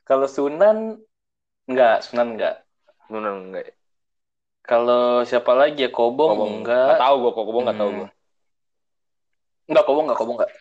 Kalau 0.04 0.28
Sunan 0.28 1.00
enggak, 1.64 2.04
Sunan 2.04 2.36
enggak. 2.36 2.60
Sunan 3.08 3.48
enggak 3.48 3.72
ya? 3.72 3.74
Kalau 4.70 5.26
siapa 5.26 5.50
lagi 5.50 5.82
ya 5.82 5.90
Kobong, 5.90 6.30
Kobong 6.30 6.52
enggak. 6.62 6.86
nggak 6.94 7.02
tahu 7.02 7.14
gue 7.18 7.30
kok 7.34 7.44
Kobong 7.44 7.64
nggak 7.66 7.78
tahu 7.78 7.90
Hmm. 7.90 7.98
gue 7.98 8.08
Enggak, 9.66 9.84
Kobong 9.84 10.04
enggak, 10.06 10.18
Kobong 10.18 10.36
enggak. 10.38 10.52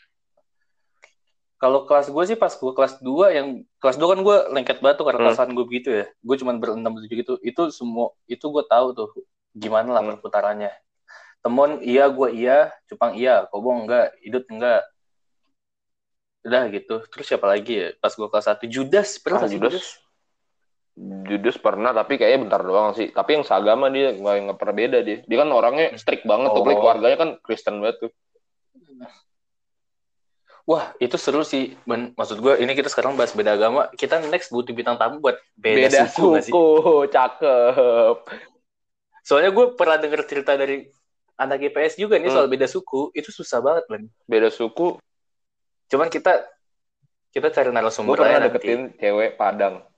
Kalau 1.60 1.80
kelas 1.84 2.08
gue 2.08 2.24
sih 2.26 2.38
pas 2.40 2.50
gue 2.50 2.72
kelas 2.72 2.94
2 3.04 3.26
yang 3.30 3.48
kelas 3.78 3.98
2 4.00 4.08
kan 4.10 4.20
gue 4.24 4.38
lengket 4.50 4.78
banget 4.80 4.96
tuh 4.98 5.06
karena 5.06 5.20
Hmm. 5.22 5.28
kelasan 5.30 5.54
gue 5.54 5.66
begitu 5.68 5.90
ya. 5.94 6.06
Gue 6.24 6.36
cuma 6.40 6.56
berenam 6.56 6.98
tujuh 6.98 7.10
gitu. 7.12 7.34
Itu 7.44 7.70
semua 7.70 8.16
itu 8.26 8.42
gue 8.42 8.64
tahu 8.66 8.88
tuh 8.96 9.10
gimana 9.54 9.94
lah 9.94 10.02
Hmm. 10.02 10.10
perputarannya. 10.18 10.72
Temon 11.40 11.80
iya, 11.80 12.10
gue 12.10 12.30
iya, 12.34 12.74
Cupang 12.88 13.14
iya, 13.14 13.46
Kobong 13.48 13.86
enggak, 13.86 14.16
Idut 14.24 14.44
enggak. 14.50 14.82
Udah 16.42 16.66
gitu. 16.72 16.96
Terus 17.06 17.26
siapa 17.28 17.46
lagi 17.46 17.74
ya? 17.76 17.88
Pas 18.00 18.10
gue 18.10 18.26
kelas 18.26 18.48
1 18.48 18.66
Judas, 18.66 19.20
pernah 19.20 19.44
Ah, 19.44 19.50
sih 19.52 19.60
Judas. 19.60 20.00
Judas 20.98 21.56
pernah 21.56 21.92
tapi 21.92 22.18
kayaknya 22.18 22.50
bentar 22.50 22.62
doang 22.62 22.92
sih. 22.92 23.08
Tapi 23.10 23.40
yang 23.40 23.44
seagama 23.44 23.88
dia 23.88 24.12
nggak 24.12 24.36
nggak 24.46 24.58
pernah 24.58 24.76
beda 24.76 24.98
dia. 25.00 25.18
Dia 25.24 25.38
kan 25.38 25.50
orangnya 25.50 25.88
strict 25.96 26.24
banget 26.24 26.50
tuh, 26.50 26.56
Oh. 26.56 26.64
apalagi 26.64 26.80
keluarganya 26.80 27.18
kan 27.18 27.30
Kristen 27.40 27.80
banget 27.80 27.96
tuh. 28.02 28.12
Wah, 30.64 30.94
itu 30.98 31.18
seru 31.18 31.42
sih. 31.42 31.74
Ben, 31.82 32.14
maksud 32.14 32.38
gue, 32.38 32.62
ini 32.62 32.78
kita 32.78 32.88
sekarang 32.88 33.18
bahas 33.18 33.34
beda 33.34 33.58
agama. 33.58 33.90
Kita 33.92 34.22
next 34.24 34.54
butuh 34.54 34.70
bintang 34.70 35.02
tamu 35.02 35.18
buat 35.18 35.42
beda, 35.56 35.90
Beda, 35.90 36.00
suku, 36.06 36.26
nggak 36.30 36.44
sih? 36.46 36.52
suku, 36.54 36.66
cakep. 37.10 38.16
Soalnya 39.26 39.50
gue 39.50 39.66
pernah 39.74 39.98
denger 39.98 40.22
cerita 40.26 40.54
dari 40.54 40.86
anak 41.36 41.58
IPS 41.64 41.98
juga 41.98 42.22
nih 42.22 42.30
Hmm. 42.30 42.38
soal 42.38 42.48
beda 42.48 42.68
suku. 42.68 43.10
Itu 43.14 43.34
susah 43.34 43.66
banget, 43.66 43.90
Ben. 43.90 44.04
Beda 44.28 44.54
suku. 44.54 45.02
Cuman 45.90 46.06
kita 46.06 46.38
kita 47.30 47.50
cari 47.50 47.70
Gue 47.70 47.74
narasumber 47.74 48.14
pernah 48.16 48.30
aja 48.30 48.40
nanti. 48.40 48.54
deketin 48.54 48.82
cewek 48.96 49.38
Padang. 49.38 49.89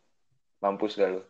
Mampus 0.61 0.95
gak 0.95 1.09
lu? 1.09 1.21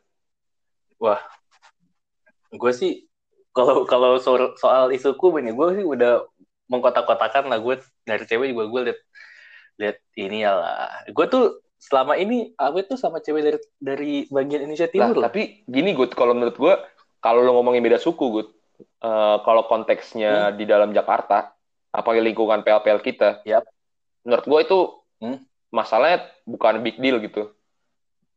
Gue 2.52 2.72
sih 2.76 3.08
kalau 3.56 3.84
kalau 3.88 4.20
soal, 4.20 4.56
soal 4.60 4.92
isuku 4.92 5.32
Ben, 5.32 5.48
ya, 5.48 5.54
gue 5.56 5.68
sih 5.82 5.86
udah 5.88 6.24
mengkotak-kotakan 6.72 7.52
lah 7.52 7.60
gue 7.60 7.80
dari 8.08 8.24
cewek 8.24 8.56
juga 8.56 8.64
gue 8.68 8.82
liat 8.92 9.00
liat 9.80 9.98
ini 10.20 10.44
ya 10.44 10.52
lah. 10.56 10.88
Gue 11.12 11.26
tuh 11.28 11.64
selama 11.82 12.16
ini 12.16 12.54
awet 12.56 12.88
tuh 12.88 13.00
sama 13.00 13.20
cewek 13.20 13.42
dari 13.42 13.60
dari 13.82 14.14
bagian 14.30 14.68
Indonesia 14.68 14.88
Lah, 14.88 14.94
Timur 14.94 15.16
loh. 15.18 15.24
tapi 15.26 15.66
gini 15.66 15.92
Gut, 15.98 16.14
kalau 16.14 16.36
menurut 16.38 16.56
gue, 16.56 16.74
kalau 17.20 17.42
lu 17.42 17.52
ngomongin 17.56 17.82
beda 17.82 17.98
suku 17.98 18.26
Gut, 18.30 18.48
eh, 18.84 19.38
kalau 19.42 19.66
Hmm. 19.66 19.70
konteksnya 19.72 20.54
di 20.54 20.64
dalam 20.70 20.94
Jakarta, 20.94 21.52
apalagi 21.92 22.22
lingkungan 22.24 22.62
PL-PL 22.64 23.00
kita, 23.02 23.30
Yap. 23.44 23.66
menurut 24.24 24.46
gue 24.48 24.60
itu 24.62 24.80
Hmm. 25.22 25.38
masalahnya 25.70 26.26
bukan 26.46 26.82
big 26.82 26.98
deal 27.02 27.18
gitu. 27.22 27.52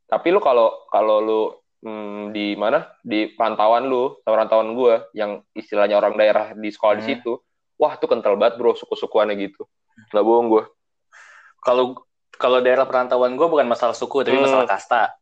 Tapi 0.05 0.27
lu 0.31 0.41
kalau 0.41 0.85
kalau 0.89 1.17
lu 1.21 1.41
hmm, 1.81 2.33
di 2.33 2.57
mana 2.57 2.85
di 3.01 3.29
pantauan 3.33 3.89
lu 3.89 4.17
sama 4.25 4.45
rantauan 4.45 4.73
gue 4.73 4.95
yang 5.13 5.41
istilahnya 5.53 5.97
orang 5.99 6.15
daerah 6.17 6.53
di 6.53 6.69
sekolah 6.69 6.95
di 6.97 7.05
Hmm. 7.05 7.11
situ, 7.17 7.33
wah 7.77 7.97
tuh 7.97 8.09
kental 8.09 8.37
banget 8.37 8.57
bro 8.57 8.73
suku-sukuannya 8.73 9.35
gitu. 9.41 9.65
Nggak 10.13 10.25
bohong 10.25 10.49
gue. 10.49 10.65
Kalau 11.65 11.85
kalau 12.35 12.59
daerah 12.61 12.85
perantauan 12.85 13.39
gue 13.39 13.47
bukan 13.47 13.65
masalah 13.65 13.95
suku 13.95 14.23
tapi 14.23 14.37
Hmm. 14.37 14.45
masalah 14.45 14.67
kasta. 14.67 15.15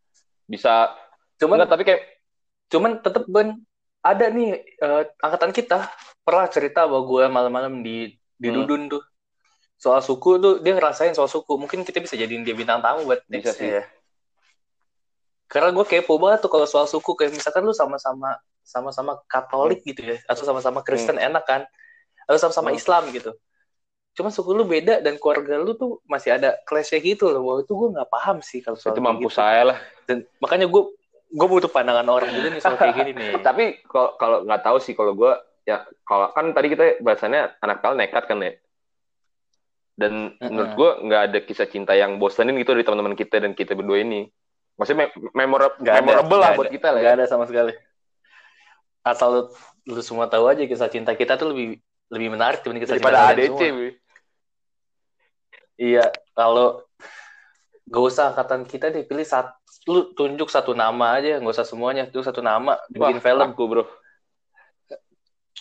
Bisa, 0.47 0.91
Cuman 1.39 1.59
enggak 1.59 1.71
tapi 1.71 1.83
kayak 1.83 2.03
cuman 2.71 3.03
tetep 3.03 3.27
Ben 3.27 3.59
ada 4.03 4.27
nih 4.27 4.59
eh, 4.59 5.03
angkatan 5.19 5.51
kita 5.51 5.87
pernah 6.23 6.47
cerita 6.47 6.87
bahwa 6.87 7.03
gue 7.05 7.25
malam-malam 7.27 7.83
di 7.83 8.11
di 8.35 8.49
Hmm. 8.51 8.63
Dudun 8.63 8.83
tuh 8.91 9.03
soal 9.75 9.99
suku 9.99 10.39
tuh 10.39 10.55
dia 10.63 10.75
ngerasain 10.75 11.11
soal 11.11 11.27
suku 11.27 11.59
mungkin 11.59 11.83
kita 11.83 11.99
bisa 11.99 12.15
jadiin 12.15 12.47
dia 12.47 12.55
bintang 12.55 12.79
tamu 12.79 13.03
buat 13.03 13.23
Bisa 13.27 13.51
next 13.51 13.59
sih. 13.59 13.71
ya 13.71 13.83
karena 15.53 15.69
gue 15.69 15.85
kepo 15.85 16.17
banget 16.17 16.41
tuh 16.41 16.49
kalau 16.49 16.65
soal 16.65 16.89
suku 16.89 17.13
kayak 17.13 17.37
misalkan 17.37 17.61
lu 17.61 17.77
sama-sama 17.77 18.41
sama-sama 18.65 19.21
Katolik 19.29 19.85
gitu 19.85 20.01
ya 20.01 20.17
atau 20.25 20.43
sama-sama 20.43 20.81
Kristen 20.81 21.21
enak 21.21 21.45
kan 21.45 21.63
atau 22.25 22.39
sama-sama 22.41 22.73
Hmm. 22.73 22.81
Islam 22.81 23.05
gitu 23.13 23.37
cuma 24.13 24.29
suku 24.29 24.53
lu 24.53 24.65
beda 24.65 25.01
dan 25.01 25.17
keluarga 25.17 25.57
lu 25.57 25.73
tuh 25.73 26.01
masih 26.05 26.37
ada 26.37 26.57
clash 26.65 26.93
gitu 26.93 27.29
loh 27.29 27.43
Wah, 27.43 27.57
itu 27.61 27.69
gue 27.71 27.89
nggak 27.93 28.09
paham 28.09 28.41
sih 28.41 28.61
kalau 28.61 28.77
soal 28.77 28.93
Itu 28.93 29.01
mampus 29.01 29.29
gitu. 29.29 29.41
saya 29.41 29.63
lah. 29.73 29.79
dan 30.05 30.25
makanya 30.37 30.69
gue 30.69 30.83
gue 31.33 31.49
butuh 31.49 31.69
pandangan 31.69 32.05
orang 32.07 32.29
juga 32.29 32.49
nih 32.49 32.61
soal 32.61 32.77
kayak 32.77 32.95
gini 32.95 33.11
nih 33.13 33.29
Tapi 33.49 33.65
kalau 33.85 34.17
kalau 34.17 34.39
nggak 34.45 34.63
tahu 34.63 34.77
sih 34.81 34.93
kalau 34.93 35.13
gue 35.13 35.33
ya 35.65 35.81
kalau 36.03 36.29
kan 36.29 36.53
tadi 36.53 36.69
kita 36.69 37.01
bahasannya 37.01 37.57
anak 37.59 37.79
kal 37.81 37.93
nekat 37.93 38.25
kan 38.25 38.37
ya. 38.41 38.53
Dan 39.93 40.13
menurut 40.41 40.73
gue 40.75 40.91
nggak 41.05 41.23
ada 41.31 41.39
kisah 41.41 41.69
cinta 41.69 41.93
yang 41.93 42.17
bosenin 42.17 42.57
gitu 42.57 42.73
dari 42.73 42.85
teman-teman 42.85 43.13
kita 43.13 43.39
dan 43.39 43.53
kita 43.53 43.73
berdua 43.73 44.01
ini. 44.01 44.29
Maksudnya 44.75 45.07
me- 45.07 45.13
memora- 45.35 45.77
Nggak 45.77 45.93
ada, 45.93 46.01
memorable 46.01 46.39
lah 46.39 46.49
nggak 46.49 46.59
buat 46.59 46.67
ada. 46.67 46.75
kita 46.75 46.89
lah 46.89 46.99
ya. 46.99 47.05
Gak 47.05 47.15
ada 47.15 47.27
sama 47.27 47.45
sekali. 47.45 47.73
Asal 49.03 49.29
lu, 49.29 49.43
lu 49.89 50.01
semua 50.01 50.27
tahu 50.27 50.47
aja 50.47 50.63
kisah 50.63 50.87
cinta 50.87 51.13
kita 51.13 51.35
tuh 51.35 51.51
lebih 51.51 51.79
lebih 52.09 52.29
menarik 52.31 52.61
dibanding 52.61 52.83
kisah 52.83 52.97
Daripada 52.97 53.19
cinta 53.19 53.33
ADC. 53.35 53.61
semua. 53.61 53.91
Iya, 55.75 56.05
kalau 56.33 56.85
gak 57.85 58.05
usah 58.05 58.25
angkatan 58.31 58.63
kita 58.65 58.89
deh 58.89 59.03
pilih 59.03 59.25
satu, 59.25 59.51
lu 59.85 60.01
tunjuk 60.15 60.47
satu 60.47 60.73
nama 60.73 61.19
aja, 61.19 61.37
nggak 61.37 61.51
usah 61.51 61.67
semuanya, 61.67 62.07
tunjuk 62.07 62.23
satu 62.25 62.39
nama, 62.39 62.79
bikin 62.87 63.19
Wah, 63.19 63.25
film. 63.25 63.49
Aku 63.51 63.65
bro. 63.67 63.85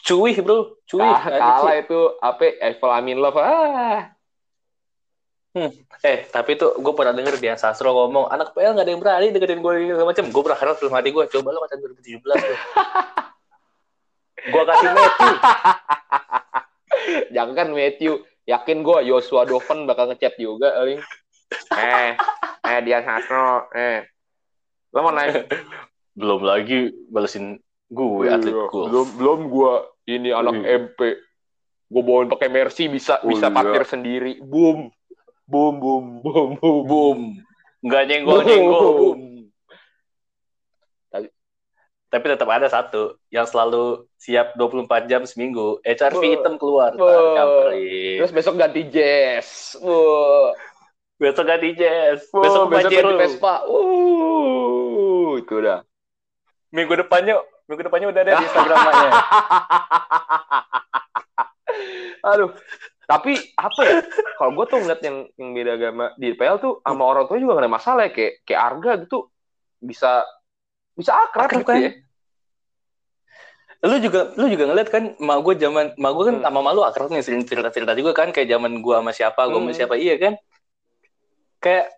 Cuy 0.02 0.34
bro, 0.36 0.78
ADC. 0.86 1.30
kalah 1.32 1.76
itu 1.78 2.00
apa? 2.20 2.44
Eiffel 2.60 2.92
Amin 2.92 3.18
Love. 3.18 3.38
Ah. 3.38 4.14
Eh, 5.52 6.18
tapi 6.32 6.56
tuh 6.56 6.80
gue 6.80 6.94
pernah 6.96 7.12
denger 7.12 7.36
Dian 7.44 7.60
Sastro 7.60 7.92
ngomong, 7.92 8.32
anak 8.32 8.56
PL 8.56 8.72
gak 8.72 8.88
ada 8.88 8.92
yang 8.96 9.04
berani 9.04 9.28
deketin 9.36 9.60
gue 9.60 9.74
ini 9.84 9.92
segala 9.92 10.10
macam. 10.16 10.26
Gue 10.32 10.44
berharap 10.48 10.76
dalam 10.80 10.94
hati 10.96 11.10
gue, 11.12 11.24
coba 11.28 11.48
lu 11.52 11.60
macam 11.60 11.78
2017 11.78 12.24
tuh. 12.24 12.60
gue 14.56 14.64
kasih 14.64 14.90
Matthew. 14.96 15.36
Jangan 17.36 17.54
kan 17.54 17.68
Matthew. 17.76 18.14
Yakin 18.48 18.78
gue 18.82 18.98
Joshua 19.06 19.44
Doven 19.44 19.86
bakal 19.86 20.10
ngechat 20.10 20.40
juga. 20.40 20.72
Aling. 20.80 21.04
Eh, 21.76 22.12
eh 22.64 22.80
dia 22.88 23.04
Sastro. 23.04 23.68
Eh. 23.76 24.08
Lo 24.96 25.04
mau 25.04 25.14
naik? 25.14 25.52
Belum 26.20 26.44
lagi 26.44 26.92
balesin 27.08 27.60
gue 27.92 28.28
atlet 28.28 28.52
Iya, 28.56 28.68
gue. 28.68 28.86
Belum 28.88 29.08
belum 29.16 29.40
gue 29.48 29.74
ini 30.12 30.30
anak 30.32 30.56
Iya. 30.60 30.68
MP. 30.88 31.00
Gue 31.92 32.02
bawain 32.08 32.32
pakai 32.32 32.48
Mercy 32.48 32.88
bisa 32.88 33.20
Oh, 33.24 33.32
bisa 33.32 33.52
iya. 33.52 33.56
parkir 33.56 33.84
sendiri. 33.84 34.40
Boom. 34.40 34.92
Boom 35.52 35.76
boom 35.84 36.06
boom 36.24 36.50
boom. 36.56 36.82
Boom. 36.88 37.20
Nggak 37.84 38.04
nyenggol-nyenggol. 38.08 38.88
Boom. 38.96 39.20
Tapi 42.12 42.26
tetap 42.28 42.52
ada 42.52 42.68
satu 42.68 43.16
yang 43.32 43.48
selalu 43.48 44.04
siap 44.20 44.52
24 44.60 45.08
jam 45.08 45.24
seminggu. 45.24 45.80
HRV 45.88 46.20
Wah. 46.20 46.28
hitam 46.28 46.56
keluar. 46.60 46.92
Terus 46.96 48.32
besok 48.36 48.60
ganti 48.60 48.84
Jazz. 48.92 49.80
Wah. 49.80 50.52
Besok 51.16 51.48
ganti 51.48 51.72
Jazz. 51.72 52.28
Wah, 52.36 52.44
Besok 52.44 52.64
besok 52.68 52.92
ganti 52.92 53.16
Vespa. 53.16 53.64
Uh, 53.64 55.40
itu 55.40 55.64
udah. 55.64 55.88
Minggu 56.76 57.00
depannya 57.00 57.40
minggu 57.72 57.84
depannya 57.88 58.08
udah 58.12 58.22
ada 58.28 58.32
di 58.36 58.44
Instagramnya. 58.44 59.12
Aduh. 62.24 62.52
Tapi 63.04 63.36
apa 63.54 63.82
ya? 63.82 64.00
Kalau 64.36 64.52
gue 64.54 64.66
tuh 64.66 64.78
ngeliat 64.80 65.02
yang 65.02 65.18
yang 65.36 65.50
beda 65.52 65.72
agama 65.74 66.06
di 66.16 66.32
PL 66.32 66.58
tuh 66.58 66.74
sama 66.80 67.04
orang 67.04 67.26
tua 67.26 67.36
juga 67.36 67.56
gak 67.56 67.64
ada 67.64 67.72
masalah 67.72 68.02
ya. 68.08 68.12
Kayak 68.12 68.34
kayak 68.42 68.62
Arga 68.62 68.92
gitu 69.02 69.18
bisa 69.78 70.24
bisa 70.92 71.12
akrab, 71.18 71.48
Akrab 71.48 71.60
gitu 71.60 71.68
kan? 71.68 71.80
ya. 71.82 71.92
lu 73.82 73.98
juga 73.98 74.30
lu 74.38 74.46
juga 74.46 74.70
ngeliat 74.70 74.88
kan 74.88 75.04
mak 75.18 75.42
gue 75.42 75.58
zaman 75.58 75.98
mak 75.98 76.12
gue 76.14 76.24
kan 76.24 76.36
Hmm. 76.38 76.46
sama 76.46 76.62
malu 76.62 76.86
akrab 76.86 77.10
nih 77.10 77.26
sering 77.26 77.42
cerita 77.42 77.74
cerita 77.74 77.98
juga 77.98 78.14
kan 78.14 78.30
kayak 78.30 78.46
zaman 78.48 78.78
gue 78.78 78.94
sama 78.94 79.10
siapa 79.10 79.42
gue 79.44 79.58
sama 79.58 79.74
Hmm. 79.74 79.74
siapa 79.76 79.96
iya 79.98 80.16
kan 80.16 80.34
kayak 81.58 81.90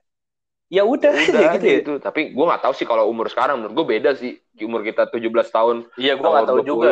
ya 0.71 0.81
udah, 0.81 1.11
Udah 1.11 1.21
aja 1.21 1.53
gitu 1.53 1.65
ya 1.67 1.77
gitu. 1.83 1.93
Tapi 1.99 2.31
gue 2.31 2.45
gak 2.47 2.63
tahu 2.63 2.73
sih 2.73 2.87
kalau 2.87 3.05
umur 3.05 3.27
sekarang. 3.27 3.59
Menurut 3.59 3.73
gue 3.77 3.85
beda 3.93 4.15
sih. 4.15 4.39
Di 4.49 4.63
umur 4.63 4.81
kita 4.81 5.05
17 5.05 5.21
tahun. 5.51 5.85
iya 5.99 6.15
gue 6.15 6.23
nggak 6.23 6.47
tahu 6.47 6.57
Tahun 6.57 6.65
20. 6.65 6.71
juga 6.71 6.91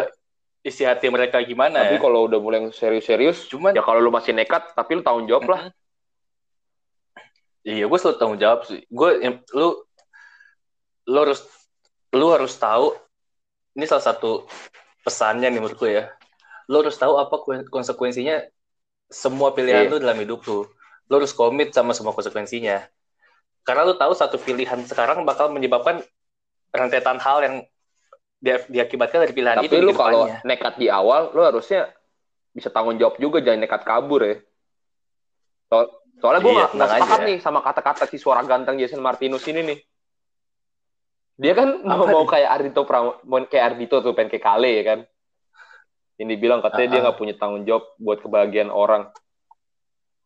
isi 0.61 0.85
hati 0.85 1.09
mereka 1.09 1.41
gimana 1.41 1.81
Tapi 1.83 1.97
ya 1.97 2.01
kalau 2.01 2.29
udah 2.29 2.37
mulai 2.37 2.61
yang 2.61 2.69
serius-serius. 2.69 3.49
cuman 3.49 3.73
Ya 3.73 3.81
kalau 3.81 3.97
lu 3.97 4.09
masih 4.09 4.29
nekat, 4.31 4.73
tapi 4.73 4.93
lu 4.93 5.01
tanggung 5.01 5.25
jawab 5.25 5.49
lah. 5.49 5.61
iya 7.61 7.85
gue 7.85 7.97
selalu 7.97 8.17
tanggung 8.17 8.41
jawab 8.41 8.65
sih 8.65 8.81
gue 8.89 9.09
yang- 9.21 9.41
lu 9.53 9.85
lu 11.05 11.17
harus 11.21 11.45
lu 12.09 12.27
harus 12.29 12.53
tahu 12.57 12.97
ini 13.77 13.85
salah 13.85 14.01
satu 14.01 14.49
pesannya 15.01 15.45
nih 15.45 15.61
menurut 15.61 15.77
gue 15.77 15.91
ya 15.93 16.09
lu 16.65 16.81
harus 16.81 16.97
tahu 16.97 17.17
apa 17.17 17.37
kuen- 17.37 17.69
konsekuensinya 17.69 18.41
semua 19.07 19.53
pilihan 19.53 19.85
Iya. 19.85 19.91
lu 19.93 19.97
dalam 20.01 20.17
hidup 20.17 20.41
lu 20.41 20.65
lu 21.05 21.13
harus 21.13 21.33
komit 21.33 21.69
sama 21.69 21.93
semua 21.93 22.17
konsekuensinya 22.17 22.81
karena 23.61 23.85
lu 23.85 23.93
tahu 23.93 24.17
satu 24.17 24.41
pilihan 24.41 24.81
sekarang 24.89 25.21
bakal 25.21 25.53
menyebabkan 25.53 26.01
rentetan 26.73 27.21
hal 27.21 27.45
yang 27.45 27.55
dia- 28.41 28.65
diakibatkan 28.67 29.21
dari 29.21 29.31
pilihan 29.31 29.61
Tapi 29.61 29.69
itu 29.69 29.77
lu 29.77 29.93
di 29.93 29.95
kalau 29.95 30.25
nekat 30.41 30.73
di 30.75 30.89
awal, 30.89 31.29
lu 31.31 31.45
harusnya 31.45 31.93
bisa 32.51 32.67
tanggung 32.67 32.97
jawab 32.97 33.15
juga, 33.15 33.39
jangan 33.39 33.61
nekat 33.61 33.81
kabur 33.85 34.21
ya. 34.21 34.35
So- 35.69 35.93
soalnya 36.19 36.41
gue 36.41 36.51
Iya, 36.51 36.57
nggak 36.59 36.71
tenang 36.73 36.91
sepakat 36.91 37.19
aja. 37.21 37.27
nih 37.29 37.37
sama 37.39 37.59
kata-kata 37.61 38.03
si 38.05 38.17
suara 38.17 38.41
ganteng 38.43 38.75
Jason 38.75 38.99
Martinus 38.99 39.45
ini 39.45 39.61
nih. 39.63 39.79
Dia 41.37 41.53
kan 41.55 41.81
mau, 41.81 42.03
Apa 42.03 42.11
mau 42.11 42.21
nih? 42.21 42.29
kayak 42.29 42.49
Ardito 42.51 42.81
Pram- 42.83 43.17
mau 43.23 43.39
kayak 43.41 43.65
Ardito 43.73 43.97
tuh 43.97 44.13
pengen 44.13 44.29
kayak 44.29 44.43
Kale 44.43 44.69
ya 44.69 44.83
kan. 44.83 44.99
Ini 46.17 46.33
bilang 46.37 46.61
katanya 46.61 46.87
dia 46.87 46.93
Ah, 46.93 46.99
ah. 46.99 47.03
nggak 47.07 47.17
punya 47.17 47.33
tanggung 47.33 47.63
jawab 47.63 47.85
buat 47.97 48.21
kebahagiaan 48.21 48.69
orang. 48.69 49.09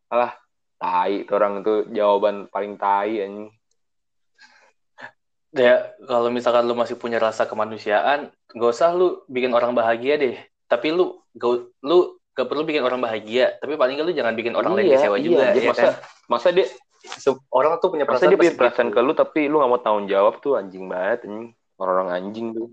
Alah, 0.08 0.36
tai 0.76 1.24
itu 1.24 1.32
orang 1.32 1.64
itu 1.64 1.74
jawaban 1.90 2.48
paling 2.48 2.76
tai 2.76 3.22
anjing. 3.22 3.48
Ya, 5.56 5.96
kalau 6.04 6.28
misalkan 6.28 6.68
lu 6.68 6.76
masih 6.76 7.00
punya 7.00 7.16
rasa 7.16 7.48
kemanusiaan, 7.48 8.28
gak 8.52 8.70
usah 8.76 8.92
lu 8.92 9.24
bikin 9.26 9.56
orang 9.56 9.72
bahagia 9.72 10.20
deh. 10.20 10.36
Tapi 10.68 10.92
lu 10.92 11.16
gak, 11.32 11.72
lu 11.80 12.20
gak 12.36 12.44
perlu 12.44 12.62
bikin 12.68 12.84
orang 12.84 13.00
bahagia. 13.00 13.56
Tapi 13.56 13.72
paling 13.80 13.96
nggak 13.96 14.06
lu 14.06 14.12
jangan 14.12 14.36
bikin 14.36 14.52
orang 14.52 14.76
lain 14.76 14.92
Iya, 14.92 14.96
kecewa 15.00 15.16
iya. 15.16 15.24
juga. 15.24 15.44
Dia 15.56 15.62
ya 15.64 15.68
masa 15.72 15.82
kan? 15.82 15.94
masa 16.28 16.48
dia 16.52 16.66
Orang 17.54 17.78
tuh 17.78 17.94
punya 17.94 18.02
masa 18.02 18.18
perasaan 18.18 18.30
dia 18.34 18.38
punya 18.38 18.52
pasti 18.52 18.60
perasaan 18.60 18.88
gitu. 18.90 18.98
ke 18.98 19.06
lu 19.06 19.12
tapi 19.14 19.40
lu 19.46 19.62
nggak 19.62 19.70
mau 19.70 19.80
tanggung 19.80 20.06
jawab 20.10 20.42
tuh 20.42 20.58
anjing 20.58 20.84
banget 20.90 21.24
anjing. 21.24 21.54
Orang-orang 21.78 22.10
anjing 22.18 22.46
tuh. 22.52 22.66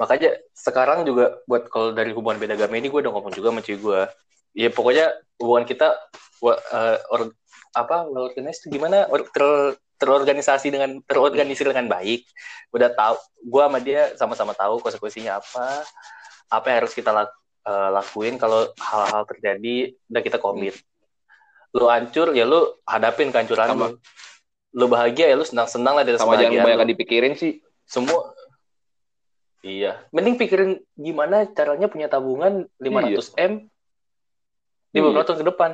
Makanya 0.00 0.30
sekarang 0.56 1.04
juga 1.04 1.38
buat 1.46 1.68
kalau 1.68 1.92
dari 1.94 2.10
hubungan 2.16 2.40
beda 2.40 2.56
agama 2.58 2.80
ini 2.80 2.88
gue 2.90 3.00
udah 3.04 3.12
ngomong 3.12 3.30
juga 3.30 3.52
sama 3.52 3.60
cuy 3.62 3.76
gue. 3.78 4.00
Ya 4.56 4.68
pokoknya 4.72 5.06
hubungan 5.38 5.68
kita 5.68 5.94
eh, 6.48 6.96
or- 7.12 7.36
apa 7.72 8.04
well 8.08 8.28
organized 8.28 8.66
itu 8.66 8.76
gimana 8.76 9.04
Or- 9.08 9.28
ter- 9.30 9.76
terorganisasi 10.02 10.74
dengan 10.74 10.98
terorganisir 11.06 11.70
dengan 11.70 11.86
baik. 11.86 12.26
Udah 12.74 12.90
tahu 12.90 13.14
gue 13.38 13.62
sama 13.62 13.78
dia 13.78 14.02
sama-sama 14.18 14.50
tahu 14.52 14.82
konsekuensinya 14.82 15.38
apa, 15.38 15.86
apa 16.50 16.66
yang 16.66 16.78
harus 16.82 16.92
kita 16.92 17.14
lak- 17.14 17.38
eh, 17.62 17.90
lakuin 17.94 18.34
kalau 18.34 18.66
hal-hal 18.74 19.22
terjadi 19.24 19.94
udah 20.10 20.22
kita 20.22 20.42
komit. 20.42 20.74
Lu 21.70 21.86
hancur 21.86 22.34
ya 22.34 22.42
lu 22.42 22.66
hadapin 22.82 23.30
kehancuran 23.30 23.68
Sama. 23.70 23.78
lu. 23.78 24.02
Lu 24.72 24.88
bahagia 24.88 25.30
ya 25.30 25.36
lu 25.36 25.44
senang-senang 25.44 25.94
lah 25.94 26.02
dari 26.02 26.18
Sama 26.18 26.34
jangan 26.34 26.66
banyak 26.66 26.90
dipikirin 26.90 27.38
sih. 27.38 27.62
semua 27.82 28.32
iya 29.62 30.00
mending 30.10 30.34
pikirin 30.34 30.70
gimana 30.96 31.44
caranya 31.46 31.86
punya 31.86 32.08
tabungan 32.08 32.66
500 32.80 33.30
m 33.36 33.52
di 34.90 34.98
Iya. 34.98 35.22
tahun 35.22 35.38
ke 35.38 35.46
depan 35.46 35.70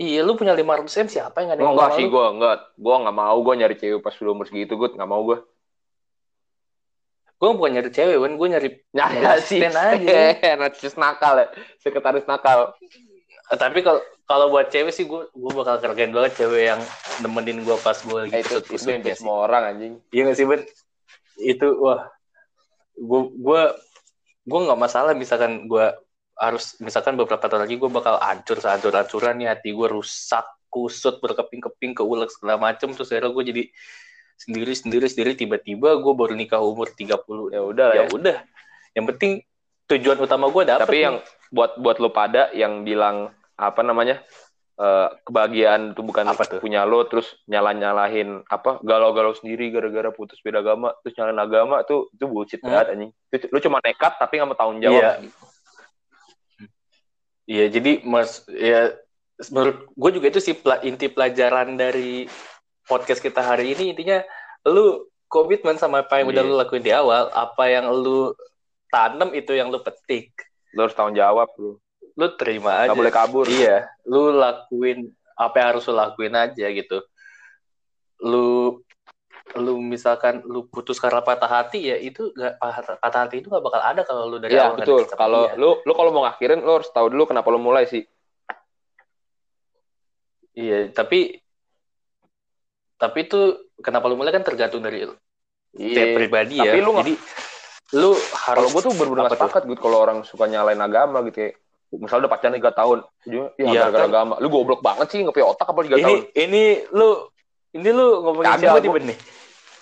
iya 0.00 0.20
lu 0.20 0.32
punya 0.32 0.52
500 0.52 0.64
m 0.96 1.08
siapa 1.08 1.36
yang 1.38 1.50
ada 1.50 1.60
yang 1.60 1.70
enggak 1.70 1.90
sih 1.92 2.04
lu? 2.04 2.10
gue 2.10 2.24
enggak. 2.32 2.56
Gue 2.74 2.94
nggak 2.96 3.14
mau 3.14 3.36
gue 3.36 3.54
nyari 3.54 3.76
cewek 3.76 4.00
pas 4.00 4.16
udah 4.16 4.32
umur 4.32 4.46
segitu 4.46 4.72
gue 4.74 4.88
nggak 4.90 5.06
mau 5.06 5.20
gue 5.22 5.38
gue 7.36 7.50
bukan 7.50 7.72
nyari 7.72 7.90
cewek 7.90 8.16
kan 8.16 8.32
gue 8.34 8.48
nyari 8.50 8.68
nyari 8.90 9.16
Ya, 9.18 9.32
sih. 9.38 9.58
stand 9.58 9.76
aja. 9.76 10.20
narsis 10.60 10.94
nakal 10.94 11.34
ya. 11.36 11.46
Sekretaris 11.78 12.24
nakal. 12.24 12.76
Eh, 13.46 13.56
tapi 13.56 13.80
kalau 13.80 14.00
kalau 14.24 14.46
buat 14.48 14.68
cewek 14.68 14.88
sih 14.90 15.04
gue 15.04 15.24
gue 15.26 15.52
bakal 15.54 15.76
kerjain 15.78 16.12
banget 16.12 16.36
cewek 16.36 16.64
yang 16.66 16.80
nemenin 17.18 17.60
gue 17.60 17.76
pas 17.76 17.96
gue 17.96 18.18
lagi 18.20 18.30
Eh, 18.30 18.40
itu 18.40 18.56
itu 18.62 18.76
sih. 18.76 19.00
semua 19.14 19.44
orang 19.44 19.62
anjing. 19.70 19.92
Iya 20.08 20.28
gak 20.28 20.36
sih 20.36 20.44
Ben 20.44 20.60
itu 21.38 21.66
wah. 21.78 22.12
Gue 22.94 23.32
gue 23.32 23.62
gue 24.42 24.58
nggak 24.60 24.76
masalah 24.78 25.12
misalkan 25.12 25.64
gue 25.64 25.86
harus 26.40 26.80
misalkan 26.80 27.20
beberapa 27.20 27.44
tahun 27.44 27.68
lagi 27.68 27.76
gue 27.76 27.90
bakal 27.92 28.16
hancur 28.16 28.56
sehancur 28.56 28.96
hancuran 28.96 29.36
nih 29.36 29.52
hati 29.52 29.76
gue 29.76 29.88
rusak 29.92 30.48
kusut 30.72 31.20
berkeping-keping 31.20 31.92
keulek 31.92 32.32
segala 32.32 32.56
macem 32.56 32.96
terus 32.96 33.12
akhirnya 33.12 33.30
gue 33.30 33.44
jadi 33.44 33.62
sendiri 34.40 34.72
sendiri 34.72 35.06
sendiri 35.06 35.32
tiba-tiba 35.36 36.00
gue 36.00 36.12
baru 36.16 36.32
nikah 36.32 36.64
umur 36.64 36.88
30 36.88 37.12
ya 37.52 37.60
udah 37.60 37.88
ya 37.92 38.02
ya. 38.02 38.04
udah 38.08 38.36
yang 38.96 39.04
penting 39.12 39.44
tujuan 39.84 40.16
utama 40.16 40.48
gue 40.48 40.62
dapet 40.64 40.80
tapi 40.88 40.96
nih. 40.96 41.04
yang 41.04 41.16
buat 41.52 41.76
buat 41.76 42.00
lu 42.00 42.08
pada 42.08 42.48
yang 42.56 42.86
bilang 42.88 43.36
apa 43.60 43.84
namanya 43.84 44.24
uh, 44.80 45.12
kebahagiaan 45.26 45.92
itu 45.92 46.00
bukan 46.00 46.24
Apa 46.24 46.48
tuh? 46.48 46.62
punya 46.64 46.88
lo 46.88 47.04
terus 47.04 47.36
nyala 47.44 47.76
nyalahin 47.76 48.40
apa 48.48 48.80
galau-galau 48.80 49.36
sendiri 49.36 49.68
gara-gara 49.68 50.08
putus 50.08 50.40
beda 50.40 50.64
agama 50.64 50.96
terus 51.04 51.12
nyalain 51.20 51.36
agama 51.36 51.84
tuh 51.84 52.08
itu 52.16 52.24
bullshit 52.24 52.64
Hmm. 52.64 52.72
banget 52.72 52.86
anjing 52.96 53.12
lu 53.52 53.58
cuma 53.60 53.76
nekat 53.84 54.16
tapi 54.16 54.40
nggak 54.40 54.48
mau 54.48 54.56
tanggung 54.56 54.80
jawab 54.80 55.02
Iya. 55.04 55.12
Iya, 57.50 57.66
jadi 57.66 58.06
mas 58.06 58.46
ya 58.46 58.94
menurut 59.50 59.90
gue 59.90 60.10
juga 60.14 60.26
itu 60.30 60.38
sih 60.38 60.54
inti 60.82 61.10
pelajaran 61.10 61.74
dari 61.74 62.30
podcast 62.86 63.18
kita 63.18 63.42
hari 63.42 63.74
ini 63.74 63.90
intinya 63.90 64.22
lu 64.62 65.02
komitmen 65.26 65.74
sama 65.74 66.02
apa 66.02 66.22
yang 66.22 66.30
udah 66.30 66.42
Iya. 66.42 66.46
lu 66.46 66.54
lakuin 66.54 66.84
di 66.84 66.92
awal, 66.92 67.26
apa 67.32 67.64
yang 67.66 67.90
lu 67.90 68.30
tanam 68.86 69.30
itu 69.32 69.50
yang 69.50 69.66
lu 69.66 69.78
petik. 69.78 70.30
lu 70.70 70.86
harus 70.86 70.94
tanggung 70.94 71.18
jawab 71.18 71.50
lu 71.58 71.82
Lu 72.14 72.26
terima 72.36 72.78
aja. 72.78 72.86
nggak 72.86 72.98
boleh 73.00 73.14
kabur 73.14 73.46
Iya, 73.46 73.90
lu 74.04 74.30
lakuin 74.30 75.10
apa 75.34 75.54
yang 75.56 75.66
harus 75.74 75.82
lu 75.86 75.94
lakuin 75.96 76.34
aja 76.36 76.66
gitu. 76.68 76.98
Lu 78.20 78.78
misalkan 79.90 80.46
lu 80.46 80.70
putus 80.70 81.02
karena 81.02 81.18
patah 81.18 81.50
hati 81.50 81.90
ya 81.90 81.98
itu 81.98 82.30
nggak 82.30 82.62
patah 83.02 83.20
hati 83.26 83.42
itu 83.42 83.50
nggak 83.50 83.64
bakal 83.66 83.82
ada 83.82 84.06
kalau 84.06 84.30
lu 84.30 84.38
dari 84.38 84.54
Iya 84.54 84.70
awal 84.70 84.78
betul. 84.78 85.02
Kalau 85.10 85.50
lu 85.58 85.70
lu 85.82 85.92
kalau 85.92 86.10
mau 86.14 86.22
ngakhirin 86.30 86.62
lu 86.62 86.78
harus 86.78 86.86
tahu 86.94 87.10
dulu 87.10 87.26
kenapa 87.26 87.50
lu 87.50 87.58
mulai 87.58 87.90
sih. 87.90 88.06
Iya, 90.54 90.90
tapi 90.94 91.34
tapi 92.94 93.18
itu 93.24 93.40
kenapa 93.80 94.06
lu 94.06 94.14
mulai 94.14 94.30
kan 94.30 94.46
tergantung 94.46 94.84
dari 94.84 95.02
pribadi 96.14 96.58
Iya. 96.60 96.70
Tapi 96.70 96.78
ya. 96.78 96.84
lu 96.84 96.90
nggak- 96.94 97.06
Jadi 97.06 97.14
lu 97.90 98.10
Kalau 98.14 98.66
harus 98.66 98.70
gue 98.70 98.82
tuh 98.86 98.92
gak 98.94 99.34
sepakat 99.34 99.62
gitu 99.66 99.80
kalau 99.82 99.98
orang 99.98 100.22
suka 100.22 100.46
nyalain 100.46 100.78
agama 100.78 101.26
gitu 101.26 101.42
kayak 101.42 101.54
misalnya 101.90 102.22
udah 102.26 102.32
pacaran 102.38 102.54
3 102.54 102.70
tahun, 102.70 102.98
ya 103.26 103.50
Iya, 103.58 103.66
gara-gara 103.82 104.06
kan. 104.06 104.10
agama. 104.14 104.34
Lu 104.38 104.46
goblok 104.46 104.78
banget 104.78 105.10
sih, 105.10 105.26
punya 105.26 105.42
otak 105.42 105.66
apa 105.74 105.82
3 105.82 105.98
ini 105.98 106.04
tahun. 106.06 106.18
ini 106.38 106.62
lu 106.94 107.08
ini 107.74 107.88
lu 107.90 108.06
ngomongin 108.22 108.58
siapa 108.62 108.78
tiba 108.78 108.98
nih? 109.02 109.18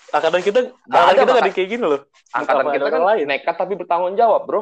Angkatan 0.09 0.41
kita 0.41 0.59
Nggak 0.65 0.73
angkatan 0.89 1.05
ada, 1.05 1.13
kita 1.13 1.31
nggak 1.31 1.43
ada 1.45 1.53
kayak 1.53 1.69
gini 1.69 1.83
loh. 1.85 2.01
Angkatan 2.33 2.65
kita 2.73 2.87
kan 2.89 3.01
lain. 3.13 3.25
nekat 3.29 3.55
tapi 3.55 3.73
bertanggung 3.77 4.15
jawab, 4.17 4.41
Bro. 4.49 4.61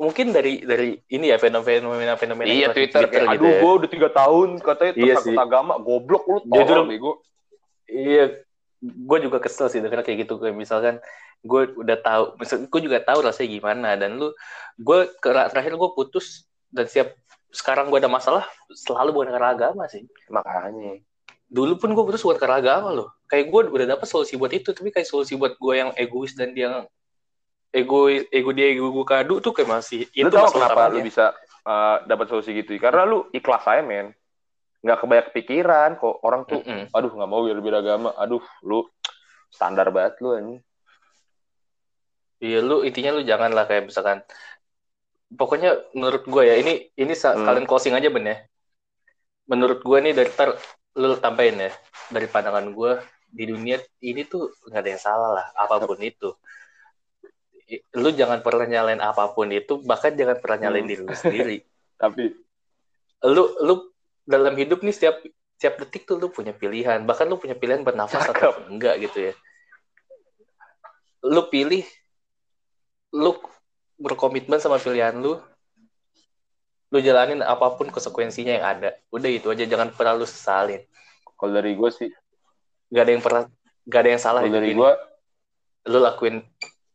Mungkin 0.00 0.32
dari 0.32 0.64
dari 0.64 0.96
ini 1.12 1.28
ya 1.28 1.36
fenomena 1.36 2.16
fenomena 2.16 2.48
iya, 2.48 2.72
di 2.72 2.88
Twitter, 2.88 3.04
kayak, 3.04 3.36
gitu 3.36 3.44
aduh, 3.44 3.52
ya. 3.52 3.60
gue 3.60 3.72
udah 3.84 3.90
3 3.92 4.08
tahun 4.16 4.48
katanya 4.64 4.92
Iya 4.96 5.14
sih. 5.20 5.36
agama, 5.36 5.76
goblok 5.76 6.24
lu 6.24 6.38
Jujur- 6.48 6.66
tolong 6.72 6.88
bego. 6.88 7.12
Iya, 7.84 8.24
gue 8.80 9.18
juga 9.20 9.36
kesel 9.44 9.68
sih 9.68 9.84
denger 9.84 10.00
kayak 10.00 10.24
gitu 10.24 10.40
kayak 10.40 10.56
misalkan 10.56 11.04
gue 11.44 11.62
udah 11.76 11.98
tahu, 12.00 12.24
misal 12.40 12.64
gue 12.64 12.80
juga 12.80 12.96
tahu 13.04 13.20
rasanya 13.28 13.48
gimana 13.60 13.88
dan 14.00 14.16
lu, 14.16 14.32
gue 14.80 14.98
terakhir 15.20 15.76
gue 15.76 15.90
putus 15.92 16.48
dan 16.72 16.88
siap 16.88 17.12
sekarang 17.52 17.92
gue 17.92 18.00
ada 18.00 18.08
masalah 18.08 18.48
selalu 18.72 19.12
bukan 19.12 19.36
karena 19.36 19.52
agama 19.52 19.84
sih. 19.84 20.08
Makanya. 20.32 21.04
Dulu 21.50 21.82
pun 21.82 21.90
gue 21.90 22.04
putus 22.06 22.22
bukan 22.22 22.38
karena 22.38 22.62
agama 22.62 22.94
loh. 22.94 23.08
Kayak 23.26 23.50
gue 23.50 23.60
udah 23.74 23.86
dapet 23.98 24.06
solusi 24.06 24.38
buat 24.38 24.54
itu, 24.54 24.70
tapi 24.70 24.94
kayak 24.94 25.06
solusi 25.10 25.34
buat 25.34 25.58
gue 25.58 25.74
yang 25.74 25.90
egois 25.98 26.38
dan 26.38 26.54
dia 26.54 26.70
yang 26.70 26.86
egois, 27.74 28.30
ego 28.30 28.50
dia 28.54 28.70
ego 28.70 28.94
gue 28.94 29.06
kado 29.06 29.42
tuh 29.42 29.50
kayak 29.50 29.66
masih 29.66 30.06
itu 30.14 30.26
lu 30.26 30.30
tau 30.30 30.46
masalah 30.46 30.70
kenapa 30.70 30.80
utamanya. 30.86 30.94
lu 30.94 30.98
bisa 31.02 31.24
uh, 31.66 31.96
dapat 32.06 32.26
solusi 32.30 32.50
gitu? 32.54 32.78
Karena 32.78 33.02
lu 33.02 33.26
ikhlas 33.34 33.66
aja, 33.66 33.82
men. 33.82 34.14
Nggak 34.80 34.98
kebanyak 35.04 35.28
pikiran 35.36 35.90
kok 36.00 36.16
orang 36.24 36.48
tuh 36.48 36.64
Mm-mm. 36.64 36.88
aduh 36.88 37.12
nggak 37.12 37.28
mau 37.28 37.44
biar 37.44 37.60
beda 37.60 37.78
agama 37.84 38.16
aduh 38.16 38.40
lu 38.64 38.88
standar 39.52 39.92
banget 39.92 40.16
lu 40.24 40.32
anjing 40.32 40.60
Iya 42.40 42.64
lu 42.64 42.80
intinya 42.88 43.12
lu 43.12 43.20
jangan 43.20 43.52
lah 43.52 43.68
kayak 43.68 43.92
misalkan 43.92 44.24
pokoknya 45.36 45.76
menurut 45.92 46.24
gue 46.24 46.42
ya 46.48 46.56
ini 46.56 46.88
ini 46.96 47.12
Hmm. 47.12 47.44
kalian 47.44 47.68
closing 47.68 47.92
aja 47.92 48.08
ben 48.08 48.24
ya. 48.24 48.36
Menurut 49.44 49.84
gue 49.84 49.98
nih 50.00 50.16
dari 50.16 50.32
ter 50.32 50.56
lu 50.96 51.14
tambahin 51.16 51.60
ya 51.60 51.72
dari 52.08 52.26
pandangan 52.26 52.66
gue 52.70 52.92
di 53.30 53.44
dunia 53.46 53.78
ini 54.02 54.26
tuh 54.26 54.50
nggak 54.66 54.80
ada 54.82 54.90
yang 54.90 55.02
salah 55.02 55.30
lah 55.38 55.46
apa 55.54 55.86
pun 55.86 55.98
itu. 56.02 56.34
Lu 57.94 58.10
jangan 58.10 58.42
pernah 58.42 58.66
nyalain 58.66 58.98
apa 58.98 59.30
pun 59.30 59.46
itu 59.46 59.78
bahkan 59.80 60.10
jangan 60.10 60.42
pernah 60.42 60.66
nyalain 60.66 60.82
Hmm. 60.82 60.90
diri 60.90 61.02
lu 61.04 61.14
sendiri. 61.14 61.56
tapi 62.02 62.34
Lu 63.22 63.44
lu 63.62 63.74
dalam 64.26 64.56
hidup 64.56 64.82
nih 64.82 64.90
setiap 64.90 65.22
setiap 65.54 65.78
detik 65.78 66.08
tuh 66.08 66.16
lu 66.16 66.32
punya 66.32 66.50
pilihan 66.50 67.04
bahkan 67.04 67.28
lu 67.28 67.36
punya 67.36 67.54
pilihan 67.54 67.84
bernafas 67.84 68.26
atau 68.26 68.34
Cakep. 68.50 68.54
enggak 68.72 68.94
gitu 68.98 69.18
ya. 69.30 69.34
Lu 71.22 71.46
pilih 71.46 71.84
lu 73.12 73.36
berkomitmen 73.94 74.58
sama 74.58 74.80
pilihan 74.80 75.14
lu 75.14 75.36
lu 76.90 76.98
jalanin 76.98 77.40
apa 77.46 77.78
pun 77.78 77.86
konsekuensinya 77.88 78.52
yang 78.58 78.66
ada. 78.66 78.90
Udah 79.14 79.30
itu 79.30 79.46
aja 79.50 79.64
jangan 79.64 79.94
pernah 79.94 80.18
lu 80.18 80.26
sesalin. 80.26 80.82
Kalau 81.38 81.52
dari 81.54 81.78
gue 81.78 81.90
sih. 81.94 82.10
Gak 82.90 83.02
ada 83.06 83.12
yang 83.14 83.22
pernah 83.22 83.42
gak 83.86 84.00
ada 84.02 84.10
yang 84.10 84.22
salah 84.22 84.42
di 84.42 84.50
dari 84.50 84.74
gue 84.74 84.90
lu 85.88 85.98
lakuin 86.02 86.42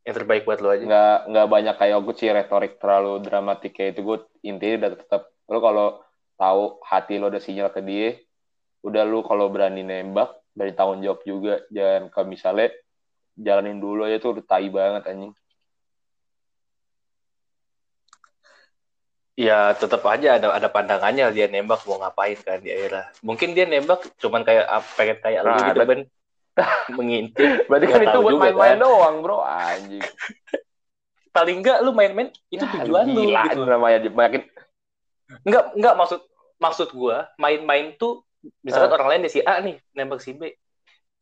yang 0.03 0.15
terbaik 0.15 0.43
buat 0.43 0.59
lu 0.59 0.69
aja. 0.69 0.83
Nggak 0.83 1.17
nggak 1.31 1.47
banyak 1.47 1.75
kayak 1.79 1.97
gue 2.03 2.15
sih 2.19 2.29
retorik 2.29 2.73
terlalu 2.77 3.23
dramatik 3.23 3.71
kayak 3.71 3.95
itu. 3.95 4.01
Gue 4.03 4.17
intinya 4.43 4.85
udah 4.85 4.91
tetap 4.99 5.21
lu 5.47 5.59
kalau 5.63 5.87
tahu 6.35 6.63
hati 6.83 7.15
lo 7.15 7.31
ada 7.31 7.39
sinyal 7.39 7.71
ke 7.71 7.79
dia 7.79 8.19
udah 8.85 9.01
lu 9.01 9.25
kalau 9.25 9.49
berani 9.49 9.81
nembak 9.81 10.35
dari 10.53 10.75
tanggung 10.75 11.01
jawab 11.01 11.23
juga. 11.23 11.63
Jangan 11.71 12.11
kalau 12.11 12.27
misalnya 12.27 12.67
jalanin 13.39 13.79
dulu 13.79 14.05
aja 14.05 14.19
tuh 14.19 14.37
udah 14.37 14.45
tai 14.45 14.67
banget 14.69 15.07
anjing 15.09 15.33
ya 19.35 19.75
tetap 19.75 19.99
aja 20.05 20.39
ada 20.39 20.47
ada 20.49 20.67
pandangannya 20.67 21.27
dia 21.29 21.45
nembak 21.45 21.83
mau 21.83 21.99
ngapain 21.99 22.35
kan 22.37 22.57
di 22.57 22.71
akhirnya. 22.71 23.11
Mungkin 23.19 23.51
dia 23.51 23.63
nembak 23.63 24.07
cuman 24.17 24.41
kayak 24.41 24.63
pengen 24.95 25.17
kayak 25.19 25.41
lu 25.41 25.51
Nah, 25.51 25.59
gitu 25.65 25.71
ada- 25.77 25.85
ben. 25.85 26.01
Mengintip 26.95 27.67
berarti 27.67 27.85
kan 27.85 27.99
itu 28.01 28.17
buat 28.17 28.39
main-main 28.39 28.79
kan. 28.79 28.83
doang 28.87 29.15
bro. 29.19 29.43
Anjing. 29.43 29.99
Paling 31.35 31.57
enggak 31.59 31.83
lu 31.83 31.91
main-main 31.91 32.31
itu 32.47 32.63
Ya, 32.63 32.71
tujuan 32.79 33.05
lu 33.11 33.27
gitu. 33.27 33.61
namanya 33.61 33.99
makin 34.07 34.41
enggak 35.43 35.75
enggak 35.75 35.93
maksud 35.95 36.19
maksud 36.55 36.87
gua 36.95 37.27
main-main 37.35 37.91
tuh 37.93 38.23
misalkan 38.63 38.87
Ah. 38.87 38.95
orang 38.95 39.09
lain 39.11 39.27
di 39.27 39.31
si 39.31 39.39
A 39.41 39.59
nih 39.59 39.75
nembak 39.91 40.23
si 40.23 40.31
B 40.31 40.47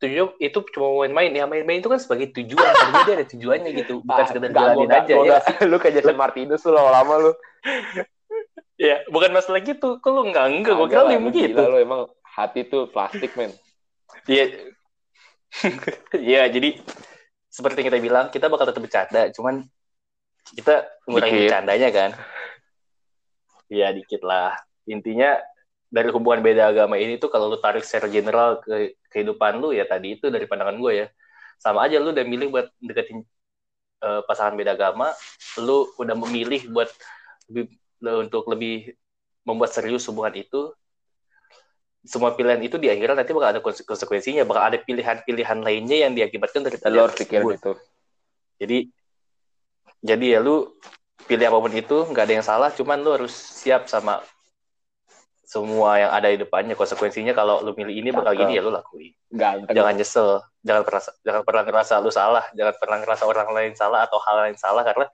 tujuan 0.03 0.27
itu 0.37 0.59
cuma 0.75 0.87
main-main. 1.07 1.31
Ya 1.31 1.45
main-main 1.47 1.79
itu 1.79 1.87
kan 1.87 1.97
sebagai 1.97 2.35
tujuan. 2.35 2.71
Dia 3.07 3.13
ada 3.15 3.25
tujuannya 3.25 3.71
gitu. 3.79 3.93
Bukan 4.03 4.23
sekedar 4.27 4.49
nggak, 4.51 4.63
jalanin 4.63 4.87
nggak- 4.91 5.03
aja 5.07 5.13
gua 5.15 5.23
ya. 5.23 5.29
nggak- 5.39 5.45
lu 5.71 5.75
kayak 5.79 5.93
Jason 5.99 6.17
Martinez 6.19 6.59
tuh 6.59 6.71
lama-lama 6.75 7.13
lu. 7.29 7.31
Ya 8.73 9.05
bukan 9.07 9.29
masalah 9.31 9.61
gitu. 9.61 10.01
Kok 10.01 10.09
lu 10.11 10.21
enggak 10.33 10.49
enggak 10.49 10.73
Agak 10.75 10.89
kira 10.89 11.01
lu 11.05 11.13
lu 11.13 11.29
begitu 11.29 11.55
gila 11.55 11.71
lu 11.71 11.77
emang 11.77 12.01
hati 12.25 12.65
tuh 12.67 12.89
plastik 12.89 13.31
men. 13.37 13.53
Iya. 14.27 14.45
Iya, 16.17 16.49
jadi 16.49 16.81
seperti 17.45 17.85
yang 17.85 17.87
kita 17.93 18.01
bilang, 18.01 18.25
kita 18.33 18.49
bakal 18.49 18.65
tetap 18.65 18.81
bercanda, 18.81 19.29
cuman 19.29 19.61
kita 20.57 20.89
ngurangin 21.05 21.45
bercandanya 21.45 21.89
kan. 21.93 22.09
Iya, 23.69 23.93
dikit 23.93 24.25
lah. 24.25 24.57
Intinya 24.89 25.37
dari 25.93 26.09
hubungan 26.09 26.41
beda 26.41 26.73
agama 26.73 26.97
ini 26.97 27.21
tuh 27.21 27.29
kalau 27.29 27.53
lu 27.53 27.61
tarik 27.61 27.85
secara 27.85 28.09
general 28.09 28.57
ke 28.65 28.97
kehidupan 29.13 29.61
lu 29.61 29.77
ya 29.77 29.85
tadi 29.85 30.17
itu 30.17 30.33
dari 30.33 30.49
pandangan 30.49 30.73
gue 30.81 31.05
ya. 31.05 31.07
Sama 31.61 31.85
aja 31.85 32.01
lu 32.01 32.09
udah 32.09 32.25
milih 32.25 32.49
buat 32.49 32.73
deketin 32.81 33.21
eh, 34.01 34.21
pasangan 34.25 34.57
beda 34.57 34.73
agama, 34.73 35.13
lu 35.61 35.85
udah 36.01 36.17
memilih 36.17 36.65
buat 36.73 36.89
lebih, 37.45 37.77
untuk 38.01 38.49
lebih 38.49 38.97
membuat 39.45 39.69
serius 39.69 40.09
hubungan 40.09 40.33
itu, 40.33 40.73
semua 42.03 42.33
pilihan 42.33 42.59
itu 42.59 42.75
di 42.81 42.89
akhiran 42.89 43.15
nanti 43.15 43.31
bakal 43.31 43.49
ada 43.53 43.61
konse- 43.61 43.85
konsekuensinya, 43.85 44.43
bakal 44.43 44.73
ada 44.73 44.77
pilihan-pilihan 44.81 45.59
lainnya 45.61 45.97
yang 46.09 46.11
diakibatkan 46.17 46.65
dari 46.65 46.75
lu 46.75 46.83
pilihan 46.83 47.05
harus 47.05 47.15
pikirin 47.21 47.45
tersebut. 47.53 47.59
itu 47.61 47.73
Jadi, 48.59 48.77
jadi 50.03 50.25
ya 50.35 50.39
lu 50.41 50.73
pilih 51.29 51.45
apa 51.47 51.57
pun 51.63 51.73
itu 51.77 51.97
nggak 52.09 52.23
ada 52.25 52.33
yang 52.33 52.45
salah, 52.45 52.69
cuman 52.73 52.97
lu 52.99 53.13
harus 53.13 53.31
siap 53.31 53.87
sama 53.87 54.19
semua 55.53 56.01
yang 56.01 56.09
ada 56.09 56.33
di 56.33 56.41
depannya 56.41 56.73
konsekuensinya 56.73 57.37
kalau 57.37 57.61
lu 57.61 57.77
milih 57.77 57.93
ini 57.93 58.09
bakal 58.09 58.33
gini 58.33 58.57
ya 58.57 58.65
lu 58.65 58.73
lakuin. 58.73 59.13
ganteng 59.29 59.69
Jangan 59.69 59.93
nyesel, 59.93 60.41
jangan 60.65 60.81
pernah 60.81 61.01
jangan 61.21 61.41
pernah 61.45 61.61
ngerasa 61.69 61.93
lu 62.01 62.09
salah, 62.09 62.43
jangan 62.57 62.73
pernah 62.81 62.97
ngerasa 63.05 63.23
orang 63.29 63.49
lain 63.53 63.73
salah 63.77 64.09
atau 64.09 64.17
hal 64.17 64.35
lain 64.49 64.57
salah 64.57 64.81
karena 64.81 65.05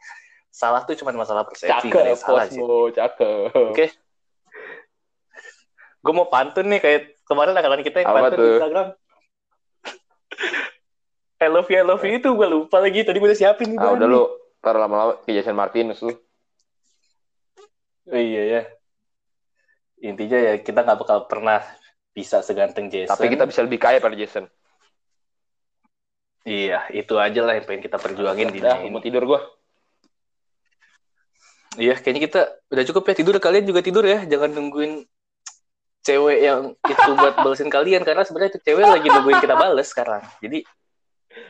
salah 0.47 0.81
tuh 0.87 0.95
cuma 0.95 1.11
masalah 1.11 1.43
persepsi, 1.43 1.91
cakep 1.91 2.15
salah 2.15 2.47
sih. 2.47 2.63
cakep 2.95 3.51
Oke. 3.75 3.85
Gue 5.99 6.13
mau 6.15 6.31
pantun 6.31 6.71
nih 6.71 6.79
kayak 6.79 7.01
kemarin 7.27 7.51
angkatan 7.59 7.83
kita 7.83 7.97
yang 7.99 8.07
Apa 8.07 8.17
pantun 8.23 8.31
di 8.31 8.39
tuh? 8.39 8.51
Instagram. 8.55 8.87
I 11.43 11.47
love 11.51 11.67
you, 11.67 11.77
I 11.79 11.85
love 11.87 12.03
you 12.07 12.15
itu 12.15 12.29
gue 12.31 12.47
lupa 12.47 12.79
lagi. 12.79 13.03
Tadi 13.03 13.19
gue 13.19 13.27
udah 13.27 13.39
siapin 13.39 13.75
nih. 13.75 13.77
ah 13.83 13.91
udah 13.91 14.07
nih. 14.07 14.15
lu 14.15 14.23
ntar 14.59 14.75
lama-lama 14.75 15.19
kayak 15.23 15.43
Jason 15.43 15.55
Martinez 15.55 15.99
lu 16.03 16.15
Oh, 18.09 18.17
iya 18.17 18.41
ya. 18.49 18.61
Intinya 19.99 20.39
ya 20.39 20.53
kita 20.59 20.79
nggak 20.87 20.99
bakal 20.99 21.27
pernah 21.27 21.59
bisa 22.15 22.39
seganteng 22.39 22.87
Jason. 22.87 23.15
tapi 23.15 23.31
kita 23.31 23.43
bisa 23.47 23.61
lebih 23.63 23.79
kaya 23.79 23.99
pada 23.99 24.15
Jason 24.15 24.47
Iya, 26.47 26.87
itu 26.95 27.19
aja 27.19 27.43
lah 27.43 27.53
yang 27.59 27.67
pengen 27.67 27.83
kita 27.83 27.99
perjuangin 27.99 28.49
di 28.49 28.63
dunia 28.63 28.89
mau 28.89 29.03
tidur 29.03 29.23
gua 29.27 29.41
Iya, 31.79 31.95
kayaknya 31.95 32.21
kita 32.27 32.41
udah 32.73 32.83
cukup 32.91 33.03
ya 33.07 33.15
tidur. 33.21 33.35
Kalian 33.39 33.63
juga 33.69 33.79
tidur 33.79 34.03
ya, 34.03 34.25
jangan 34.27 34.51
nungguin 34.51 35.05
cewek 36.03 36.37
yang 36.41 36.73
itu 36.73 37.11
buat 37.13 37.35
balesin 37.39 37.69
kalian 37.69 38.01
karena 38.01 38.25
sebenarnya 38.25 38.57
itu 38.57 38.61
cewek 38.65 38.83
lagi 38.83 39.07
nungguin 39.07 39.39
kita 39.39 39.55
bales 39.55 39.87
sekarang. 39.87 40.23
Jadi 40.41 40.65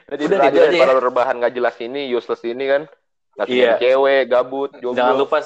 Jadi 0.10 0.22
Udah, 0.28 0.38
udah 0.38 0.50
gitu 0.52 0.58
aja 0.60 0.70
aja 0.70 0.76
ya. 0.76 0.82
para 0.86 0.94
rebahan 1.00 1.36
gak 1.40 1.54
jelas 1.56 1.76
ini, 1.80 2.12
useless 2.12 2.44
ini 2.44 2.66
kan. 2.68 2.82
Ngasih 3.40 3.56
Iya. 3.58 3.74
cewek, 3.80 4.22
gabut, 4.28 4.70
jomblo. 4.78 4.98
jangan 4.98 5.16
lupa 5.18 5.38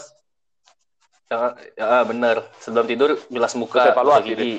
jangan 1.29 1.51
ya, 1.75 2.03
bener 2.05 2.37
sebelum 2.59 2.85
tidur 2.85 3.09
bilas 3.31 3.53
muka 3.57 3.89
Terus 3.89 3.93
evaluasi 3.95 4.27
gigi. 4.31 4.53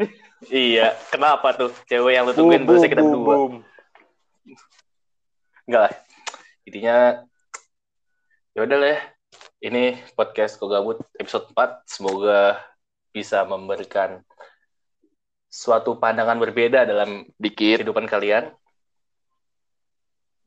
iya, 0.48 0.96
kenapa 1.12 1.52
tuh 1.52 1.70
cewek 1.84 2.12
yang 2.16 2.24
lu 2.24 2.32
tungguin 2.32 2.64
Boom, 2.64 2.80
kita 2.80 3.02
boom, 3.02 3.12
berdua? 3.12 3.26
boom. 3.36 3.54
Enggak 5.68 5.82
lah. 5.88 5.94
Intinya 6.64 6.96
ya 8.56 8.60
udah 8.64 8.78
lah 8.78 8.90
ya. 8.94 9.00
Ini 9.60 10.00
podcast 10.16 10.56
Kok 10.56 10.72
Gabut 10.72 10.98
episode 11.20 11.52
4 11.52 11.84
semoga 11.84 12.56
bisa 13.12 13.44
memberikan 13.44 14.24
suatu 15.50 15.98
pandangan 16.00 16.38
berbeda 16.40 16.88
dalam 16.88 17.28
Dikit. 17.36 17.82
kehidupan 17.82 18.08
kalian. 18.08 18.54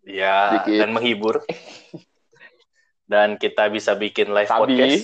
Ya, 0.04 0.58
Dikit. 0.66 0.80
dan 0.82 0.89
menghibur. 0.96 1.44
dan 3.06 3.36
kita 3.36 3.68
bisa 3.68 3.93
bikin 3.93 4.32
live 4.32 4.47
Sabi. 4.47 4.60
podcast. 4.74 5.04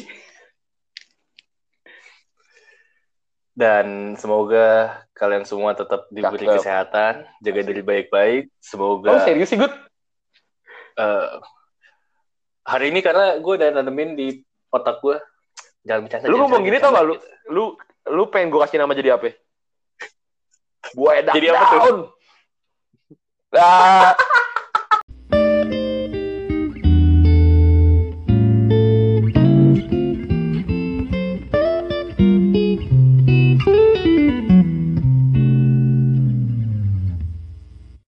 Dan 3.51 4.15
semoga 4.15 4.67
kalian 5.11 5.43
semua 5.43 5.75
tetap 5.75 6.07
diberi 6.07 6.47
Cakep. 6.47 6.55
kesehatan, 6.63 7.13
jaga 7.43 7.61
diri 7.61 7.83
baik-baik. 7.83 8.43
Semoga 8.63 9.11
Oh 9.11 9.19
serius 9.19 9.51
sih, 9.51 9.59
Gut? 9.59 9.71
eh, 10.95 11.27
hari 12.63 12.95
ini 12.95 13.03
karena 13.03 13.35
gue 13.35 13.53
udah 13.59 13.69
nanemin 13.73 14.15
di 14.15 14.27
otak 14.71 15.03
gue 15.03 15.19
jangan 15.83 16.07
bercanda. 16.07 16.23
Lu 16.23 16.39
jangan 16.39 16.43
ngomong 16.47 16.61
gini 16.63 16.77
tau 16.79 16.91
gak 16.95 17.03
lu? 17.03 17.15
Lu 17.51 17.63
lu 18.09 18.23
pengen 18.31 18.47
gue 18.47 18.59
kasih 18.63 18.79
nama 18.79 18.95
jadi 18.95 19.19
apa? 19.19 19.27
Buaya 20.95 21.27
Jadi 21.27 21.47
apa 21.51 21.75
tuh? 21.83 22.15
Nah, 23.49 24.13